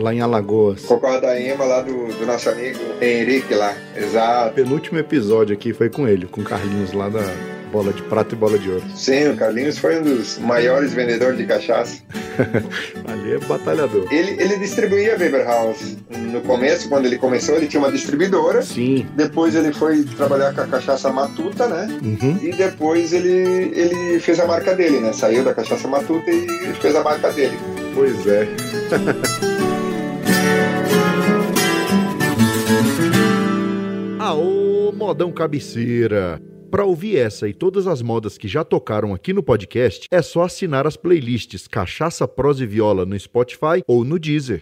Lá 0.00 0.14
em 0.14 0.20
Alagoas. 0.20 0.82
Cocó 0.82 1.20
da 1.20 1.38
Ema, 1.38 1.64
lá 1.64 1.82
do, 1.82 2.08
do 2.08 2.26
nosso 2.26 2.48
amigo 2.48 2.78
Henrique 3.00 3.54
lá. 3.54 3.74
Exato. 3.96 4.50
O 4.50 4.54
penúltimo 4.54 4.98
episódio 4.98 5.54
aqui 5.54 5.72
foi 5.72 5.90
com 5.90 6.08
ele, 6.08 6.26
com 6.26 6.40
o 6.40 6.44
Carlinhos 6.44 6.92
lá 6.92 7.08
da, 7.08 7.22
bola 7.70 7.92
de 7.92 8.02
prata 8.02 8.34
e 8.34 8.38
bola 8.38 8.58
de 8.58 8.70
ouro. 8.70 8.84
Sim, 8.94 9.28
o 9.28 9.36
Carlinhos 9.36 9.78
foi 9.78 10.00
um 10.00 10.02
dos 10.02 10.38
maiores 10.38 10.92
vendedores 10.92 11.38
de 11.38 11.46
cachaça. 11.46 12.02
Ali 13.06 13.34
é 13.34 13.38
batalhador. 13.38 14.06
Ele, 14.12 14.30
ele 14.42 14.58
distribuía 14.58 15.16
Weber 15.18 15.46
House. 15.46 15.96
No 16.10 16.40
começo, 16.42 16.88
quando 16.88 17.06
ele 17.06 17.18
começou, 17.18 17.56
ele 17.56 17.66
tinha 17.66 17.80
uma 17.80 17.90
distribuidora. 17.90 18.62
Sim. 18.62 19.06
Depois 19.14 19.54
ele 19.54 19.72
foi 19.72 20.04
trabalhar 20.04 20.54
com 20.54 20.60
a 20.60 20.66
cachaça 20.66 21.10
Matuta, 21.10 21.66
né? 21.66 21.98
Uhum. 22.02 22.38
E 22.42 22.52
depois 22.52 23.12
ele, 23.12 23.72
ele 23.74 24.20
fez 24.20 24.38
a 24.40 24.46
marca 24.46 24.74
dele, 24.74 25.00
né? 25.00 25.12
Saiu 25.12 25.44
da 25.44 25.54
cachaça 25.54 25.88
Matuta 25.88 26.30
e 26.30 26.46
fez 26.80 26.94
a 26.94 27.02
marca 27.02 27.32
dele. 27.32 27.58
Pois 27.94 28.26
é. 28.26 28.48
Aô, 34.30 34.92
modão 34.92 35.32
cabeceira! 35.32 36.40
Para 36.70 36.84
ouvir 36.84 37.16
essa 37.16 37.48
e 37.48 37.52
todas 37.52 37.88
as 37.88 38.00
modas 38.00 38.38
que 38.38 38.46
já 38.46 38.62
tocaram 38.62 39.12
aqui 39.12 39.32
no 39.32 39.42
podcast, 39.42 40.06
é 40.08 40.22
só 40.22 40.44
assinar 40.44 40.86
as 40.86 40.96
playlists 40.96 41.66
Cachaça, 41.66 42.28
Prosa 42.28 42.62
e 42.62 42.66
Viola 42.68 43.04
no 43.04 43.18
Spotify 43.18 43.82
ou 43.88 44.04
no 44.04 44.20
Deezer. 44.20 44.60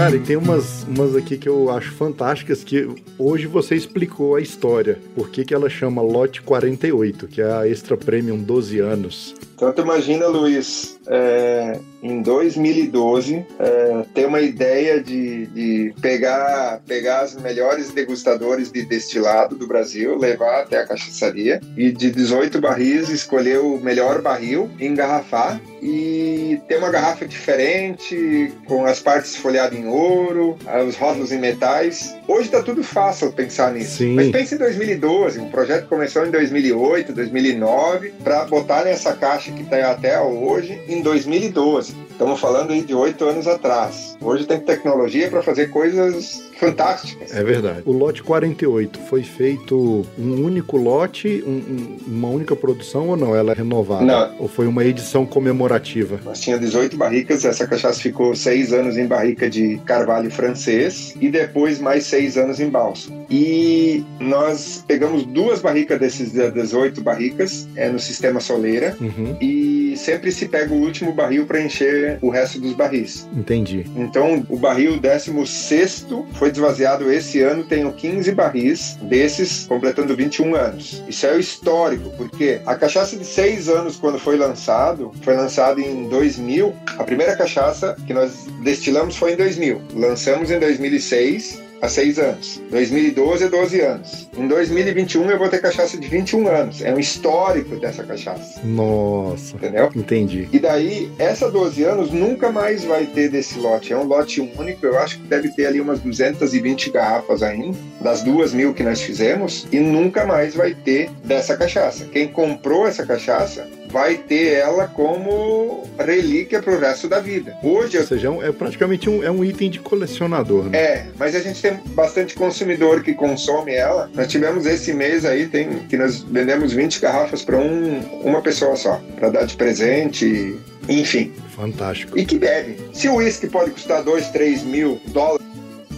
Cara, 0.00 0.16
e 0.16 0.20
tem 0.20 0.34
umas, 0.34 0.82
umas 0.84 1.14
aqui 1.14 1.36
que 1.36 1.46
eu 1.46 1.68
acho 1.68 1.92
fantásticas 1.92 2.64
que 2.64 2.88
hoje 3.18 3.46
você 3.46 3.74
explicou 3.74 4.34
a 4.34 4.40
história. 4.40 4.98
Por 5.14 5.28
que, 5.28 5.44
que 5.44 5.52
ela 5.52 5.68
chama 5.68 6.00
Lote 6.00 6.40
48, 6.40 7.28
que 7.28 7.42
é 7.42 7.52
a 7.52 7.68
Extra 7.68 7.98
Premium 7.98 8.38
12 8.38 8.78
anos. 8.78 9.34
Então 9.60 9.74
tu 9.74 9.82
imagina, 9.82 10.26
Luiz, 10.26 10.98
é, 11.06 11.78
em 12.02 12.22
2012, 12.22 13.44
é, 13.58 14.04
ter 14.14 14.24
uma 14.24 14.40
ideia 14.40 15.02
de, 15.02 15.44
de 15.48 15.94
pegar, 16.00 16.80
pegar 16.86 17.20
as 17.20 17.34
melhores 17.34 17.90
degustadores 17.90 18.72
de 18.72 18.86
destilado 18.86 19.54
do 19.54 19.66
Brasil, 19.66 20.16
levar 20.16 20.62
até 20.62 20.78
a 20.78 20.86
cachaçaria 20.86 21.60
e 21.76 21.92
de 21.92 22.10
18 22.10 22.58
barris 22.58 23.10
escolher 23.10 23.58
o 23.58 23.78
melhor 23.78 24.22
barril, 24.22 24.70
engarrafar 24.80 25.60
e 25.82 26.60
ter 26.66 26.78
uma 26.78 26.90
garrafa 26.90 27.26
diferente, 27.26 28.52
com 28.66 28.86
as 28.86 29.00
partes 29.00 29.36
folhadas 29.36 29.78
em 29.78 29.86
ouro, 29.86 30.56
os 30.86 30.96
rótulos 30.96 31.32
em 31.32 31.38
metais. 31.38 32.16
Hoje 32.26 32.46
está 32.46 32.62
tudo 32.62 32.82
fácil 32.82 33.32
pensar 33.32 33.72
nisso. 33.72 33.98
Sim. 33.98 34.14
Mas 34.14 34.30
pense 34.30 34.54
em 34.54 34.58
2012, 34.58 35.38
o 35.38 35.46
projeto 35.46 35.86
começou 35.86 36.26
em 36.26 36.30
2008, 36.30 37.12
2009, 37.12 38.12
para 38.22 38.44
botar 38.44 38.84
nessa 38.84 39.14
caixa 39.14 39.49
que 39.52 39.62
está 39.62 39.90
até 39.90 40.20
hoje 40.20 40.80
em 40.88 41.02
2012. 41.02 41.94
Estamos 42.10 42.40
falando 42.40 42.72
aí 42.72 42.82
de 42.82 42.94
oito 42.94 43.24
anos 43.24 43.46
atrás. 43.46 44.16
Hoje 44.20 44.46
tem 44.46 44.60
tecnologia 44.60 45.30
para 45.30 45.42
fazer 45.42 45.70
coisas 45.70 46.49
fantásticas. 46.60 47.34
É 47.34 47.42
verdade. 47.42 47.82
O 47.84 47.92
lote 47.92 48.22
48 48.22 48.98
foi 49.08 49.22
feito 49.22 50.06
um 50.18 50.44
único 50.44 50.76
lote, 50.76 51.42
um- 51.46 51.50
um- 51.50 51.96
uma 52.06 52.28
única 52.28 52.54
produção 52.54 53.08
ou 53.08 53.16
não? 53.16 53.34
Ela 53.34 53.52
é 53.52 53.54
renovada? 53.54 54.04
Não. 54.04 54.34
Ou 54.38 54.48
foi 54.48 54.66
uma 54.66 54.84
edição 54.84 55.24
comemorativa? 55.26 56.20
Nós 56.24 56.40
tinha 56.40 56.58
18 56.58 56.96
barricas, 56.96 57.44
essa 57.44 57.66
cachaça 57.66 58.00
ficou 58.00 58.34
seis 58.36 58.72
anos 58.72 58.96
em 58.96 59.06
barrica 59.06 59.48
de 59.48 59.78
carvalho 59.84 60.30
francês 60.30 61.14
e 61.20 61.28
depois 61.28 61.80
mais 61.80 62.04
seis 62.04 62.36
anos 62.36 62.60
em 62.60 62.68
bálsamo. 62.68 63.26
E 63.30 64.04
nós 64.20 64.84
pegamos 64.86 65.24
duas 65.24 65.60
barricas 65.60 65.98
desses 65.98 66.32
18 66.32 67.00
barricas 67.00 67.66
é, 67.74 67.88
no 67.88 67.98
sistema 67.98 68.40
soleira 68.40 68.96
Uhum, 69.00 69.36
e 69.40 69.89
sempre 69.96 70.30
se 70.32 70.48
pega 70.48 70.72
o 70.72 70.80
último 70.80 71.12
barril 71.12 71.46
para 71.46 71.60
encher 71.60 72.18
o 72.20 72.30
resto 72.30 72.60
dos 72.60 72.72
barris. 72.72 73.28
entendi. 73.34 73.86
Então, 73.96 74.44
o 74.48 74.56
barril 74.56 74.98
16 74.98 76.06
foi 76.34 76.50
desvaziado 76.50 77.10
esse 77.10 77.40
ano, 77.40 77.64
tenho 77.64 77.92
15 77.92 78.32
barris 78.32 78.98
desses, 79.02 79.66
completando 79.66 80.14
21 80.16 80.54
anos. 80.54 81.02
Isso 81.08 81.26
é 81.26 81.34
o 81.34 81.40
histórico, 81.40 82.10
porque 82.16 82.60
a 82.66 82.74
cachaça 82.74 83.16
de 83.16 83.24
6 83.24 83.68
anos, 83.68 83.96
quando 83.96 84.18
foi 84.18 84.36
lançado, 84.36 85.12
foi 85.22 85.34
lançado 85.34 85.80
em 85.80 86.08
2000. 86.08 86.74
A 86.98 87.04
primeira 87.04 87.36
cachaça 87.36 87.96
que 88.06 88.12
nós 88.12 88.46
destilamos 88.62 89.16
foi 89.16 89.32
em 89.32 89.36
2000. 89.36 89.80
Lançamos 89.94 90.50
em 90.50 90.58
2006. 90.58 91.69
Há 91.82 91.88
seis 91.88 92.18
anos. 92.18 92.60
2012 92.70 93.44
é 93.44 93.48
12 93.48 93.80
anos. 93.80 94.28
Em 94.36 94.46
2021 94.46 95.30
eu 95.30 95.38
vou 95.38 95.48
ter 95.48 95.60
cachaça 95.62 95.96
de 95.96 96.06
21 96.08 96.46
anos. 96.46 96.82
É 96.82 96.92
um 96.94 96.98
histórico 96.98 97.76
dessa 97.76 98.04
cachaça. 98.04 98.60
Nossa, 98.62 99.56
Entendeu? 99.56 99.90
entendi. 99.96 100.46
E 100.52 100.58
daí, 100.58 101.10
essa 101.18 101.50
12 101.50 101.82
anos 101.84 102.10
nunca 102.10 102.50
mais 102.52 102.84
vai 102.84 103.06
ter 103.06 103.30
desse 103.30 103.58
lote. 103.58 103.92
É 103.92 103.96
um 103.96 104.04
lote 104.04 104.40
único, 104.40 104.84
eu 104.84 104.98
acho 104.98 105.18
que 105.18 105.26
deve 105.26 105.48
ter 105.50 105.66
ali 105.66 105.80
umas 105.80 106.00
220 106.00 106.90
garrafas 106.90 107.42
ainda, 107.42 107.78
das 108.00 108.22
duas 108.22 108.52
mil 108.52 108.74
que 108.74 108.82
nós 108.82 109.00
fizemos, 109.00 109.66
e 109.72 109.78
nunca 109.80 110.26
mais 110.26 110.54
vai 110.54 110.74
ter 110.74 111.10
dessa 111.24 111.56
cachaça. 111.56 112.04
Quem 112.12 112.28
comprou 112.28 112.86
essa 112.86 113.06
cachaça 113.06 113.66
vai 113.90 114.16
ter 114.16 114.54
ela 114.54 114.86
como 114.86 115.84
relíquia 115.98 116.62
para 116.62 116.74
o 116.74 116.78
resto 116.78 117.08
da 117.08 117.20
vida. 117.20 117.56
Hoje 117.62 117.98
Ou 117.98 118.04
seja, 118.04 118.28
é 118.42 118.50
é 118.50 118.52
praticamente 118.52 119.08
um, 119.08 119.22
é 119.22 119.30
um 119.30 119.44
item 119.44 119.70
de 119.70 119.78
colecionador, 119.78 120.64
né? 120.64 120.78
é, 120.78 121.06
mas 121.18 121.34
a 121.34 121.40
gente 121.40 121.62
tem 121.62 121.78
bastante 121.94 122.34
consumidor 122.34 123.02
que 123.02 123.14
consome 123.14 123.72
ela. 123.72 124.10
Nós 124.14 124.28
tivemos 124.28 124.66
esse 124.66 124.92
mês 124.92 125.24
aí, 125.24 125.46
tem, 125.46 125.80
que 125.88 125.96
nós 125.96 126.20
vendemos 126.20 126.72
20 126.72 127.00
garrafas 127.00 127.42
para 127.42 127.56
um, 127.56 128.00
uma 128.22 128.42
pessoa 128.42 128.76
só, 128.76 129.00
para 129.16 129.30
dar 129.30 129.44
de 129.44 129.56
presente, 129.56 130.56
enfim. 130.88 131.32
Fantástico. 131.54 132.18
E 132.18 132.24
que 132.24 132.38
bebe. 132.38 132.76
Se 132.92 133.08
o 133.08 133.16
uísque 133.16 133.46
pode 133.46 133.70
custar 133.70 134.02
2, 134.02 134.28
3 134.28 134.62
mil 134.62 135.00
dólares, 135.08 135.46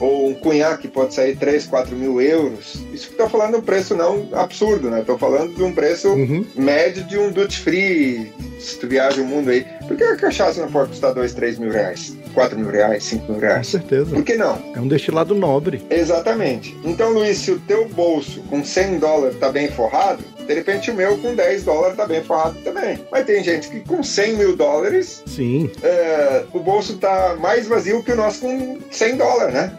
ou 0.02 0.28
um 0.28 0.34
cunhaque 0.34 0.88
pode 0.88 1.14
sair 1.14 1.36
3, 1.36 1.66
4 1.66 1.94
mil 1.96 2.20
euros, 2.20 2.74
isso 2.92 3.06
que 3.06 3.12
estou 3.12 3.28
falando 3.28 3.54
é 3.54 3.58
um 3.58 3.62
preço 3.62 3.94
não 3.96 4.28
absurdo, 4.32 4.90
né? 4.90 5.00
Estou 5.00 5.16
falando 5.16 5.54
de 5.54 5.62
um 5.62 5.72
preço 5.72 6.08
Uhum, 6.08 6.44
médio 6.56 7.04
de 7.04 7.16
um 7.18 7.30
duty 7.30 7.58
free, 7.60 8.32
se 8.58 8.78
tu 8.78 8.88
viaja 8.88 9.22
o 9.22 9.24
mundo 9.24 9.50
aí. 9.50 9.64
Por 9.86 9.96
que 9.96 10.02
a 10.04 10.16
cachaça 10.16 10.60
não 10.60 10.70
pode 10.70 10.90
custar 10.90 11.14
2, 11.14 11.32
3 11.34 11.58
mil 11.58 11.70
reais? 11.70 12.16
4 12.34 12.58
mil 12.58 12.70
reais, 12.70 13.04
5 13.04 13.24
mil 13.26 13.34
com 13.34 13.40
reais? 13.40 13.66
certeza. 13.68 14.14
Por 14.14 14.24
que 14.24 14.36
não? 14.36 14.58
É 14.74 14.80
um 14.80 14.88
destilado 14.88 15.34
nobre. 15.34 15.82
Exatamente. 15.90 16.76
Então, 16.84 17.12
Luiz, 17.12 17.38
se 17.38 17.50
o 17.52 17.58
teu 17.60 17.88
bolso 17.88 18.40
com 18.50 18.64
100 18.64 18.98
dólares 18.98 19.38
tá 19.38 19.50
bem 19.50 19.68
forrado, 19.70 20.24
de 20.46 20.54
repente 20.54 20.90
o 20.90 20.94
meu 20.94 21.16
com 21.18 21.34
10 21.34 21.64
dólares 21.64 21.96
tá 21.96 22.06
bem 22.06 22.22
forrado 22.22 22.56
também. 22.64 22.98
Mas 23.10 23.24
tem 23.26 23.42
gente 23.44 23.68
que 23.68 23.80
com 23.80 24.02
100 24.02 24.32
mil 24.36 24.56
dólares, 24.56 25.22
Sim, 25.26 25.70
é, 25.82 26.44
o 26.52 26.58
bolso 26.60 26.96
tá 26.98 27.36
mais 27.38 27.66
vazio 27.68 28.02
que 28.02 28.12
o 28.12 28.16
nosso 28.16 28.40
com 28.40 28.78
100 28.90 29.16
dólares, 29.16 29.54
né? 29.54 29.72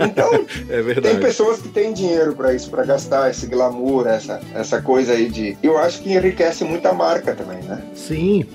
Então, 0.00 0.32
é 0.68 0.74
tem 0.76 0.82
verdade. 0.82 1.18
pessoas 1.18 1.60
que 1.60 1.68
têm 1.68 1.92
dinheiro 1.92 2.34
para 2.34 2.54
isso, 2.54 2.70
para 2.70 2.84
gastar 2.84 3.30
esse 3.30 3.46
glamour, 3.46 4.06
essa, 4.06 4.40
essa 4.54 4.82
coisa 4.82 5.12
aí 5.12 5.28
de. 5.28 5.56
Eu 5.62 5.78
acho 5.78 6.02
que 6.02 6.12
enriquece 6.12 6.64
muito 6.64 6.86
a 6.86 6.92
marca 6.92 7.34
também, 7.34 7.62
né? 7.62 7.82
Sim, 7.94 8.46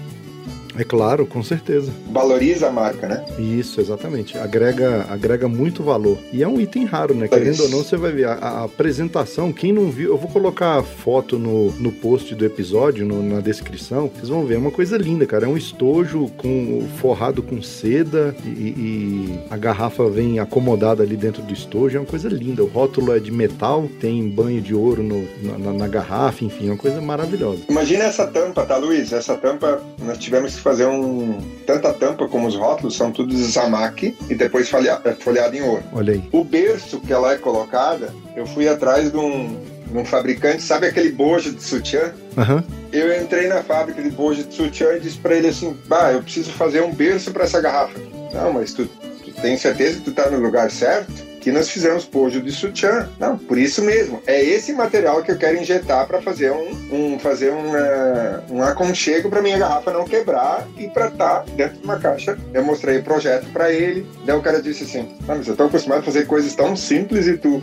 é 0.78 0.84
claro, 0.84 1.26
com 1.26 1.44
certeza. 1.44 1.92
Valoriza 2.12 2.68
a 2.68 2.72
marca, 2.72 3.08
né? 3.08 3.26
Isso, 3.38 3.80
exatamente. 3.82 4.38
Agrega, 4.38 5.06
agrega 5.10 5.48
muito 5.48 5.84
valor. 5.84 6.18
E 6.32 6.44
é 6.44 6.48
um 6.48 6.60
item 6.60 6.86
raro, 6.86 7.14
né? 7.14 7.26
É 7.26 7.30
Querendo 7.30 7.54
isso. 7.54 7.64
ou 7.64 7.70
não, 7.70 7.78
você 7.84 7.98
vai 7.98 8.12
ver 8.12 8.26
a, 8.28 8.34
a 8.34 8.64
apresentação. 8.64 9.52
Quem 9.52 9.72
não 9.74 9.90
viu, 9.90 10.10
eu 10.12 10.18
vou 10.18 10.30
colocar 10.30 10.80
a 10.80 10.84
foto 10.84 11.38
no, 11.40 11.72
no 11.74 11.92
post 11.92 12.34
do 12.36 12.46
episódio, 12.46 13.06
no- 13.06 13.22
na 13.24 13.40
descrição. 13.42 14.10
Vocês 14.14 14.30
vão 14.30 14.46
ver, 14.46 14.56
é 14.56 14.58
uma 14.58 14.72
coisa 14.72 14.98
linda, 14.98 15.26
cara. 15.26 15.46
É 15.46 15.48
um 15.48 15.58
estojo 15.58 16.30
com 16.38 16.88
forrado 16.98 17.42
com 17.42 17.62
seda 17.62 18.36
e, 18.46 18.50
e 18.50 19.40
a 19.50 19.58
garrafa 19.58 20.10
vem 20.10 20.40
acomodada 20.40 21.04
ali 21.04 21.16
dentro 21.18 21.42
do 21.42 21.54
estojo. 21.54 21.98
É 21.98 22.00
uma 22.00 22.06
coisa 22.06 22.30
linda. 22.30 22.64
O 22.64 22.68
rótulo 22.68 23.16
é 23.16 23.20
de 23.20 23.32
metal, 23.32 23.90
tem 24.00 24.28
banho 24.30 24.62
de 24.62 24.74
ouro 24.76 25.02
no- 25.04 25.28
na, 25.42 25.58
na- 25.58 25.74
na 25.74 25.88
garrafa, 25.88 26.44
enfim, 26.46 26.68
é 26.68 26.72
uma 26.72 26.78
coisa 26.78 27.02
maravilhosa. 27.02 27.62
Imagina 27.70 28.04
essa 28.06 28.28
tampa, 28.28 28.66
tá, 28.66 28.78
Luiz? 28.78 29.12
Essa 29.14 29.36
tampa, 29.36 29.82
nós 30.04 30.18
tivemos 30.18 30.58
fazer 30.62 30.86
um. 30.86 31.38
Tanto 31.66 31.88
a 31.88 31.94
tampa 31.94 32.28
como 32.28 32.48
os 32.48 32.56
rótulos 32.56 32.96
são 32.96 33.12
tudo 33.12 33.30
de 33.36 33.44
Zamaki 33.44 34.16
e 34.30 34.36
depois 34.36 34.70
folha- 34.70 35.02
folhado 35.20 35.56
em 35.56 35.62
ouro. 35.62 35.84
Olha 35.94 36.14
aí. 36.14 36.24
O 36.32 36.44
berço 36.44 37.00
que 37.00 37.12
ela 37.14 37.34
é 37.34 37.38
colocada, 37.38 38.14
eu 38.36 38.46
fui 38.46 38.68
atrás 38.68 39.12
de 39.12 39.18
um, 39.18 39.58
de 39.88 39.98
um 39.98 40.06
fabricante, 40.06 40.62
sabe 40.64 40.88
aquele 40.88 41.12
bojo 41.12 41.52
de 41.52 41.64
sutiã? 41.64 42.12
Aham. 42.38 42.64
Eu 42.92 43.22
entrei 43.22 43.48
na 43.48 43.64
fábrica 43.64 44.02
de 44.02 44.10
bojo 44.10 44.44
de 44.44 44.54
sutiã 44.54 44.94
e 44.96 45.00
disse 45.00 45.18
pra 45.18 45.36
ele 45.36 45.48
assim: 45.48 45.78
Bah, 45.88 46.12
eu 46.12 46.22
preciso 46.22 46.52
fazer 46.52 46.82
um 46.82 46.94
berço 46.94 47.32
pra 47.32 47.44
essa 47.46 47.62
garrafa. 47.62 47.98
Não, 48.34 48.54
mas 48.54 48.74
tu, 48.74 48.86
tu 48.86 49.32
tem 49.42 49.58
certeza 49.58 49.98
que 50.00 50.06
tu 50.06 50.12
tá 50.12 50.30
no 50.30 50.40
lugar 50.40 50.70
certo? 50.72 51.31
Que 51.42 51.52
nós 51.52 51.70
fizemos 51.70 52.06
bojo 52.06 52.40
de 52.42 52.52
sutiã. 52.52 53.10
Não, 53.20 53.38
por 53.38 53.58
isso 53.58 53.82
mesmo. 53.82 54.22
É 54.28 54.42
esse 54.44 54.72
material 54.74 55.24
que 55.24 55.32
eu 55.32 55.38
quero 55.38 55.58
injetar 55.58 56.06
para 56.08 56.22
fazer 56.22 56.52
um, 56.52 56.78
um 56.92 57.20
fazer 57.20 57.52
um, 57.52 57.76
eh, 57.76 58.40
um 58.50 58.62
aconchego 58.64 59.30
para 59.30 59.42
minha 59.42 59.58
garrafa 59.58 59.92
não 59.92 60.06
quebrar 60.06 60.68
e 60.78 60.88
para 60.88 61.08
estar 61.08 61.44
dentro 61.58 61.78
de 61.80 61.84
uma 61.84 61.98
caixa. 62.00 62.38
Eu 62.54 62.64
mostrei 62.64 63.00
o 63.00 63.04
projeto 63.04 63.48
para 63.52 63.72
ele. 63.74 64.06
Daí 64.26 64.36
o 64.38 64.42
cara 64.42 64.62
disse 64.62 64.84
assim: 64.84 65.10
Ah, 65.28 65.36
mas 65.36 65.48
eu 65.48 65.56
tô 65.56 65.64
acostumado 65.64 66.00
a 66.00 66.04
fazer 66.04 66.26
coisas 66.28 66.54
tão 66.54 66.76
simples 66.76 67.26
e 67.28 67.38
tu 67.38 67.62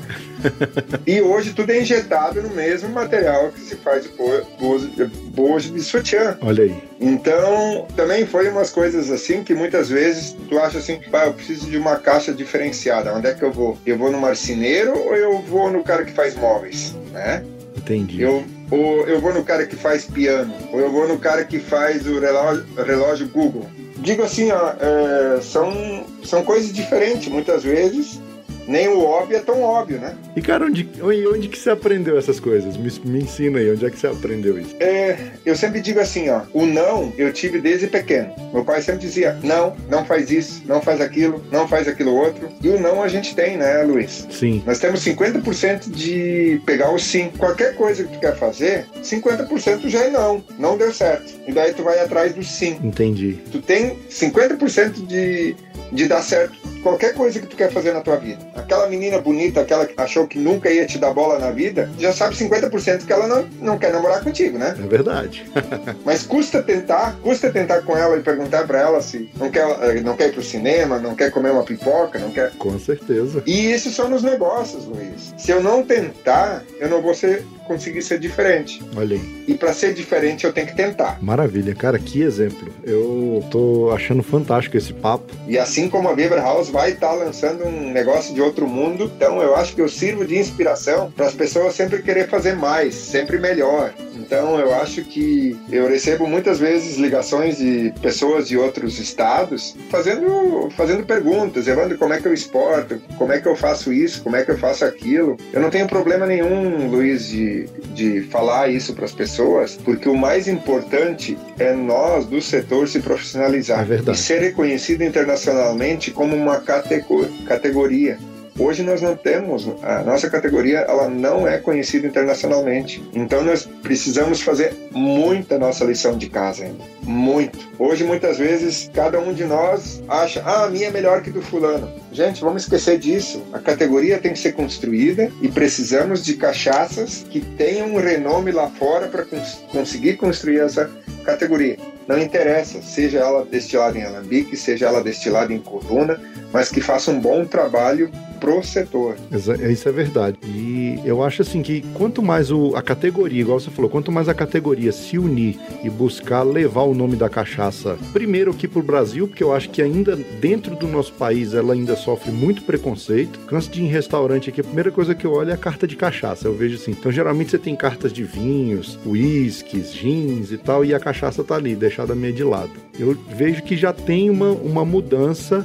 e 1.06 1.20
hoje 1.20 1.52
tudo 1.52 1.70
é 1.70 1.80
injetado 1.80 2.42
no 2.42 2.50
mesmo 2.50 2.88
material 2.90 3.50
que 3.52 3.60
se 3.60 3.76
faz 3.76 4.06
bo- 4.08 4.44
bojo, 4.58 4.90
bojo 5.34 5.72
de 5.72 5.80
sutiã. 5.82 6.36
Olha 6.42 6.64
aí. 6.64 6.76
Então, 7.00 7.86
também 7.96 8.26
foi 8.26 8.48
umas 8.48 8.70
coisas 8.70 9.10
assim 9.10 9.44
que 9.44 9.54
muitas 9.54 9.88
vezes 9.88 10.36
tu 10.48 10.58
acha 10.58 10.78
assim, 10.78 10.98
pá, 11.10 11.26
eu 11.26 11.32
preciso 11.34 11.70
de 11.70 11.76
uma 11.78 11.96
caixa 11.96 12.32
diferenciada. 12.32 13.14
Onde 13.14 13.28
é 13.28 13.34
que 13.34 13.42
eu 13.44 13.52
vou? 13.52 13.67
Eu 13.84 13.98
vou 13.98 14.10
no 14.10 14.20
marceneiro 14.20 14.96
ou 14.96 15.14
eu 15.14 15.38
vou 15.42 15.70
no 15.70 15.82
cara 15.82 16.04
que 16.04 16.12
faz 16.12 16.36
móveis, 16.36 16.94
né? 17.12 17.44
Entendi. 17.76 18.22
Eu, 18.22 18.44
ou 18.70 19.06
eu 19.06 19.20
vou 19.20 19.32
no 19.32 19.42
cara 19.42 19.66
que 19.66 19.76
faz 19.76 20.04
piano, 20.04 20.52
ou 20.72 20.80
eu 20.80 20.90
vou 20.90 21.08
no 21.08 21.18
cara 21.18 21.44
que 21.44 21.58
faz 21.58 22.06
o 22.06 22.18
relógio, 22.18 22.66
relógio 22.76 23.28
Google. 23.28 23.66
Digo 23.96 24.22
assim, 24.22 24.50
ó, 24.52 24.74
é, 24.78 25.40
são, 25.40 26.04
são 26.22 26.44
coisas 26.44 26.72
diferentes 26.72 27.28
muitas 27.28 27.64
vezes. 27.64 28.20
Nem 28.68 28.86
o 28.88 29.02
óbvio 29.02 29.38
é 29.38 29.40
tão 29.40 29.62
óbvio, 29.62 29.98
né? 29.98 30.14
E 30.36 30.42
cara, 30.42 30.66
onde, 30.66 30.86
onde, 31.02 31.48
que 31.48 31.58
você 31.58 31.70
aprendeu 31.70 32.18
essas 32.18 32.38
coisas? 32.38 32.76
Me, 32.76 32.92
me 33.04 33.22
ensina 33.22 33.58
aí, 33.58 33.72
onde 33.72 33.86
é 33.86 33.90
que 33.90 33.98
você 33.98 34.06
aprendeu 34.06 34.58
isso? 34.58 34.76
É, 34.78 35.16
eu 35.44 35.56
sempre 35.56 35.80
digo 35.80 35.98
assim, 35.98 36.28
ó, 36.28 36.42
o 36.52 36.66
não 36.66 37.10
eu 37.16 37.32
tive 37.32 37.58
desde 37.60 37.86
pequeno. 37.86 38.30
Meu 38.52 38.62
pai 38.64 38.82
sempre 38.82 39.00
dizia, 39.00 39.38
não, 39.42 39.74
não 39.88 40.04
faz 40.04 40.30
isso, 40.30 40.62
não 40.66 40.82
faz 40.82 41.00
aquilo, 41.00 41.42
não 41.50 41.66
faz 41.66 41.88
aquilo 41.88 42.14
outro. 42.14 42.50
E 42.62 42.68
o 42.68 42.78
não 42.78 43.02
a 43.02 43.08
gente 43.08 43.34
tem, 43.34 43.56
né, 43.56 43.82
Luiz? 43.82 44.26
Sim, 44.30 44.62
Nós 44.66 44.78
temos 44.78 45.00
50% 45.00 45.90
de 45.90 46.60
pegar 46.66 46.90
o 46.90 46.98
sim. 46.98 47.30
Qualquer 47.38 47.74
coisa 47.74 48.04
que 48.04 48.12
tu 48.12 48.20
quer 48.20 48.36
fazer, 48.36 48.84
50% 49.02 49.88
já 49.88 50.04
é 50.04 50.10
não. 50.10 50.44
Não 50.58 50.76
deu 50.76 50.92
certo. 50.92 51.32
E 51.46 51.52
daí 51.52 51.72
tu 51.72 51.82
vai 51.82 51.98
atrás 52.00 52.34
do 52.34 52.42
sim. 52.42 52.78
entendi. 52.82 53.38
Tu 53.50 53.62
tem 53.62 53.96
50% 54.10 55.06
de, 55.06 55.56
de 55.90 56.06
dar 56.06 56.22
certo 56.22 56.58
qualquer 56.88 57.14
coisa 57.14 57.40
que 57.40 57.46
tu 57.46 57.56
quer 57.56 57.70
fazer 57.70 57.92
na 57.92 58.00
tua 58.00 58.16
vida. 58.16 58.38
Aquela 58.54 58.88
menina 58.88 59.18
bonita, 59.20 59.60
aquela 59.60 59.86
que 59.86 59.94
achou 59.96 60.26
que 60.26 60.38
nunca 60.38 60.70
ia 60.70 60.86
te 60.86 60.98
dar 60.98 61.12
bola 61.12 61.38
na 61.38 61.50
vida, 61.50 61.90
já 61.98 62.12
sabe 62.12 62.34
50% 62.34 63.04
que 63.04 63.12
ela 63.12 63.26
não, 63.26 63.48
não 63.60 63.78
quer 63.78 63.92
namorar 63.92 64.22
contigo, 64.22 64.58
né? 64.58 64.74
É 64.78 64.86
verdade. 64.86 65.44
Mas 66.04 66.22
custa 66.22 66.62
tentar, 66.62 67.16
custa 67.22 67.50
tentar 67.50 67.82
com 67.82 67.96
ela 67.96 68.16
e 68.16 68.22
perguntar 68.22 68.66
pra 68.66 68.80
ela 68.80 69.02
se 69.02 69.30
não 69.36 69.50
quer, 69.50 69.66
eh, 69.82 70.00
não 70.00 70.16
quer 70.16 70.28
ir 70.28 70.32
pro 70.32 70.42
cinema, 70.42 70.98
não 70.98 71.14
quer 71.14 71.30
comer 71.30 71.50
uma 71.50 71.62
pipoca, 71.62 72.18
não 72.18 72.30
quer. 72.30 72.52
Com 72.52 72.78
certeza. 72.78 73.42
E 73.46 73.72
isso 73.72 73.90
são 73.90 74.08
nos 74.08 74.22
negócios, 74.22 74.86
Luiz. 74.86 75.34
Se 75.36 75.50
eu 75.50 75.62
não 75.62 75.82
tentar, 75.82 76.62
eu 76.80 76.88
não 76.88 77.02
vou 77.02 77.14
ser, 77.14 77.44
conseguir 77.68 78.02
ser 78.02 78.18
diferente. 78.18 78.82
Olha 78.96 79.16
aí. 79.16 79.44
E 79.46 79.54
pra 79.54 79.72
ser 79.72 79.94
diferente, 79.94 80.44
eu 80.44 80.52
tenho 80.52 80.66
que 80.66 80.74
tentar. 80.74 81.18
Maravilha, 81.22 81.74
cara, 81.74 81.98
que 81.98 82.22
exemplo. 82.22 82.72
Eu 82.82 83.44
tô 83.50 83.90
achando 83.94 84.22
fantástico 84.22 84.76
esse 84.76 84.92
papo. 84.92 85.32
E 85.46 85.58
assim 85.58 85.88
como 85.88 86.08
a 86.08 86.12
Weber 86.12 86.42
House 86.42 86.70
vai 86.70 86.92
estar 86.92 87.12
lançando 87.12 87.64
um 87.64 87.92
negócio 87.92 88.34
de 88.34 88.40
outro 88.40 88.66
mundo, 88.66 89.12
então 89.14 89.40
eu 89.42 89.54
acho 89.54 89.74
que 89.74 89.80
eu 89.80 89.88
sirvo 89.88 90.24
de 90.24 90.36
inspiração 90.36 91.12
para 91.12 91.26
as 91.26 91.34
pessoas 91.34 91.74
sempre 91.74 92.02
querer 92.02 92.28
fazer 92.28 92.56
mais, 92.56 92.94
sempre 92.94 93.38
melhor. 93.38 93.92
Então 94.16 94.58
eu 94.58 94.74
acho 94.74 95.04
que 95.04 95.56
eu 95.70 95.88
recebo 95.88 96.26
muitas 96.26 96.58
vezes 96.58 96.96
ligações 96.96 97.58
de 97.58 97.92
pessoas 98.02 98.48
de 98.48 98.56
outros 98.56 98.98
estados 98.98 99.76
fazendo, 99.90 100.68
fazendo 100.76 101.04
perguntas, 101.04 101.66
Evandro, 101.66 101.96
como 101.98 102.12
é 102.12 102.20
que 102.20 102.26
eu 102.26 102.34
exporto? 102.34 103.00
Como 103.16 103.32
é 103.32 103.40
que 103.40 103.48
eu 103.48 103.56
faço 103.56 103.92
isso? 103.92 104.22
Como 104.22 104.36
é 104.36 104.44
que 104.44 104.50
eu 104.50 104.58
faço 104.58 104.84
aquilo? 104.84 105.36
Eu 105.52 105.60
não 105.60 105.70
tenho 105.70 105.86
problema 105.86 106.26
nenhum, 106.26 106.90
Luiz, 106.90 107.28
de, 107.28 107.57
de 107.94 108.22
falar 108.22 108.68
isso 108.68 108.94
para 108.94 109.04
as 109.04 109.12
pessoas, 109.12 109.76
porque 109.84 110.08
o 110.08 110.16
mais 110.16 110.46
importante 110.48 111.36
é 111.58 111.72
nós 111.72 112.26
do 112.26 112.40
setor 112.40 112.88
se 112.88 113.00
profissionalizar 113.00 113.86
É 113.90 114.12
e 114.12 114.16
ser 114.16 114.40
reconhecido 114.40 115.02
internacionalmente 115.02 116.10
como 116.10 116.36
uma 116.36 116.60
catego- 116.60 117.26
categoria. 117.46 118.18
Hoje 118.58 118.82
nós 118.82 119.00
não 119.00 119.14
temos, 119.16 119.68
a 119.82 120.02
nossa 120.02 120.28
categoria 120.28 120.78
ela 120.80 121.08
não 121.08 121.46
é 121.46 121.58
conhecida 121.58 122.06
internacionalmente. 122.06 123.02
Então 123.14 123.42
nós 123.44 123.64
precisamos 123.82 124.40
fazer 124.40 124.74
muita 124.90 125.58
nossa 125.58 125.84
lição 125.84 126.18
de 126.18 126.28
casa 126.28 126.64
ainda. 126.64 126.82
Muito. 127.02 127.58
Hoje 127.78 128.02
muitas 128.04 128.36
vezes 128.38 128.90
cada 128.92 129.20
um 129.20 129.32
de 129.32 129.44
nós 129.44 130.02
acha, 130.08 130.42
ah, 130.44 130.64
a 130.64 130.70
minha 130.70 130.88
é 130.88 130.90
melhor 130.90 131.22
que 131.22 131.30
do 131.30 131.40
fulano. 131.40 131.88
Gente, 132.10 132.40
vamos 132.40 132.62
esquecer 132.62 132.98
disso. 132.98 133.42
A 133.52 133.60
categoria 133.60 134.18
tem 134.18 134.32
que 134.32 134.38
ser 134.38 134.52
construída 134.52 135.30
e 135.40 135.48
precisamos 135.48 136.24
de 136.24 136.34
cachaças 136.34 137.24
que 137.30 137.40
tenham 137.40 137.94
um 137.94 138.00
renome 138.00 138.50
lá 138.50 138.68
fora 138.68 139.06
para 139.06 139.24
cons- 139.24 139.62
conseguir 139.70 140.16
construir 140.16 140.60
essa 140.60 140.90
categoria. 141.24 141.76
Não 142.08 142.18
interessa, 142.18 142.80
seja 142.82 143.18
ela 143.18 143.44
destilada 143.44 143.98
em 143.98 144.02
alambique, 144.02 144.56
seja 144.56 144.86
ela 144.86 145.02
destilada 145.02 145.52
em 145.52 145.58
coluna, 145.58 146.18
mas 146.52 146.70
que 146.70 146.80
faça 146.80 147.10
um 147.10 147.20
bom 147.20 147.44
trabalho 147.44 148.10
pro 148.38 148.62
setor. 148.62 149.16
Exa- 149.32 149.56
Isso 149.70 149.88
é 149.88 149.92
verdade. 149.92 150.38
E 150.44 150.98
eu 151.04 151.22
acho 151.22 151.42
assim 151.42 151.62
que 151.62 151.82
quanto 151.94 152.22
mais 152.22 152.50
o- 152.50 152.74
a 152.76 152.82
categoria, 152.82 153.40
igual 153.40 153.58
você 153.60 153.70
falou, 153.70 153.90
quanto 153.90 154.10
mais 154.12 154.28
a 154.28 154.34
categoria 154.34 154.92
se 154.92 155.18
unir 155.18 155.58
e 155.84 155.90
buscar 155.90 156.42
levar 156.42 156.82
o 156.82 156.94
nome 156.94 157.16
da 157.16 157.28
cachaça 157.28 157.96
primeiro 158.12 158.50
aqui 158.50 158.66
pro 158.68 158.82
Brasil, 158.82 159.26
porque 159.28 159.42
eu 159.42 159.52
acho 159.52 159.70
que 159.70 159.82
ainda 159.82 160.16
dentro 160.40 160.74
do 160.76 160.86
nosso 160.86 161.12
país 161.12 161.54
ela 161.54 161.72
ainda 161.74 161.96
sofre 161.96 162.30
muito 162.30 162.62
preconceito. 162.62 163.38
Canso 163.46 163.70
de 163.70 163.80
ir 163.80 163.84
em 163.84 163.88
restaurante 163.88 164.48
aqui, 164.50 164.60
a 164.60 164.64
primeira 164.64 164.90
coisa 164.90 165.14
que 165.14 165.24
eu 165.24 165.32
olho 165.32 165.50
é 165.50 165.54
a 165.54 165.56
carta 165.58 165.86
de 165.86 165.96
cachaça. 165.96 166.46
Eu 166.46 166.54
vejo 166.54 166.76
assim. 166.76 166.92
Então 166.92 167.10
geralmente 167.12 167.50
você 167.50 167.58
tem 167.58 167.74
cartas 167.76 168.12
de 168.12 168.22
vinhos, 168.24 168.98
uísques, 169.04 169.92
gins 169.94 170.52
e 170.52 170.58
tal, 170.58 170.84
e 170.84 170.94
a 170.94 171.00
cachaça 171.00 171.42
tá 171.44 171.54
ali, 171.56 171.74
deixada 171.74 172.14
meio 172.14 172.32
de 172.32 172.44
lado. 172.44 172.70
Eu 172.98 173.16
vejo 173.36 173.62
que 173.62 173.76
já 173.76 173.92
tem 173.92 174.30
uma, 174.30 174.50
uma 174.50 174.84
mudança 174.84 175.64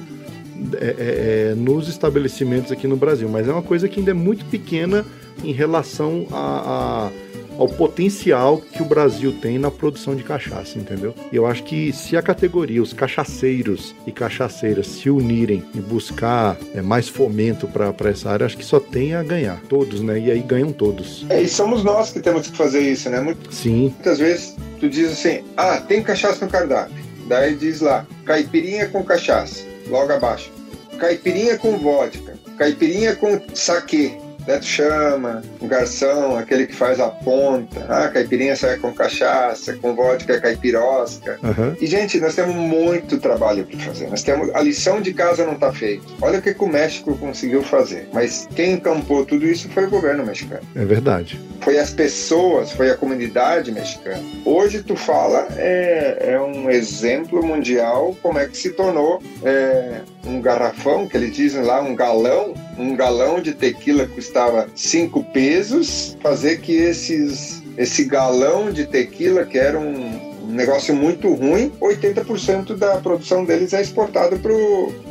é, 0.79 0.85
é, 0.85 1.49
é, 1.51 1.55
nos 1.55 1.87
estabelecimentos 1.87 2.71
aqui 2.71 2.87
no 2.87 2.95
Brasil, 2.97 3.27
mas 3.29 3.47
é 3.47 3.51
uma 3.51 3.61
coisa 3.63 3.87
que 3.87 3.99
ainda 3.99 4.11
é 4.11 4.13
muito 4.13 4.45
pequena 4.45 5.05
em 5.43 5.51
relação 5.51 6.27
a- 6.31 7.09
a- 7.09 7.23
ao 7.59 7.67
potencial 7.67 8.57
que 8.57 8.81
o 8.81 8.85
Brasil 8.85 9.31
tem 9.39 9.59
na 9.59 9.69
produção 9.69 10.15
de 10.15 10.23
cachaça, 10.23 10.79
entendeu? 10.79 11.13
E 11.31 11.35
eu 11.35 11.45
acho 11.45 11.63
que 11.63 11.93
se 11.93 12.17
a 12.17 12.21
categoria, 12.21 12.81
os 12.81 12.93
cachaceiros 12.93 13.93
e 14.07 14.11
cachaceiras 14.11 14.87
se 14.87 15.09
unirem 15.09 15.63
e 15.75 15.79
buscar 15.79 16.57
é, 16.73 16.81
mais 16.81 17.07
fomento 17.07 17.67
para 17.67 18.09
essa 18.09 18.29
área, 18.31 18.45
acho 18.45 18.57
que 18.57 18.65
só 18.65 18.79
tem 18.79 19.13
a 19.13 19.21
ganhar. 19.21 19.61
Todos, 19.69 20.01
né? 20.01 20.19
E 20.19 20.31
aí 20.31 20.39
ganham 20.39 20.71
todos. 20.71 21.25
É, 21.29 21.41
e 21.41 21.47
somos 21.47 21.83
nós 21.83 22.11
que 22.11 22.19
temos 22.19 22.47
que 22.47 22.57
fazer 22.57 22.79
isso, 22.81 23.09
né? 23.09 23.35
Sim, 23.51 23.93
Muitas 23.95 24.17
vezes 24.17 24.55
tu 24.79 24.89
diz 24.89 25.11
assim, 25.11 25.43
ah, 25.55 25.77
tem 25.79 26.01
cachaça 26.01 26.43
no 26.45 26.51
cardápio. 26.51 26.95
Daí 27.27 27.55
diz 27.55 27.81
lá, 27.81 28.05
caipirinha 28.25 28.87
com 28.89 29.03
cachaça, 29.03 29.63
logo 29.87 30.13
abaixo. 30.13 30.51
Caipirinha 30.97 31.57
com 31.57 31.77
vodka, 31.77 32.37
caipirinha 32.57 33.15
com 33.15 33.41
saquê. 33.53 34.17
Tu 34.45 34.65
chama 34.65 35.41
o 35.59 35.67
garçom, 35.67 36.37
aquele 36.37 36.67
que 36.67 36.75
faz 36.75 36.99
a 36.99 37.07
ponta. 37.09 37.85
Ah, 37.89 38.07
caipirinha 38.09 38.55
sai 38.55 38.77
com 38.77 38.93
cachaça, 38.93 39.73
com 39.73 39.95
vodka 39.95 40.33
é 40.33 40.39
caipirosca. 40.39 41.37
aham, 41.43 41.75
E, 41.79 41.87
gente, 41.87 42.19
nós 42.19 42.35
temos 42.35 42.55
muito 42.55 43.17
trabalho 43.17 43.65
para 43.65 43.79
fazer. 43.79 44.07
Nós 44.07 44.23
temos 44.23 44.53
a 44.53 44.61
lição 44.61 45.01
de 45.01 45.13
casa 45.13 45.45
não 45.45 45.53
está 45.53 45.71
feita. 45.71 46.03
Olha 46.21 46.39
o 46.39 46.41
que, 46.41 46.53
que 46.53 46.63
o 46.63 46.67
México 46.67 47.15
conseguiu 47.17 47.63
fazer. 47.63 48.07
Mas 48.13 48.47
quem 48.55 48.73
encampou 48.73 49.25
tudo 49.25 49.45
isso 49.45 49.69
foi 49.69 49.85
o 49.85 49.89
governo 49.89 50.25
mexicano. 50.25 50.61
é 50.75 50.85
verdade. 50.85 51.39
Foi 51.61 51.77
as 51.79 51.91
pessoas, 51.91 52.71
foi 52.73 52.89
a 52.91 52.95
comunidade 52.97 53.71
mexicana. 53.71 54.21
Hoje 54.45 54.83
tu 54.83 54.95
fala 54.95 55.47
é, 55.57 56.33
é 56.33 56.39
um 56.41 56.69
exemplo 56.69 57.41
mundial 57.45 58.15
como 58.21 58.37
é 58.37 58.45
que 58.47 58.57
se 58.57 58.71
tornou 58.71 59.21
é, 59.43 60.01
um 60.25 60.41
garrafão 60.41 61.07
que 61.07 61.15
eles 61.15 61.33
dizem 61.33 61.63
lá 61.63 61.81
um 61.81 61.95
galão, 61.95 62.53
um 62.77 62.95
galão 62.95 63.39
de 63.39 63.53
tequila 63.53 64.05
custava 64.33 64.67
cinco 64.75 65.23
pesos, 65.23 66.17
fazer 66.19 66.59
que 66.59 66.73
esses 66.73 67.61
esse 67.77 68.03
galão 68.05 68.71
de 68.71 68.85
tequila 68.85 69.45
que 69.45 69.57
era 69.57 69.79
um 69.79 70.32
um 70.43 70.51
negócio 70.53 70.93
muito 70.95 71.33
ruim, 71.33 71.71
80% 71.81 72.75
da 72.75 72.97
produção 72.97 73.45
deles 73.45 73.73
é 73.73 73.81
exportado 73.81 74.37
para 74.37 74.53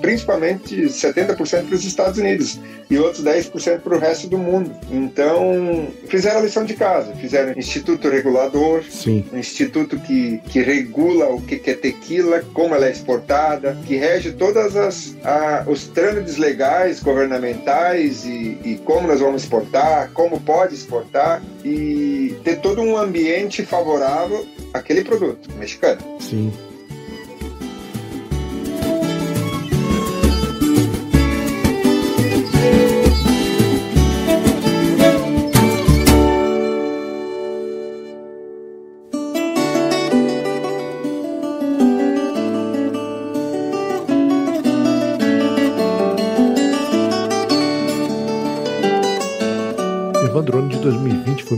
principalmente 0.00 0.76
70% 0.84 1.36
para 1.66 1.74
os 1.74 1.84
Estados 1.84 2.18
Unidos 2.18 2.60
e 2.90 2.98
outros 2.98 3.24
10% 3.24 3.80
para 3.80 3.96
o 3.96 3.98
resto 3.98 4.28
do 4.28 4.36
mundo. 4.36 4.70
Então, 4.90 5.88
fizeram 6.08 6.40
a 6.40 6.42
lição 6.42 6.64
de 6.64 6.74
casa, 6.74 7.14
fizeram 7.14 7.52
instituto 7.58 8.08
regulador, 8.08 8.82
Sim, 8.90 9.24
um 9.32 9.38
instituto 9.38 9.98
que, 9.98 10.38
que 10.48 10.60
regula 10.60 11.26
o 11.28 11.40
que 11.40 11.56
que 11.56 11.70
é 11.70 11.74
tequila, 11.74 12.42
como 12.52 12.74
ela 12.74 12.86
é 12.86 12.92
exportada, 12.92 13.76
que 13.86 13.96
rege 13.96 14.32
todas 14.32 14.76
as 14.76 15.16
a- 15.24 15.64
os 15.66 15.86
trâmites 15.88 16.36
legais 16.36 17.00
governamentais 17.00 18.24
e, 18.24 18.58
e 18.64 18.80
como 18.84 19.06
nós 19.08 19.20
vamos 19.20 19.42
exportar, 19.42 20.10
como 20.12 20.40
pode 20.40 20.74
exportar 20.74 21.42
e 21.64 22.36
ter 22.44 22.56
todo 22.60 22.82
um 22.82 22.96
ambiente 22.96 23.64
favorável 23.64 24.46
àquele 24.72 25.04
produto 25.04 25.50
mexicano. 25.56 26.00
sim. 26.20 26.52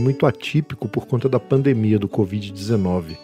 Muito 0.05 0.27
atípico 0.27 0.87
por 0.87 1.07
conta 1.07 1.27
da 1.27 1.39
pandemia 1.39 1.97
do 1.97 2.07
Covid-19. 2.07 3.17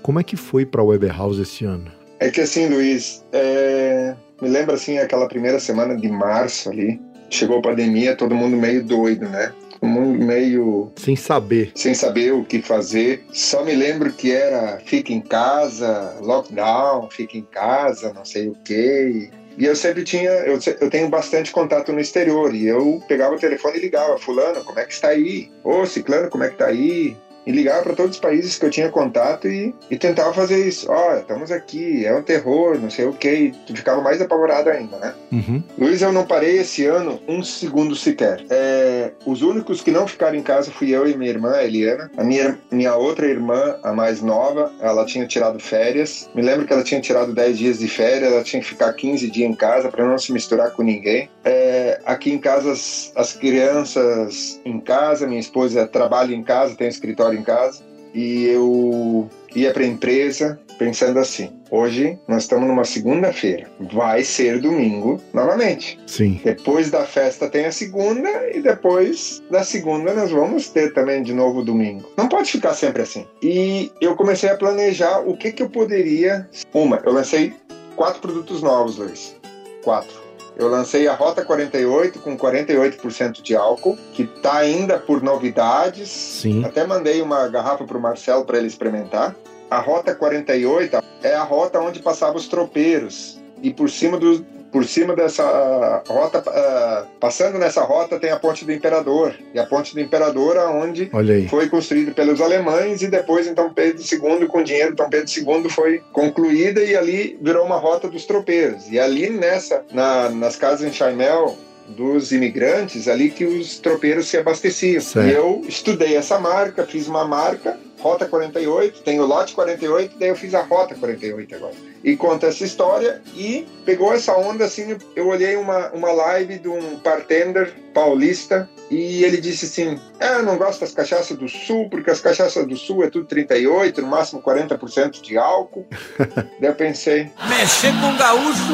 Como 0.00 0.20
é 0.20 0.22
que 0.22 0.36
foi 0.36 0.64
para 0.64 0.80
a 0.80 0.84
Weber 0.84 1.12
House 1.16 1.38
esse 1.38 1.64
ano? 1.64 1.90
É 2.20 2.30
que 2.30 2.40
assim, 2.40 2.68
Luiz, 2.68 3.24
é, 3.32 4.14
me 4.40 4.48
lembra 4.48 4.74
assim 4.76 4.98
aquela 4.98 5.26
primeira 5.26 5.58
semana 5.58 5.96
de 5.96 6.08
março 6.08 6.70
ali, 6.70 7.00
chegou 7.28 7.58
a 7.58 7.62
pandemia, 7.62 8.14
todo 8.14 8.36
mundo 8.36 8.56
meio 8.56 8.84
doido, 8.84 9.28
né? 9.28 9.52
Todo 9.80 9.88
mundo 9.90 10.24
meio 10.24 10.92
Sem 10.96 11.16
saber. 11.16 11.72
sem 11.74 11.92
saber 11.94 12.32
o 12.32 12.44
que 12.44 12.62
fazer. 12.62 13.24
Só 13.32 13.64
me 13.64 13.74
lembro 13.74 14.12
que 14.12 14.30
era 14.30 14.78
fica 14.84 15.12
em 15.12 15.20
casa, 15.20 16.16
lockdown, 16.20 17.08
fica 17.10 17.36
em 17.36 17.42
casa, 17.42 18.12
não 18.12 18.24
sei 18.24 18.48
o 18.48 18.56
quê. 18.64 19.28
E 19.58 19.64
eu 19.64 19.74
sempre 19.74 20.04
tinha, 20.04 20.30
eu, 20.30 20.56
eu 20.80 20.88
tenho 20.88 21.08
bastante 21.08 21.50
contato 21.50 21.92
no 21.92 21.98
exterior 21.98 22.54
e 22.54 22.68
eu 22.68 23.02
pegava 23.08 23.34
o 23.34 23.38
telefone 23.38 23.76
e 23.76 23.80
ligava, 23.80 24.16
fulano, 24.16 24.62
como 24.64 24.78
é 24.78 24.84
que 24.84 24.92
está 24.92 25.08
aí? 25.08 25.50
Ô, 25.64 25.84
ciclano, 25.84 26.30
como 26.30 26.44
é 26.44 26.48
que 26.48 26.54
está 26.54 26.66
aí? 26.66 27.16
E 27.48 27.50
ligava 27.50 27.82
para 27.82 27.94
todos 27.94 28.16
os 28.16 28.20
países 28.20 28.58
que 28.58 28.66
eu 28.66 28.70
tinha 28.70 28.90
contato 28.90 29.48
e, 29.48 29.74
e 29.90 29.96
tentava 29.96 30.34
fazer 30.34 30.68
isso. 30.68 30.86
Ó, 30.90 31.12
oh, 31.12 31.16
estamos 31.16 31.50
aqui, 31.50 32.04
é 32.04 32.14
um 32.14 32.22
terror, 32.22 32.78
não 32.78 32.90
sei 32.90 33.06
o 33.06 33.14
que. 33.14 33.30
E 33.30 33.50
tu 33.66 33.74
ficava 33.74 34.02
mais 34.02 34.20
apavorado 34.20 34.68
ainda, 34.68 34.98
né? 34.98 35.14
Uhum. 35.32 35.62
Luiz, 35.78 36.02
eu 36.02 36.12
não 36.12 36.26
parei 36.26 36.58
esse 36.58 36.84
ano 36.84 37.18
um 37.26 37.42
segundo 37.42 37.96
sequer. 37.96 38.44
É, 38.50 39.12
os 39.24 39.40
únicos 39.40 39.80
que 39.80 39.90
não 39.90 40.06
ficaram 40.06 40.36
em 40.36 40.42
casa 40.42 40.70
fui 40.70 40.90
eu 40.90 41.08
e 41.08 41.16
minha 41.16 41.30
irmã, 41.30 41.52
a 41.52 41.64
Eliana. 41.64 42.10
A 42.18 42.22
minha, 42.22 42.58
minha 42.70 42.94
outra 42.96 43.26
irmã, 43.26 43.76
a 43.82 43.94
mais 43.94 44.20
nova, 44.20 44.70
ela 44.82 45.06
tinha 45.06 45.26
tirado 45.26 45.58
férias. 45.58 46.28
Me 46.34 46.42
lembro 46.42 46.66
que 46.66 46.72
ela 46.74 46.84
tinha 46.84 47.00
tirado 47.00 47.32
10 47.32 47.56
dias 47.56 47.78
de 47.78 47.88
férias, 47.88 48.30
ela 48.30 48.44
tinha 48.44 48.60
que 48.60 48.68
ficar 48.68 48.92
15 48.92 49.30
dias 49.30 49.50
em 49.50 49.54
casa 49.54 49.88
para 49.88 50.06
não 50.06 50.18
se 50.18 50.34
misturar 50.34 50.72
com 50.72 50.82
ninguém. 50.82 51.30
É, 51.42 51.98
aqui 52.04 52.30
em 52.30 52.38
casa, 52.38 52.72
as, 52.72 53.10
as 53.16 53.32
crianças 53.32 54.60
em 54.66 54.78
casa, 54.78 55.26
minha 55.26 55.40
esposa 55.40 55.86
trabalha 55.86 56.34
em 56.34 56.42
casa, 56.42 56.76
tem 56.76 56.86
um 56.86 56.90
escritório 56.90 57.37
em 57.38 57.42
casa. 57.42 57.82
E 58.14 58.46
eu 58.46 59.28
ia 59.54 59.72
para 59.72 59.82
a 59.82 59.86
empresa 59.86 60.58
pensando 60.78 61.18
assim: 61.18 61.52
hoje 61.70 62.18
nós 62.26 62.44
estamos 62.44 62.68
numa 62.68 62.84
segunda-feira, 62.84 63.68
vai 63.92 64.22
ser 64.22 64.60
domingo 64.60 65.20
novamente. 65.34 65.98
Sim. 66.06 66.40
Depois 66.42 66.90
da 66.90 67.04
festa 67.04 67.48
tem 67.48 67.66
a 67.66 67.72
segunda 67.72 68.28
e 68.54 68.62
depois 68.62 69.42
da 69.50 69.62
segunda 69.62 70.14
nós 70.14 70.30
vamos 70.30 70.68
ter 70.68 70.94
também 70.94 71.22
de 71.22 71.34
novo 71.34 71.62
domingo. 71.62 72.08
Não 72.16 72.28
pode 72.28 72.50
ficar 72.50 72.74
sempre 72.74 73.02
assim. 73.02 73.26
E 73.42 73.90
eu 74.00 74.16
comecei 74.16 74.48
a 74.48 74.56
planejar 74.56 75.20
o 75.20 75.36
que 75.36 75.52
que 75.52 75.62
eu 75.62 75.68
poderia. 75.68 76.48
Uma, 76.72 77.02
eu 77.04 77.12
lancei 77.12 77.54
quatro 77.96 78.20
produtos 78.20 78.62
novos, 78.62 78.96
Luiz. 78.96 79.36
Quatro. 79.82 80.27
Eu 80.58 80.66
lancei 80.66 81.06
a 81.06 81.14
Rota 81.14 81.44
48 81.44 82.18
com 82.18 82.36
48% 82.36 83.40
de 83.40 83.54
álcool, 83.54 83.96
que 84.12 84.24
está 84.24 84.56
ainda 84.56 84.98
por 84.98 85.22
novidades. 85.22 86.08
Sim. 86.10 86.64
Até 86.64 86.84
mandei 86.84 87.22
uma 87.22 87.46
garrafa 87.46 87.84
para 87.84 87.96
o 87.96 88.00
Marcelo 88.00 88.44
para 88.44 88.58
ele 88.58 88.66
experimentar. 88.66 89.36
A 89.70 89.78
Rota 89.78 90.16
48 90.16 90.98
é 91.22 91.34
a 91.34 91.44
rota 91.44 91.78
onde 91.80 92.00
passavam 92.00 92.36
os 92.36 92.48
tropeiros. 92.48 93.38
E 93.62 93.72
por 93.72 93.88
cima 93.88 94.18
do, 94.18 94.44
por 94.70 94.84
cima 94.84 95.14
dessa 95.16 96.02
rota, 96.06 96.38
uh, 96.40 97.06
passando 97.18 97.58
nessa 97.58 97.82
rota, 97.82 98.18
tem 98.18 98.30
a 98.30 98.38
Ponte 98.38 98.64
do 98.64 98.72
Imperador. 98.72 99.34
E 99.54 99.58
a 99.58 99.66
Ponte 99.66 99.94
do 99.94 100.00
Imperador, 100.00 100.56
onde 100.56 101.10
foi 101.48 101.68
construída 101.68 102.12
pelos 102.12 102.40
alemães, 102.40 103.02
e 103.02 103.08
depois, 103.08 103.46
então, 103.46 103.72
Pedro 103.72 104.02
II, 104.02 104.46
com 104.46 104.62
dinheiro, 104.62 104.92
então 104.92 105.08
Pedro 105.08 105.30
II 105.30 105.70
foi 105.70 106.02
concluída 106.12 106.82
e 106.82 106.96
ali 106.96 107.38
virou 107.40 107.64
uma 107.64 107.76
rota 107.76 108.08
dos 108.08 108.26
tropeiros. 108.26 108.90
E 108.90 108.98
ali 108.98 109.30
nessa, 109.30 109.82
na, 109.92 110.28
nas 110.30 110.56
casas 110.56 110.86
em 110.86 110.92
Chaimel, 110.92 111.56
dos 111.88 112.32
imigrantes 112.32 113.08
ali 113.08 113.30
que 113.30 113.44
os 113.44 113.78
tropeiros 113.78 114.28
se 114.28 114.36
abasteciam. 114.36 115.00
Certo. 115.00 115.26
E 115.26 115.32
eu 115.32 115.62
estudei 115.66 116.16
essa 116.16 116.38
marca, 116.38 116.84
fiz 116.84 117.08
uma 117.08 117.26
marca, 117.26 117.78
Rota 118.00 118.26
48, 118.26 119.02
tem 119.02 119.20
o 119.20 119.26
lote 119.26 119.54
48, 119.54 120.18
daí 120.18 120.28
eu 120.28 120.36
fiz 120.36 120.54
a 120.54 120.62
Rota 120.62 120.94
48 120.94 121.54
agora 121.54 121.74
e 122.02 122.16
conta 122.16 122.46
essa 122.46 122.64
história 122.64 123.20
e 123.34 123.66
pegou 123.84 124.12
essa 124.12 124.36
onda 124.36 124.64
assim, 124.64 124.96
eu 125.16 125.28
olhei 125.28 125.56
uma, 125.56 125.90
uma 125.90 126.12
live 126.12 126.58
de 126.58 126.68
um 126.68 126.96
bartender 126.96 127.74
paulista 127.92 128.68
e 128.90 129.24
ele 129.24 129.38
disse 129.38 129.66
assim, 129.66 130.00
é, 130.18 130.36
eu 130.36 130.42
não 130.42 130.56
gosto 130.56 130.80
das 130.80 130.92
cachaças 130.92 131.36
do 131.36 131.48
sul, 131.48 131.90
porque 131.90 132.10
as 132.10 132.20
cachaças 132.20 132.66
do 132.66 132.76
sul 132.76 133.04
é 133.04 133.10
tudo 133.10 133.26
38, 133.26 134.00
no 134.00 134.08
máximo 134.08 134.40
40% 134.40 135.20
de 135.20 135.36
álcool. 135.36 135.86
Daí 136.58 136.70
eu 136.70 136.74
pensei... 136.74 137.30
Mexer 137.48 137.92
com 138.00 138.16
gaúcho 138.16 138.72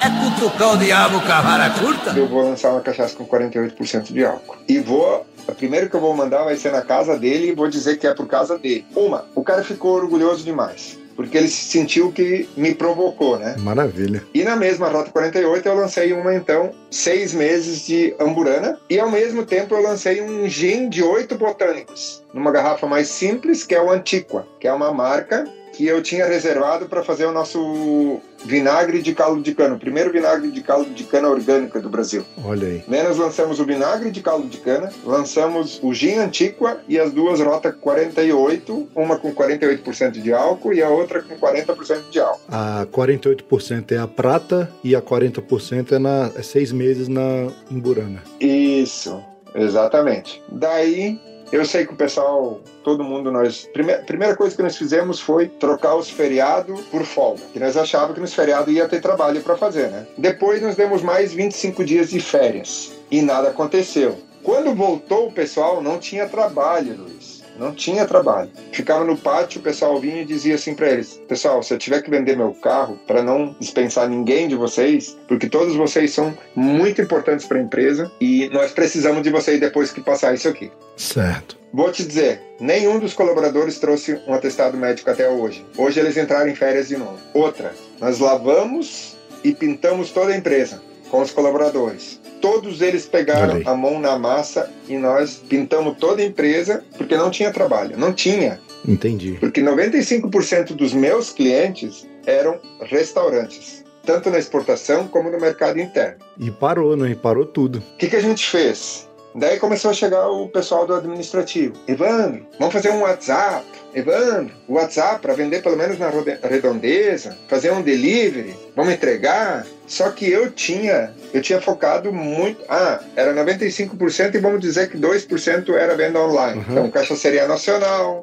é 0.00 0.40
cutucar 0.40 0.74
o 0.74 0.76
diabo 0.78 1.20
com 1.20 1.32
a 1.32 1.40
vara 1.40 1.70
curta? 1.70 2.10
Eu 2.16 2.28
vou 2.28 2.44
lançar 2.44 2.70
uma 2.70 2.80
cachaça 2.80 3.16
com 3.16 3.26
48% 3.26 4.12
de 4.12 4.24
álcool. 4.24 4.56
E 4.68 4.78
vou 4.78 5.26
a 5.48 5.52
primeira 5.52 5.88
que 5.88 5.94
eu 5.94 6.00
vou 6.00 6.14
mandar 6.14 6.44
vai 6.44 6.56
ser 6.56 6.72
na 6.72 6.82
casa 6.82 7.18
dele 7.18 7.48
e 7.48 7.54
vou 7.54 7.68
dizer 7.68 7.98
que 7.98 8.06
é 8.06 8.14
por 8.14 8.26
causa 8.26 8.58
dele. 8.58 8.84
Uma, 8.94 9.26
o 9.34 9.42
cara 9.42 9.62
ficou 9.62 9.94
orgulhoso 9.94 10.44
demais 10.44 10.98
porque 11.16 11.38
ele 11.38 11.48
sentiu 11.48 12.12
que 12.12 12.46
me 12.56 12.74
provocou, 12.74 13.38
né? 13.38 13.56
Maravilha. 13.58 14.22
E 14.34 14.44
na 14.44 14.54
mesma 14.54 14.88
Rota 14.88 15.10
48 15.10 15.66
eu 15.66 15.74
lancei 15.74 16.12
uma, 16.12 16.34
então, 16.34 16.72
seis 16.90 17.32
meses 17.32 17.86
de 17.86 18.14
amburana 18.20 18.78
e 18.88 19.00
ao 19.00 19.10
mesmo 19.10 19.44
tempo 19.44 19.74
eu 19.74 19.82
lancei 19.82 20.20
um 20.20 20.46
gin 20.46 20.90
de 20.90 21.02
oito 21.02 21.36
botânicos, 21.36 22.22
numa 22.34 22.52
garrafa 22.52 22.86
mais 22.86 23.08
simples, 23.08 23.64
que 23.64 23.74
é 23.74 23.82
o 23.82 23.90
Antiqua, 23.90 24.46
que 24.60 24.68
é 24.68 24.72
uma 24.72 24.92
marca 24.92 25.44
que 25.76 25.86
eu 25.86 26.02
tinha 26.02 26.26
reservado 26.26 26.86
para 26.86 27.04
fazer 27.04 27.26
o 27.26 27.32
nosso 27.32 28.18
vinagre 28.44 29.02
de 29.02 29.14
caldo 29.14 29.42
de 29.42 29.54
cana, 29.54 29.74
o 29.74 29.78
primeiro 29.78 30.10
vinagre 30.10 30.50
de 30.50 30.62
caldo 30.62 30.88
de 30.90 31.04
cana 31.04 31.28
orgânica 31.28 31.80
do 31.80 31.90
Brasil. 31.90 32.24
Olha 32.42 32.66
aí. 32.66 32.84
Né, 32.88 33.02
nós 33.02 33.18
lançamos 33.18 33.60
o 33.60 33.64
vinagre 33.64 34.10
de 34.10 34.22
caldo 34.22 34.46
de 34.48 34.56
cana, 34.56 34.90
lançamos 35.04 35.78
o 35.82 35.92
gin 35.92 36.14
Antiqua 36.14 36.80
e 36.88 36.98
as 36.98 37.12
duas 37.12 37.40
Rota 37.40 37.70
48, 37.70 38.88
uma 38.94 39.18
com 39.18 39.34
48% 39.34 40.12
de 40.12 40.32
álcool 40.32 40.72
e 40.72 40.82
a 40.82 40.88
outra 40.88 41.22
com 41.22 41.36
40% 41.36 42.08
de 42.10 42.20
álcool. 42.20 42.40
A 42.48 42.86
48% 42.90 43.92
é 43.92 43.98
a 43.98 44.08
prata 44.08 44.70
e 44.82 44.96
a 44.96 45.02
40% 45.02 45.92
é, 45.92 45.98
na, 45.98 46.30
é 46.34 46.42
seis 46.42 46.72
meses 46.72 47.06
na 47.06 47.52
Imburana. 47.70 48.22
Isso, 48.40 49.22
exatamente. 49.54 50.42
Daí 50.50 51.20
eu 51.52 51.64
sei 51.64 51.86
que 51.86 51.92
o 51.92 51.96
pessoal, 51.96 52.60
todo 52.82 53.04
mundo, 53.04 53.30
nós. 53.30 53.68
Primeira, 53.72 54.02
primeira 54.02 54.36
coisa 54.36 54.56
que 54.56 54.62
nós 54.62 54.76
fizemos 54.76 55.20
foi 55.20 55.48
trocar 55.48 55.94
os 55.94 56.10
feriados 56.10 56.80
por 56.86 57.04
folga, 57.04 57.42
que 57.52 57.60
nós 57.60 57.76
achávamos 57.76 58.14
que 58.14 58.20
nos 58.20 58.34
feriados 58.34 58.72
ia 58.72 58.88
ter 58.88 59.00
trabalho 59.00 59.40
para 59.42 59.56
fazer, 59.56 59.88
né? 59.90 60.06
Depois 60.18 60.60
nós 60.60 60.74
demos 60.74 61.02
mais 61.02 61.32
25 61.32 61.84
dias 61.84 62.10
de 62.10 62.20
férias 62.20 62.92
e 63.10 63.22
nada 63.22 63.48
aconteceu. 63.48 64.18
Quando 64.42 64.74
voltou 64.74 65.28
o 65.28 65.32
pessoal, 65.32 65.82
não 65.82 65.98
tinha 65.98 66.28
trabalho, 66.28 66.96
Luiz. 66.96 67.15
Não 67.58 67.72
tinha 67.72 68.06
trabalho. 68.06 68.50
Ficava 68.72 69.04
no 69.04 69.16
pátio, 69.16 69.60
o 69.60 69.62
pessoal 69.62 69.98
vinha 70.00 70.22
e 70.22 70.24
dizia 70.24 70.54
assim 70.54 70.74
para 70.74 70.90
eles: 70.90 71.20
Pessoal, 71.28 71.62
se 71.62 71.72
eu 71.72 71.78
tiver 71.78 72.02
que 72.02 72.10
vender 72.10 72.36
meu 72.36 72.52
carro 72.52 72.98
para 73.06 73.22
não 73.22 73.56
dispensar 73.58 74.08
ninguém 74.08 74.48
de 74.48 74.54
vocês, 74.54 75.16
porque 75.26 75.48
todos 75.48 75.74
vocês 75.74 76.12
são 76.12 76.36
muito 76.54 77.00
importantes 77.00 77.46
para 77.46 77.58
a 77.58 77.62
empresa 77.62 78.10
e 78.20 78.48
nós 78.50 78.72
precisamos 78.72 79.22
de 79.22 79.30
vocês 79.30 79.60
depois 79.60 79.90
que 79.90 80.00
passar 80.00 80.34
isso 80.34 80.48
aqui. 80.48 80.70
Certo. 80.96 81.56
Vou 81.72 81.90
te 81.92 82.04
dizer, 82.04 82.40
nenhum 82.58 82.98
dos 82.98 83.12
colaboradores 83.12 83.78
trouxe 83.78 84.18
um 84.26 84.32
atestado 84.32 84.76
médico 84.76 85.10
até 85.10 85.28
hoje. 85.28 85.64
Hoje 85.76 86.00
eles 86.00 86.16
entraram 86.16 86.48
em 86.48 86.54
férias 86.54 86.88
de 86.88 86.96
novo. 86.96 87.18
Outra, 87.34 87.74
nós 88.00 88.18
lavamos 88.18 89.16
e 89.44 89.52
pintamos 89.52 90.10
toda 90.10 90.32
a 90.32 90.36
empresa 90.36 90.80
com 91.10 91.20
os 91.20 91.30
colaboradores. 91.30 92.20
Todos 92.46 92.80
eles 92.80 93.06
pegaram 93.06 93.60
a 93.64 93.74
mão 93.74 93.98
na 93.98 94.16
massa 94.16 94.70
e 94.88 94.96
nós 94.96 95.42
pintamos 95.48 95.98
toda 95.98 96.22
a 96.22 96.24
empresa 96.24 96.84
porque 96.96 97.16
não 97.16 97.28
tinha 97.28 97.52
trabalho. 97.52 97.98
Não 97.98 98.12
tinha. 98.12 98.60
Entendi. 98.86 99.32
Porque 99.40 99.60
95% 99.60 100.68
dos 100.74 100.92
meus 100.92 101.32
clientes 101.32 102.06
eram 102.24 102.60
restaurantes, 102.82 103.84
tanto 104.04 104.30
na 104.30 104.38
exportação 104.38 105.08
como 105.08 105.28
no 105.28 105.40
mercado 105.40 105.80
interno. 105.80 106.18
E 106.38 106.48
parou, 106.52 106.96
né? 106.96 107.10
E 107.10 107.14
parou 107.16 107.44
tudo. 107.44 107.82
O 107.94 107.96
que, 107.96 108.06
que 108.06 108.14
a 108.14 108.22
gente 108.22 108.48
fez? 108.48 109.08
Daí 109.34 109.58
começou 109.58 109.90
a 109.90 109.94
chegar 109.94 110.30
o 110.30 110.48
pessoal 110.48 110.86
do 110.86 110.94
administrativo. 110.94 111.74
Evandro, 111.88 112.46
vamos 112.60 112.72
fazer 112.72 112.90
um 112.90 113.00
WhatsApp. 113.00 113.66
Evandro, 113.96 114.54
o 114.68 114.74
WhatsApp 114.74 115.22
para 115.22 115.32
vender 115.32 115.62
pelo 115.62 115.74
menos 115.74 115.98
na 115.98 116.10
redondeza, 116.46 117.34
fazer 117.48 117.72
um 117.72 117.80
delivery, 117.80 118.54
vamos 118.76 118.92
entregar. 118.92 119.66
Só 119.86 120.10
que 120.10 120.30
eu 120.30 120.50
tinha, 120.50 121.14
eu 121.32 121.40
tinha 121.40 121.62
focado 121.62 122.12
muito. 122.12 122.62
Ah, 122.68 123.00
era 123.16 123.32
95% 123.32 124.34
e 124.34 124.38
vamos 124.38 124.60
dizer 124.60 124.90
que 124.90 124.98
2% 124.98 125.74
era 125.74 125.96
venda 125.96 126.20
online. 126.20 126.58
Uhum. 126.58 126.64
Então, 126.68 126.90
Cachaceria 126.90 127.48
Nacional, 127.48 128.22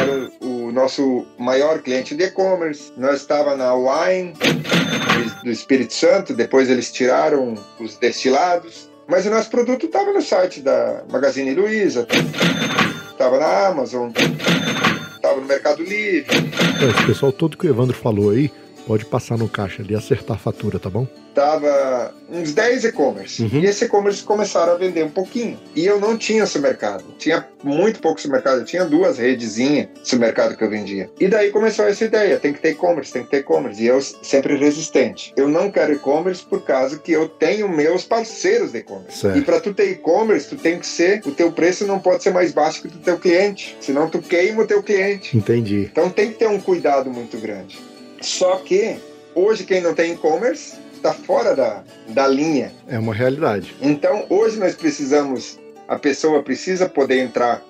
era 0.00 0.30
o 0.40 0.70
nosso 0.70 1.26
maior 1.38 1.80
cliente 1.80 2.14
de 2.14 2.24
e-commerce. 2.24 2.92
Nós 2.96 3.16
estava 3.16 3.56
na 3.56 3.74
Wine 3.74 4.34
do 5.42 5.50
Espírito 5.50 5.92
Santo, 5.92 6.34
depois 6.34 6.70
eles 6.70 6.92
tiraram 6.92 7.54
os 7.80 7.96
destilados. 7.96 8.88
Mas 9.08 9.26
o 9.26 9.30
nosso 9.30 9.50
produto 9.50 9.86
estava 9.86 10.12
no 10.12 10.22
site 10.22 10.60
da 10.60 11.02
Magazine 11.10 11.52
Luiza, 11.52 12.06
estava 13.14 13.38
na 13.38 13.68
Amazon, 13.68 14.10
estava 15.14 15.40
no 15.40 15.46
Mercado 15.46 15.82
Livre. 15.82 16.26
É, 16.82 16.90
esse 16.90 17.06
pessoal 17.06 17.32
todo 17.32 17.56
que 17.56 17.66
o 17.66 17.70
Evandro 17.70 17.96
falou 17.96 18.30
aí, 18.30 18.50
pode 18.86 19.04
passar 19.04 19.36
no 19.38 19.48
caixa 19.48 19.82
ali 19.82 19.94
e 19.94 19.96
acertar 19.96 20.36
a 20.36 20.38
fatura, 20.38 20.78
tá 20.78 20.90
bom? 20.90 21.06
Tava 21.34 22.14
uns 22.30 22.52
10 22.52 22.84
e-commerce. 22.84 23.42
Uhum. 23.42 23.60
E 23.60 23.66
esse 23.66 23.84
e-commerce 23.86 24.22
começaram 24.22 24.72
a 24.72 24.76
vender 24.76 25.02
um 25.02 25.10
pouquinho. 25.10 25.58
E 25.74 25.84
eu 25.84 25.98
não 25.98 26.16
tinha 26.16 26.46
supermercado. 26.46 27.04
Tinha 27.18 27.48
muito 27.62 28.00
pouco 28.00 28.20
supermercado. 28.20 28.60
Eu 28.60 28.64
tinha 28.64 28.84
duas 28.84 29.18
redezinhas 29.18 29.88
de 30.00 30.08
supermercado 30.08 30.56
que 30.56 30.62
eu 30.62 30.70
vendia. 30.70 31.10
E 31.18 31.26
daí 31.26 31.50
começou 31.50 31.86
essa 31.86 32.04
ideia: 32.04 32.38
tem 32.38 32.52
que 32.52 32.60
ter 32.60 32.70
e-commerce, 32.70 33.12
tem 33.12 33.24
que 33.24 33.30
ter 33.30 33.38
e-commerce. 33.38 33.82
E 33.82 33.86
eu 33.86 34.00
sempre 34.00 34.56
resistente. 34.56 35.32
Eu 35.36 35.48
não 35.48 35.72
quero 35.72 35.92
e-commerce 35.92 36.44
por 36.44 36.62
causa 36.62 36.98
que 36.98 37.10
eu 37.10 37.28
tenho 37.28 37.68
meus 37.68 38.04
parceiros 38.04 38.70
de 38.70 38.78
e-commerce. 38.78 39.26
E 39.26 39.42
para 39.42 39.60
tu 39.60 39.74
ter 39.74 39.90
e-commerce, 39.90 40.48
tu 40.48 40.56
tem 40.56 40.78
que 40.78 40.86
ser. 40.86 41.20
O 41.26 41.32
teu 41.32 41.50
preço 41.50 41.84
não 41.84 41.98
pode 41.98 42.22
ser 42.22 42.32
mais 42.32 42.52
baixo 42.52 42.80
que 42.80 42.86
o 42.86 42.90
do 42.90 42.98
teu 42.98 43.18
cliente. 43.18 43.76
Senão 43.80 44.08
tu 44.08 44.20
queima 44.20 44.62
o 44.62 44.66
teu 44.66 44.84
cliente. 44.84 45.36
Entendi. 45.36 45.88
Então 45.90 46.08
tem 46.10 46.30
que 46.30 46.38
ter 46.38 46.48
um 46.48 46.60
cuidado 46.60 47.10
muito 47.10 47.36
grande. 47.38 47.76
Só 48.24 48.56
que 48.56 48.96
hoje 49.34 49.64
quem 49.64 49.82
não 49.82 49.94
tem 49.94 50.12
e-commerce 50.12 50.78
está 50.94 51.12
fora 51.12 51.54
da, 51.54 51.84
da 52.08 52.26
linha. 52.26 52.72
É 52.88 52.98
uma 52.98 53.14
realidade. 53.14 53.76
Então 53.82 54.24
hoje 54.30 54.58
nós 54.58 54.74
precisamos, 54.74 55.58
a 55.86 55.98
pessoa 55.98 56.42
precisa 56.42 56.88
poder 56.88 57.18
entrar 57.18 57.62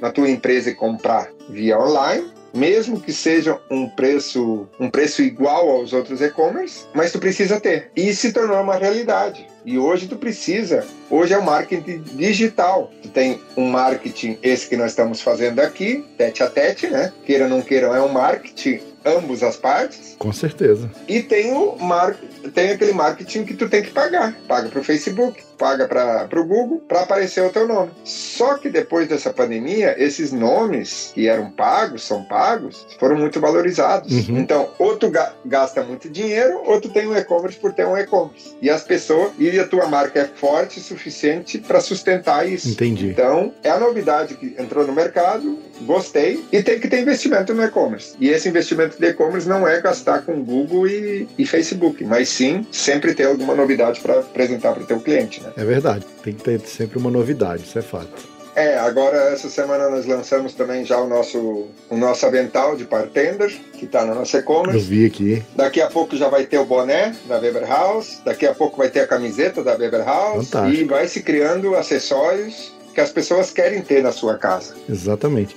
na 0.00 0.10
tua 0.10 0.28
empresa 0.28 0.70
e 0.70 0.74
comprar 0.74 1.30
via 1.48 1.78
online, 1.78 2.28
mesmo 2.52 3.00
que 3.00 3.12
seja 3.12 3.60
um 3.70 3.88
preço 3.88 4.66
um 4.80 4.90
preço 4.90 5.22
igual 5.22 5.70
aos 5.70 5.92
outros 5.92 6.20
e-commerce, 6.20 6.86
mas 6.92 7.12
tu 7.12 7.20
precisa 7.20 7.60
ter. 7.60 7.92
E 7.94 8.12
se 8.12 8.32
tornou 8.32 8.60
uma 8.60 8.74
realidade. 8.74 9.46
E 9.64 9.78
hoje 9.78 10.08
tu 10.08 10.16
precisa, 10.16 10.84
hoje 11.08 11.34
é 11.34 11.38
o 11.38 11.44
marketing 11.44 12.02
digital. 12.16 12.90
Tu 13.00 13.08
tem 13.10 13.40
um 13.56 13.66
marketing 13.66 14.36
esse 14.42 14.68
que 14.68 14.76
nós 14.76 14.90
estamos 14.90 15.20
fazendo 15.20 15.60
aqui, 15.60 16.04
tete 16.18 16.42
a 16.42 16.50
tete, 16.50 16.88
né? 16.88 17.12
Queira 17.24 17.44
ou 17.44 17.50
não 17.50 17.62
queira, 17.62 17.86
é 17.86 18.00
um 18.00 18.08
marketing 18.08 18.89
ambos 19.04 19.42
as 19.42 19.56
partes. 19.56 20.16
Com 20.18 20.32
certeza. 20.32 20.90
E 21.08 21.22
tem 21.22 21.52
o 21.52 21.76
mar... 21.78 22.16
tem 22.54 22.70
aquele 22.70 22.92
marketing 22.92 23.44
que 23.44 23.54
tu 23.54 23.68
tem 23.68 23.82
que 23.82 23.90
pagar. 23.90 24.34
Paga 24.46 24.68
para 24.68 24.80
o 24.80 24.84
Facebook, 24.84 25.42
paga 25.56 25.86
para 25.86 26.40
o 26.40 26.44
Google 26.44 26.82
para 26.86 27.02
aparecer 27.02 27.44
o 27.44 27.50
teu 27.50 27.66
nome. 27.66 27.90
Só 28.04 28.54
que 28.54 28.68
depois 28.68 29.08
dessa 29.08 29.32
pandemia, 29.32 29.94
esses 29.98 30.32
nomes 30.32 31.12
que 31.14 31.28
eram 31.28 31.50
pagos, 31.50 32.02
são 32.02 32.24
pagos, 32.24 32.86
foram 32.98 33.16
muito 33.16 33.40
valorizados. 33.40 34.28
Uhum. 34.28 34.38
Então, 34.38 34.70
ou 34.78 34.96
tu 34.96 35.10
ga- 35.10 35.34
gasta 35.44 35.82
muito 35.82 36.08
dinheiro, 36.08 36.62
ou 36.64 36.80
tu 36.80 36.88
tem 36.88 37.06
um 37.06 37.16
e-commerce 37.16 37.58
por 37.58 37.72
ter 37.72 37.86
um 37.86 37.96
e-commerce. 37.96 38.54
E 38.60 38.68
as 38.70 38.82
pessoas, 38.82 39.32
e 39.38 39.58
a 39.58 39.66
tua 39.66 39.86
marca 39.86 40.20
é 40.20 40.24
forte 40.24 40.78
o 40.78 40.82
suficiente 40.82 41.58
para 41.58 41.80
sustentar 41.80 42.48
isso. 42.48 42.68
Entendi. 42.68 43.08
Então, 43.08 43.52
é 43.62 43.70
a 43.70 43.78
novidade 43.78 44.34
que 44.34 44.54
entrou 44.58 44.86
no 44.86 44.92
mercado, 44.92 45.58
gostei, 45.82 46.44
e 46.52 46.62
tem 46.62 46.78
que 46.78 46.88
ter 46.88 47.00
investimento 47.00 47.54
no 47.54 47.62
e-commerce. 47.62 48.14
E 48.20 48.28
esse 48.28 48.48
investimento 48.48 48.89
de 48.98 49.06
e-commerce 49.06 49.48
não 49.48 49.66
é 49.66 49.80
gastar 49.80 50.22
com 50.22 50.42
Google 50.42 50.86
e, 50.86 51.28
e 51.38 51.46
Facebook, 51.46 52.04
mas 52.04 52.28
sim 52.28 52.66
sempre 52.72 53.14
ter 53.14 53.26
alguma 53.26 53.54
novidade 53.54 54.00
para 54.00 54.20
apresentar 54.20 54.72
para 54.72 54.82
o 54.82 54.86
teu 54.86 55.00
cliente, 55.00 55.42
né? 55.42 55.50
É 55.56 55.64
verdade. 55.64 56.04
Tem 56.22 56.32
que 56.34 56.42
ter 56.42 56.60
sempre 56.60 56.98
uma 56.98 57.10
novidade, 57.10 57.62
isso 57.64 57.78
é 57.78 57.82
fato. 57.82 58.30
É, 58.56 58.76
agora 58.78 59.16
essa 59.32 59.48
semana 59.48 59.88
nós 59.88 60.04
lançamos 60.06 60.54
também 60.54 60.84
já 60.84 61.00
o 61.00 61.08
nosso, 61.08 61.68
o 61.88 61.96
nosso 61.96 62.26
avental 62.26 62.76
de 62.76 62.84
bartender, 62.84 63.48
que 63.74 63.84
está 63.84 64.04
no 64.04 64.14
nosso 64.14 64.36
Eu 64.36 64.40
e-commerce. 64.40 64.80
vi 64.80 65.06
aqui. 65.06 65.42
Daqui 65.54 65.80
a 65.80 65.86
pouco 65.86 66.16
já 66.16 66.28
vai 66.28 66.44
ter 66.44 66.58
o 66.58 66.64
boné 66.64 67.14
da 67.28 67.38
Weber 67.38 67.66
House, 67.66 68.20
daqui 68.24 68.46
a 68.46 68.52
pouco 68.52 68.76
vai 68.76 68.90
ter 68.90 69.00
a 69.00 69.06
camiseta 69.06 69.62
da 69.62 69.76
Weber 69.76 70.04
House 70.04 70.50
Fantástico. 70.50 70.82
e 70.82 70.84
vai 70.84 71.06
se 71.06 71.22
criando 71.22 71.76
acessórios 71.76 72.72
que 72.92 73.00
as 73.00 73.10
pessoas 73.12 73.52
querem 73.52 73.82
ter 73.82 74.02
na 74.02 74.10
sua 74.10 74.36
casa. 74.36 74.74
Exatamente. 74.88 75.56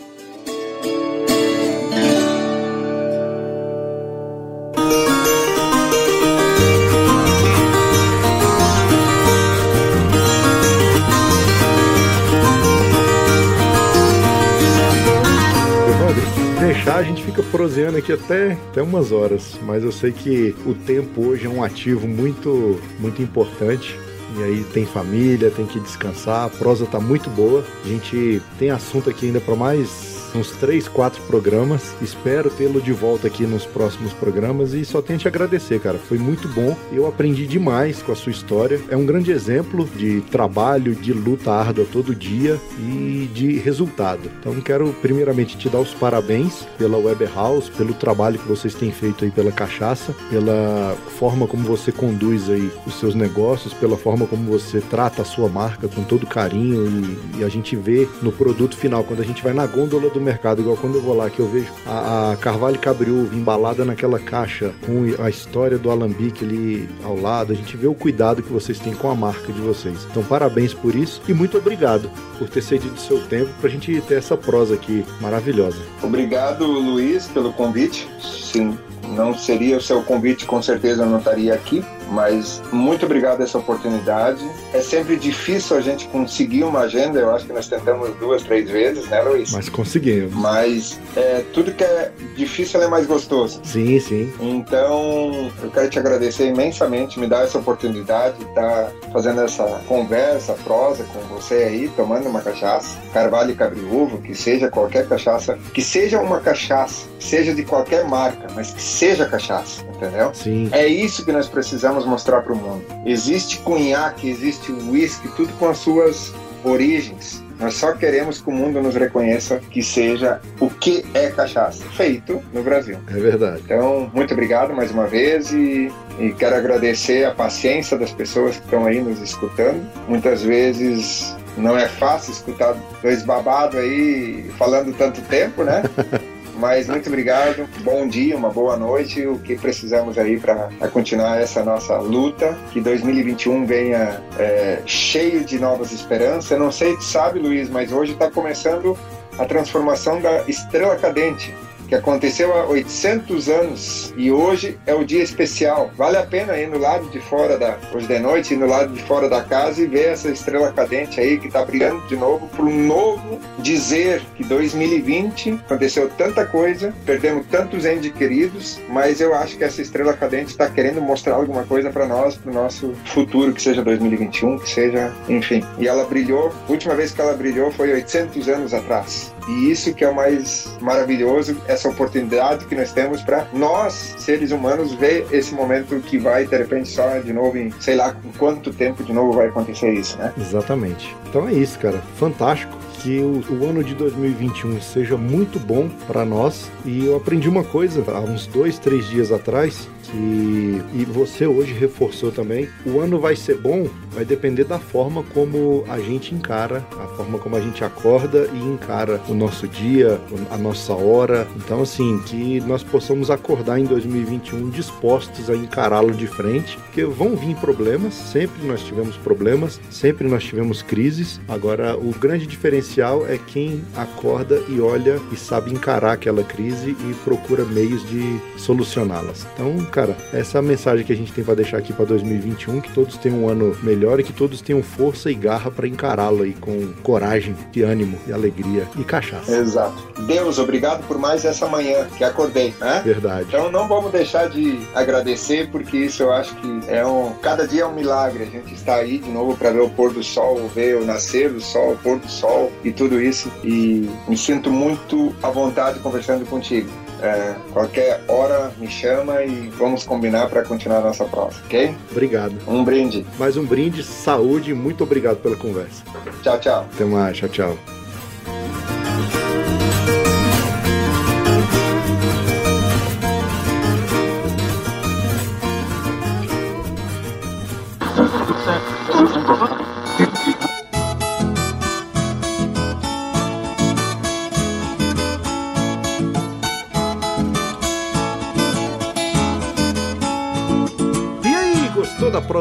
Deixar, 16.94 16.98
a 16.98 17.04
gente 17.04 17.24
fica 17.24 17.42
proseando 17.44 17.98
aqui 17.98 18.12
até, 18.12 18.54
até 18.54 18.82
umas 18.82 19.12
horas, 19.12 19.58
mas 19.64 19.84
eu 19.84 19.92
sei 19.92 20.12
que 20.12 20.56
o 20.66 20.74
tempo 20.74 21.26
hoje 21.26 21.46
é 21.46 21.50
um 21.50 21.64
ativo 21.64 22.08
muito, 22.08 22.80
muito 23.00 23.22
importante. 23.22 23.98
E 24.36 24.44
aí 24.44 24.64
tem 24.74 24.86
família, 24.86 25.52
tem 25.52 25.66
que 25.66 25.80
descansar, 25.80 26.46
a 26.46 26.50
prosa 26.50 26.86
tá 26.86 27.00
muito 27.00 27.30
boa. 27.30 27.64
A 27.84 27.88
gente 27.88 28.42
tem 28.58 28.72
assunto 28.72 29.10
aqui 29.10 29.28
ainda 29.28 29.40
para 29.40 29.56
mais 29.56 30.13
uns 30.36 30.52
três, 30.52 30.88
quatro 30.88 31.22
programas. 31.24 31.94
Espero 32.02 32.50
tê-lo 32.50 32.82
de 32.82 32.92
volta 32.92 33.28
aqui 33.28 33.44
nos 33.44 33.66
próximos 33.66 34.14
programas 34.14 34.74
e 34.74 34.84
só 34.84 35.02
tenho 35.02 35.20
te 35.20 35.28
agradecer, 35.28 35.80
cara. 35.80 35.98
Foi 35.98 36.18
muito 36.18 36.48
bom. 36.48 36.76
Eu 36.92 37.08
aprendi 37.08 37.48
demais 37.48 38.02
com 38.02 38.12
a 38.12 38.16
sua 38.16 38.32
história. 38.32 38.80
É 38.90 38.98
um 38.98 39.06
grande 39.06 39.32
exemplo 39.32 39.86
de 39.96 40.22
trabalho, 40.22 40.96
de 40.96 41.14
luta 41.14 41.52
árdua 41.52 41.86
todo 41.92 42.16
dia 42.16 42.60
e 42.80 43.30
de 43.34 43.58
resultado. 43.58 44.30
Então 44.40 44.60
quero 44.62 44.94
primeiramente 45.02 45.58
te 45.58 45.70
dar 45.70 45.80
os 45.80 45.94
parabéns 45.94 46.66
pela 46.78 46.98
Web 46.98 47.26
House, 47.34 47.70
pelo 47.70 47.94
trabalho 47.94 48.40
que 48.40 48.48
vocês 48.48 48.74
têm 48.74 48.92
feito 48.92 49.26
aí 49.26 49.32
pela 49.32 49.52
cachaça, 49.52 50.16
pela 50.30 50.96
forma 51.18 51.48
como 51.48 51.64
você 51.64 51.92
conduz 51.92 52.50
aí 52.50 52.72
os 52.86 53.00
seus 53.00 53.16
negócios, 53.16 53.74
pela 53.74 53.98
forma 53.98 54.26
como 54.26 54.50
você 54.50 54.82
trata 54.82 55.22
a 55.22 55.26
sua 55.26 55.50
marca 55.50 55.88
com 55.88 56.04
todo 56.04 56.26
carinho 56.26 57.18
e, 57.36 57.40
e 57.40 57.44
a 57.44 57.50
gente 57.50 57.76
vê 57.76 58.08
no 58.22 58.32
produto 58.32 58.76
final, 58.76 59.04
quando 59.04 59.22
a 59.22 59.26
gente 59.26 59.44
vai 59.44 59.54
na 59.54 59.66
gôndola 59.66 60.10
do 60.10 60.22
mercado, 60.24 60.62
igual 60.62 60.78
quando 60.78 60.96
eu 60.96 61.02
vou 61.02 61.16
lá 61.16 61.30
que 61.30 61.40
eu 61.40 61.48
vejo 61.48 61.72
a, 61.86 62.32
a 62.32 62.38
Carvalho 62.38 62.80
Cabriúva 62.80 63.36
embalada 63.36 63.86
naquela 63.86 64.20
caixa 64.20 64.74
com 64.86 65.04
a 65.24 65.30
história 65.30 65.78
do 65.78 65.92
alambique 65.92 66.44
ali 66.44 66.90
ao 67.04 67.20
lado, 67.20 67.54
a 67.54 67.56
gente 67.56 67.78
vê 67.78 67.88
o 67.88 67.94
cuidado 67.94 68.42
que 68.42 68.52
vocês 68.52 68.80
têm 68.80 68.94
com 68.94 69.10
a 69.10 69.16
marca 69.16 69.52
de 69.52 69.62
vocês. 69.62 70.08
Então 70.10 70.24
parabéns 70.24 70.74
por 70.74 70.96
isso 70.96 71.22
e 71.28 71.34
muito 71.34 71.58
obrigado 71.58 72.10
por 72.38 72.50
ter 72.50 72.62
cedido 72.62 73.00
seu 73.00 73.20
tempo 73.28 73.50
pra 73.60 73.70
gente 73.70 74.02
ter 74.02 74.16
essa 74.16 74.36
prosa 74.36 74.76
aqui 74.76 75.06
maravilhosa. 75.22 75.82
Obrigado, 76.02 76.66
Luiz, 76.66 77.28
pelo 77.28 77.54
convite. 77.54 78.08
Se 78.20 78.74
não 79.10 79.38
seria 79.38 79.78
o 79.78 79.82
seu 79.82 80.02
convite, 80.02 80.46
com 80.46 80.62
certeza 80.62 81.04
eu 81.04 81.10
não 81.10 81.20
estaria 81.20 81.54
aqui. 81.54 81.84
Mas 82.12 82.62
muito 82.72 83.06
obrigado 83.06 83.42
essa 83.42 83.58
oportunidade. 83.58 84.44
É 84.74 84.82
sempre 84.82 85.16
difícil 85.16 85.78
a 85.78 85.82
gente 85.82 86.08
conseguir 86.08 86.64
uma 86.64 86.82
agenda. 86.82 87.20
Eu 87.20 87.34
acho 87.34 87.46
que 87.46 87.54
nós 87.54 87.68
tentamos 87.68 88.14
duas, 88.18 88.44
três 88.44 88.70
vezes, 88.70 89.08
né, 89.08 89.22
Luiz? 89.22 89.52
Mas 89.52 89.70
conseguimos. 89.70 90.34
Mas 90.34 91.00
é, 91.16 91.44
tudo 91.54 91.72
que 91.72 91.84
é 91.84 92.12
difícil 92.36 92.82
é 92.82 92.88
mais 92.88 93.06
gostoso. 93.06 93.60
Sim, 93.64 94.00
sim. 94.00 94.34
Então, 94.40 95.52
eu 95.62 95.72
quero 95.72 95.90
te 95.90 96.00
agradecer 96.00 96.48
imensamente, 96.48 97.20
me 97.20 97.28
dar 97.28 97.44
essa 97.44 97.58
oportunidade 97.58 98.38
de 98.38 98.46
estar 98.46 98.92
fazendo 99.12 99.42
essa 99.42 99.64
conversa, 99.88 100.54
prosa 100.64 101.04
com 101.06 101.20
você 101.36 101.56
aí, 101.56 101.92
tomando 101.96 102.28
uma 102.28 102.42
cachaça, 102.42 102.98
carvalho 103.14 103.52
e 103.52 103.56
cabriúvo, 103.56 104.22
que 104.22 104.36
seja 104.36 104.70
qualquer 104.70 105.08
cachaça, 105.08 105.58
que 105.74 105.82
seja 105.82 106.20
uma 106.20 106.40
cachaça, 106.40 107.08
seja 107.20 107.54
de 107.54 107.64
qualquer 107.64 108.06
marca, 108.06 108.48
mas 108.56 108.72
que 108.72 108.82
seja 108.82 109.26
cachaça, 109.26 109.84
entendeu? 109.96 110.34
Sim. 110.34 110.70
É 110.72 110.86
isso 110.88 111.24
que 111.24 111.32
nós 111.32 111.48
precisamos 111.48 111.93
mostrar 112.06 112.42
para 112.42 112.54
o 112.54 112.56
mundo. 112.56 112.84
Existe 113.06 113.60
cunhaque, 113.60 114.30
existe 114.30 114.72
whisky, 114.72 115.28
tudo 115.30 115.54
com 115.54 115.70
as 115.70 115.78
suas 115.78 116.34
origens. 116.64 117.44
Nós 117.60 117.76
só 117.76 117.94
queremos 117.94 118.42
que 118.42 118.50
o 118.50 118.52
mundo 118.52 118.82
nos 118.82 118.96
reconheça 118.96 119.60
que 119.70 119.82
seja 119.82 120.42
o 120.60 120.70
que 120.70 121.06
é 121.14 121.30
cachaça, 121.30 121.84
feito 121.92 122.42
no 122.52 122.64
Brasil. 122.64 122.98
É 123.08 123.14
verdade. 123.14 123.62
Então, 123.64 124.12
muito 124.14 124.34
obrigado 124.34 124.74
mais 124.74 124.92
uma 124.92 125.08
vez 125.08 125.52
e, 125.54 125.92
e 126.20 126.34
quero 126.34 126.56
agradecer 126.56 127.26
a 127.26 127.32
paciência 127.32 127.98
das 127.98 128.12
pessoas 128.12 128.58
que 128.58 128.66
estão 128.66 128.86
aí 128.86 129.00
nos 129.02 129.22
escutando. 129.22 129.82
Muitas 130.08 130.42
vezes 130.42 131.36
não 131.58 131.78
é 131.78 131.88
fácil 131.88 132.32
escutar 132.34 132.76
dois 133.02 133.24
babados 133.24 133.80
aí 133.80 134.50
falando 134.58 134.94
tanto 134.98 135.22
tempo, 135.22 135.64
né? 135.64 135.84
Mas 136.64 136.88
muito 136.88 137.10
obrigado, 137.10 137.68
bom 137.82 138.08
dia, 138.08 138.38
uma 138.38 138.50
boa 138.50 138.78
noite, 138.78 139.28
o 139.28 139.38
que 139.38 139.54
precisamos 139.58 140.18
aí 140.18 140.40
para 140.40 140.70
continuar 140.94 141.38
essa 141.42 141.62
nossa 141.62 141.98
luta, 141.98 142.58
que 142.72 142.80
2021 142.80 143.66
venha 143.66 144.24
é, 144.40 144.82
cheio 144.86 145.44
de 145.44 145.60
novas 145.60 145.92
esperanças. 145.92 146.58
Não 146.58 146.72
sei, 146.72 146.96
tu 146.96 147.04
sabe, 147.04 147.38
Luiz, 147.38 147.70
mas 147.70 147.92
hoje 147.92 148.14
está 148.14 148.32
começando 148.32 148.98
a 149.38 149.44
transformação 149.44 150.22
da 150.22 150.44
Estrela 150.48 150.96
Cadente, 150.96 151.54
que 151.94 151.98
aconteceu 151.98 152.52
há 152.56 152.66
800 152.66 153.50
anos 153.50 154.14
e 154.18 154.32
hoje 154.32 154.80
é 154.88 154.96
o 154.96 155.06
dia 155.06 155.22
especial. 155.22 155.92
Vale 155.96 156.18
a 156.18 156.26
pena 156.26 156.58
ir 156.58 156.68
no 156.68 156.80
lado 156.80 157.08
de 157.10 157.20
fora 157.20 157.56
da 157.56 157.78
hoje 157.94 158.08
de 158.08 158.20
noite, 158.20 158.54
ir 158.56 158.58
no 158.58 158.66
lado 158.66 158.92
de 158.94 159.02
fora 159.04 159.30
da 159.30 159.44
casa 159.44 159.80
e 159.80 159.86
ver 159.86 160.08
essa 160.08 160.30
estrela 160.30 160.72
cadente 160.72 161.20
aí 161.20 161.38
que 161.38 161.48
está 161.48 161.64
brilhando 161.64 162.02
de 162.08 162.16
novo 162.16 162.48
para 162.48 162.66
um 162.66 162.88
novo 162.88 163.40
dizer 163.60 164.24
que 164.36 164.44
2020 164.44 165.52
aconteceu 165.66 166.10
tanta 166.18 166.46
coisa, 166.46 166.92
perdemos 167.06 167.46
tantos 167.48 167.86
entes 167.86 168.12
queridos, 168.14 168.80
mas 168.90 169.22
eu 169.22 169.36
acho 169.36 169.56
que 169.56 169.64
essa 169.64 169.82
estrela 169.82 170.14
cadente 170.14 170.50
está 170.52 170.68
querendo 170.68 171.00
mostrar 171.00 171.36
alguma 171.36 171.64
coisa 171.64 171.92
para 171.92 172.08
nós, 172.08 172.36
para 172.36 172.52
o 172.52 172.54
nosso 172.54 172.94
futuro, 173.06 173.54
que 173.54 173.62
seja 173.62 173.84
2021, 173.84 174.58
que 174.58 174.70
seja, 174.70 175.14
enfim. 175.30 175.64
E 175.78 175.88
ela 175.88 176.06
brilhou, 176.06 176.52
a 176.68 176.72
última 176.72 176.96
vez 176.96 177.12
que 177.12 177.22
ela 177.22 177.34
brilhou 177.34 177.72
foi 177.72 177.94
800 177.94 178.48
anos 178.50 178.74
atrás. 178.74 179.33
E 179.48 179.72
isso 179.72 179.94
que 179.94 180.04
é 180.04 180.10
o 180.10 180.16
mais 180.16 180.68
maravilhoso, 180.80 181.58
essa 181.68 181.90
oportunidade 181.90 182.66
que 182.66 182.76
nós 182.76 182.92
temos 182.92 183.22
para 183.22 183.48
nós, 183.54 184.16
seres 184.18 184.52
humanos, 184.52 184.94
ver 184.94 185.26
esse 185.32 185.54
momento 185.54 186.00
que 186.02 186.18
vai, 186.18 186.46
de 186.46 186.56
repente, 186.56 186.90
só 186.90 187.18
de 187.20 187.34
novo 187.34 187.58
em, 187.58 187.72
sei 187.80 187.96
lá, 187.96 188.16
quanto 188.38 188.72
tempo 188.74 189.04
de 189.04 189.14
novo 189.14 189.34
vai 189.34 189.48
acontecer 189.48 189.94
isso, 189.94 190.18
né? 190.18 190.34
Exatamente. 190.38 191.16
Então 191.30 191.48
é 191.48 191.54
isso, 191.54 191.78
cara. 191.80 192.02
Fantástico. 192.16 192.78
Que 193.02 193.20
o, 193.20 193.44
o 193.50 193.70
ano 193.70 193.84
de 193.84 193.94
2021 193.96 194.82
seja 194.82 195.18
muito 195.18 195.60
bom 195.60 195.90
para 196.08 196.24
nós. 196.24 196.72
E 196.86 197.06
eu 197.06 197.18
aprendi 197.18 197.50
uma 197.50 197.64
coisa 197.64 198.02
há 198.08 198.22
uns 198.22 198.48
dois, 198.48 198.80
três 198.80 199.06
dias 199.10 199.30
atrás. 199.30 199.90
Que 200.04 200.82
e 200.94 201.06
você 201.06 201.46
hoje 201.48 201.74
reforçou 201.74 202.32
também, 202.32 202.70
o 202.86 203.00
ano 203.00 203.20
vai 203.20 203.36
ser 203.36 203.58
bom, 203.58 203.88
vai 204.12 204.26
depender 204.26 204.64
da 204.64 204.80
forma 204.80 205.24
como 205.34 205.84
a 205.88 206.00
gente 206.00 206.36
encara, 206.36 206.86
a 207.00 207.08
forma 207.16 207.40
como 207.40 207.56
a 207.56 207.62
gente 207.62 207.84
acorda 207.84 208.50
e 208.54 208.58
encara 208.58 209.22
o 209.28 209.34
nosso 209.34 209.68
dia, 209.68 210.20
a 210.52 210.58
nossa 210.58 210.94
hora. 210.94 211.48
Então 211.56 211.82
assim, 211.82 212.20
que 212.26 212.60
nós 212.62 212.84
possamos 212.84 213.32
acordar 213.32 213.80
em 213.80 213.86
2021 213.86 214.70
dispostos 214.70 215.50
a 215.50 215.56
encará-lo 215.56 216.14
de 216.14 216.28
frente, 216.28 216.78
porque 216.78 217.04
vão 217.06 217.36
vir 217.36 217.56
problemas, 217.56 218.14
sempre 218.14 218.66
nós 218.66 218.84
tivemos 218.84 219.16
problemas, 219.18 219.80
sempre 219.90 220.28
nós 220.28 220.44
tivemos 220.44 220.82
crises. 220.82 221.40
Agora, 221.48 221.98
o 221.98 222.12
grande 222.12 222.46
diferencial 222.46 223.26
é 223.28 223.38
quem 223.38 223.84
acorda 223.96 224.62
e 224.68 224.80
olha 224.80 225.20
e 225.32 225.36
sabe 225.36 225.72
encarar 225.72 226.14
aquela 226.14 226.44
crise 226.44 226.92
e 226.92 227.14
procura 227.24 227.66
meios 227.66 228.08
de 228.08 228.40
solucioná-las. 228.58 229.46
Então, 229.54 229.86
cara, 229.94 230.18
essa 230.34 230.58
é 230.58 230.60
a 230.60 230.62
mensagem 230.62 231.06
que 231.06 231.14
a 231.14 231.16
gente 231.16 231.32
tem 231.32 231.44
para 231.44 231.54
deixar 231.54 231.78
aqui 231.78 231.94
para 231.94 232.06
2021, 232.06 232.82
que 232.82 232.92
todos 232.92 233.16
tenham 233.18 233.44
um 233.44 233.50
ano 233.50 233.78
melhor 233.84 234.20
e 234.20 234.24
que 234.24 234.34
todos 234.34 234.60
tenham 234.60 234.82
força 234.82 235.30
e 235.30 235.36
garra 235.36 235.70
para 235.70 235.88
encará-lo 235.88 236.42
aí 236.42 236.54
com 236.54 236.92
coragem, 237.04 237.56
e 237.76 237.84
ânimo 237.84 238.18
e 238.28 238.34
alegria 238.34 238.88
e 238.98 239.04
cachaça. 239.04 239.56
Exato. 239.56 239.96
Deus, 240.26 240.58
obrigado 240.58 241.06
por 241.08 241.20
mais 241.20 241.46
essa 241.46 241.68
manhã 241.68 242.08
que 242.18 242.24
acordei, 242.24 242.74
né? 242.80 243.02
Verdade. 243.06 243.46
Então 243.48 243.72
não 243.72 243.88
vamos 243.88 244.12
deixar 244.12 244.50
de 244.50 244.80
agradecer, 244.96 245.70
porque 245.70 245.98
isso 245.98 246.24
eu 246.24 246.34
acho 246.34 246.56
que 246.56 246.82
é 246.88 247.06
um. 247.06 247.34
Cada 247.42 247.68
dia 247.68 247.84
é 247.84 247.86
um 247.86 247.94
milagre. 247.94 248.44
A 248.44 248.48
gente 248.48 248.74
está 248.74 248.96
aí 248.96 249.20
de 249.20 249.30
novo 249.30 249.56
para 249.56 249.72
ver 249.72 249.82
o 249.82 249.90
pôr 249.90 250.12
do 250.12 250.24
sol, 250.24 250.68
ver 250.74 250.98
o 250.98 251.06
nascer 251.06 251.52
do 251.52 251.62
sol, 251.62 251.94
o 251.94 251.98
pôr 251.98 252.18
do 252.18 252.30
sol 252.30 252.72
e 252.84 252.92
tudo 252.92 253.22
isso. 253.22 253.52
E 253.64 254.10
me 254.28 254.38
sinto 254.38 254.72
muito 254.72 255.36
à 255.44 255.50
vontade 255.50 256.00
conversando 256.00 256.46
contigo. 256.46 256.90
É, 257.24 257.56
qualquer 257.72 258.22
hora 258.28 258.70
me 258.78 258.88
chama 258.90 259.42
e 259.44 259.70
vamos 259.70 260.04
combinar 260.04 260.50
para 260.50 260.62
continuar 260.62 260.98
a 260.98 261.04
nossa 261.04 261.24
prova, 261.24 261.54
ok? 261.66 261.96
Obrigado. 262.12 262.54
Um 262.68 262.84
brinde. 262.84 263.26
Mais 263.40 263.56
um 263.56 263.66
brinde, 263.66 264.04
saúde, 264.04 264.74
muito 264.74 265.06
obrigado 265.06 265.38
pela 265.38 265.56
conversa. 265.56 266.04
Tchau, 266.44 266.60
tchau. 266.60 266.86
Até 266.94 267.06
mais, 267.06 267.38
tchau, 267.38 267.48
tchau. 267.48 267.78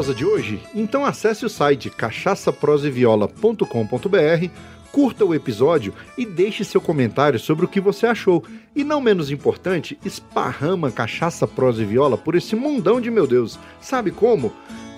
Prosa 0.03 0.13
de 0.13 0.25
hoje? 0.25 0.61
Então 0.75 1.05
acesse 1.05 1.45
o 1.45 1.49
site 1.49 1.89
cachaçaproseviola.com.br, 1.89 4.49
curta 4.91 5.23
o 5.23 5.33
episódio 5.33 5.93
e 6.17 6.25
deixe 6.25 6.65
seu 6.65 6.81
comentário 6.81 7.39
sobre 7.39 7.63
o 7.63 7.69
que 7.69 7.79
você 7.79 8.05
achou. 8.05 8.43
E 8.75 8.83
não 8.83 8.99
menos 8.99 9.31
importante, 9.31 9.97
esparrama 10.03 10.91
cachaça, 10.91 11.47
prosa 11.47 11.83
e 11.83 11.85
viola 11.85 12.17
por 12.17 12.35
esse 12.35 12.53
mundão 12.53 12.99
de 12.99 13.09
meu 13.09 13.25
Deus. 13.25 13.57
Sabe 13.79 14.11
como? 14.11 14.51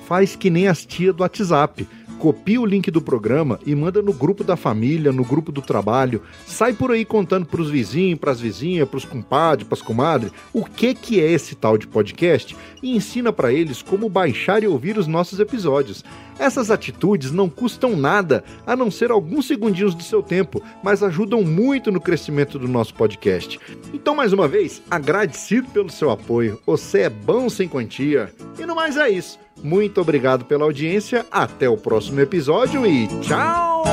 Faz 0.08 0.36
que 0.36 0.50
nem 0.50 0.68
as 0.68 0.84
tia 0.84 1.14
do 1.14 1.22
WhatsApp. 1.22 1.88
Copia 2.20 2.60
o 2.60 2.66
link 2.66 2.90
do 2.90 3.02
programa 3.02 3.60
e 3.66 3.76
manda 3.76 4.02
no 4.02 4.14
grupo 4.14 4.44
da 4.44 4.56
família, 4.56 5.12
no 5.12 5.24
grupo 5.24 5.52
do 5.52 5.62
trabalho. 5.62 6.22
Sai 6.46 6.74
por 6.74 6.92
aí 6.92 7.06
contando 7.06 7.46
pros 7.46 7.70
vizinhos, 7.70 8.20
pras 8.20 8.40
vizinhas, 8.40 8.88
pros 8.88 9.06
compadres, 9.06 9.68
pras 9.68 9.82
comadres, 9.82 10.32
o 10.54 10.64
que 10.64 10.94
que 10.94 11.20
é 11.20 11.30
esse 11.30 11.56
tal 11.56 11.78
de 11.78 11.88
podcast 11.88 12.56
e 12.82 12.96
ensina 12.96 13.32
pra 13.32 13.52
eles 13.52 13.82
como 13.82 14.10
baixar 14.10 14.64
e 14.64 14.68
ouvir 14.68 14.98
os 14.98 15.08
nossos 15.08 15.40
episódios. 15.40 16.04
Essas 16.38 16.70
atitudes 16.70 17.32
não 17.32 17.50
custam 17.50 17.96
nada, 17.96 18.44
a 18.66 18.76
não 18.76 18.92
ser 18.92 19.12
alguns 19.12 19.48
segundinhos 19.48 19.96
do 19.96 20.04
seu 20.04 20.22
tempo, 20.22 20.62
mas 20.84 21.02
ajudam 21.02 21.42
muito 21.44 21.92
no 21.92 22.02
crescimento 22.02 22.60
do 22.60 22.68
nosso 22.68 22.94
podcast. 22.94 23.60
Então, 23.94 24.16
mais 24.16 24.34
uma 24.34 24.48
vez, 24.48 24.82
agradecido 24.90 25.70
pelo 25.70 25.90
seu 25.90 26.10
apoio. 26.10 26.60
Você 26.66 27.02
é 27.02 27.10
bom 27.10 27.50
sem 27.50 27.68
quantia. 27.68 28.34
E 28.60 28.66
no 28.66 28.76
mais 28.76 28.98
é 28.98 29.10
isso. 29.10 29.45
Muito 29.64 30.02
obrigado 30.02 30.46
pela 30.46 30.64
audiência, 30.64 31.26
até 31.32 31.68
o 31.70 31.78
próximo 31.78 32.20
episódio 32.20 32.86
e 32.86 33.08
tchau! 33.22 33.84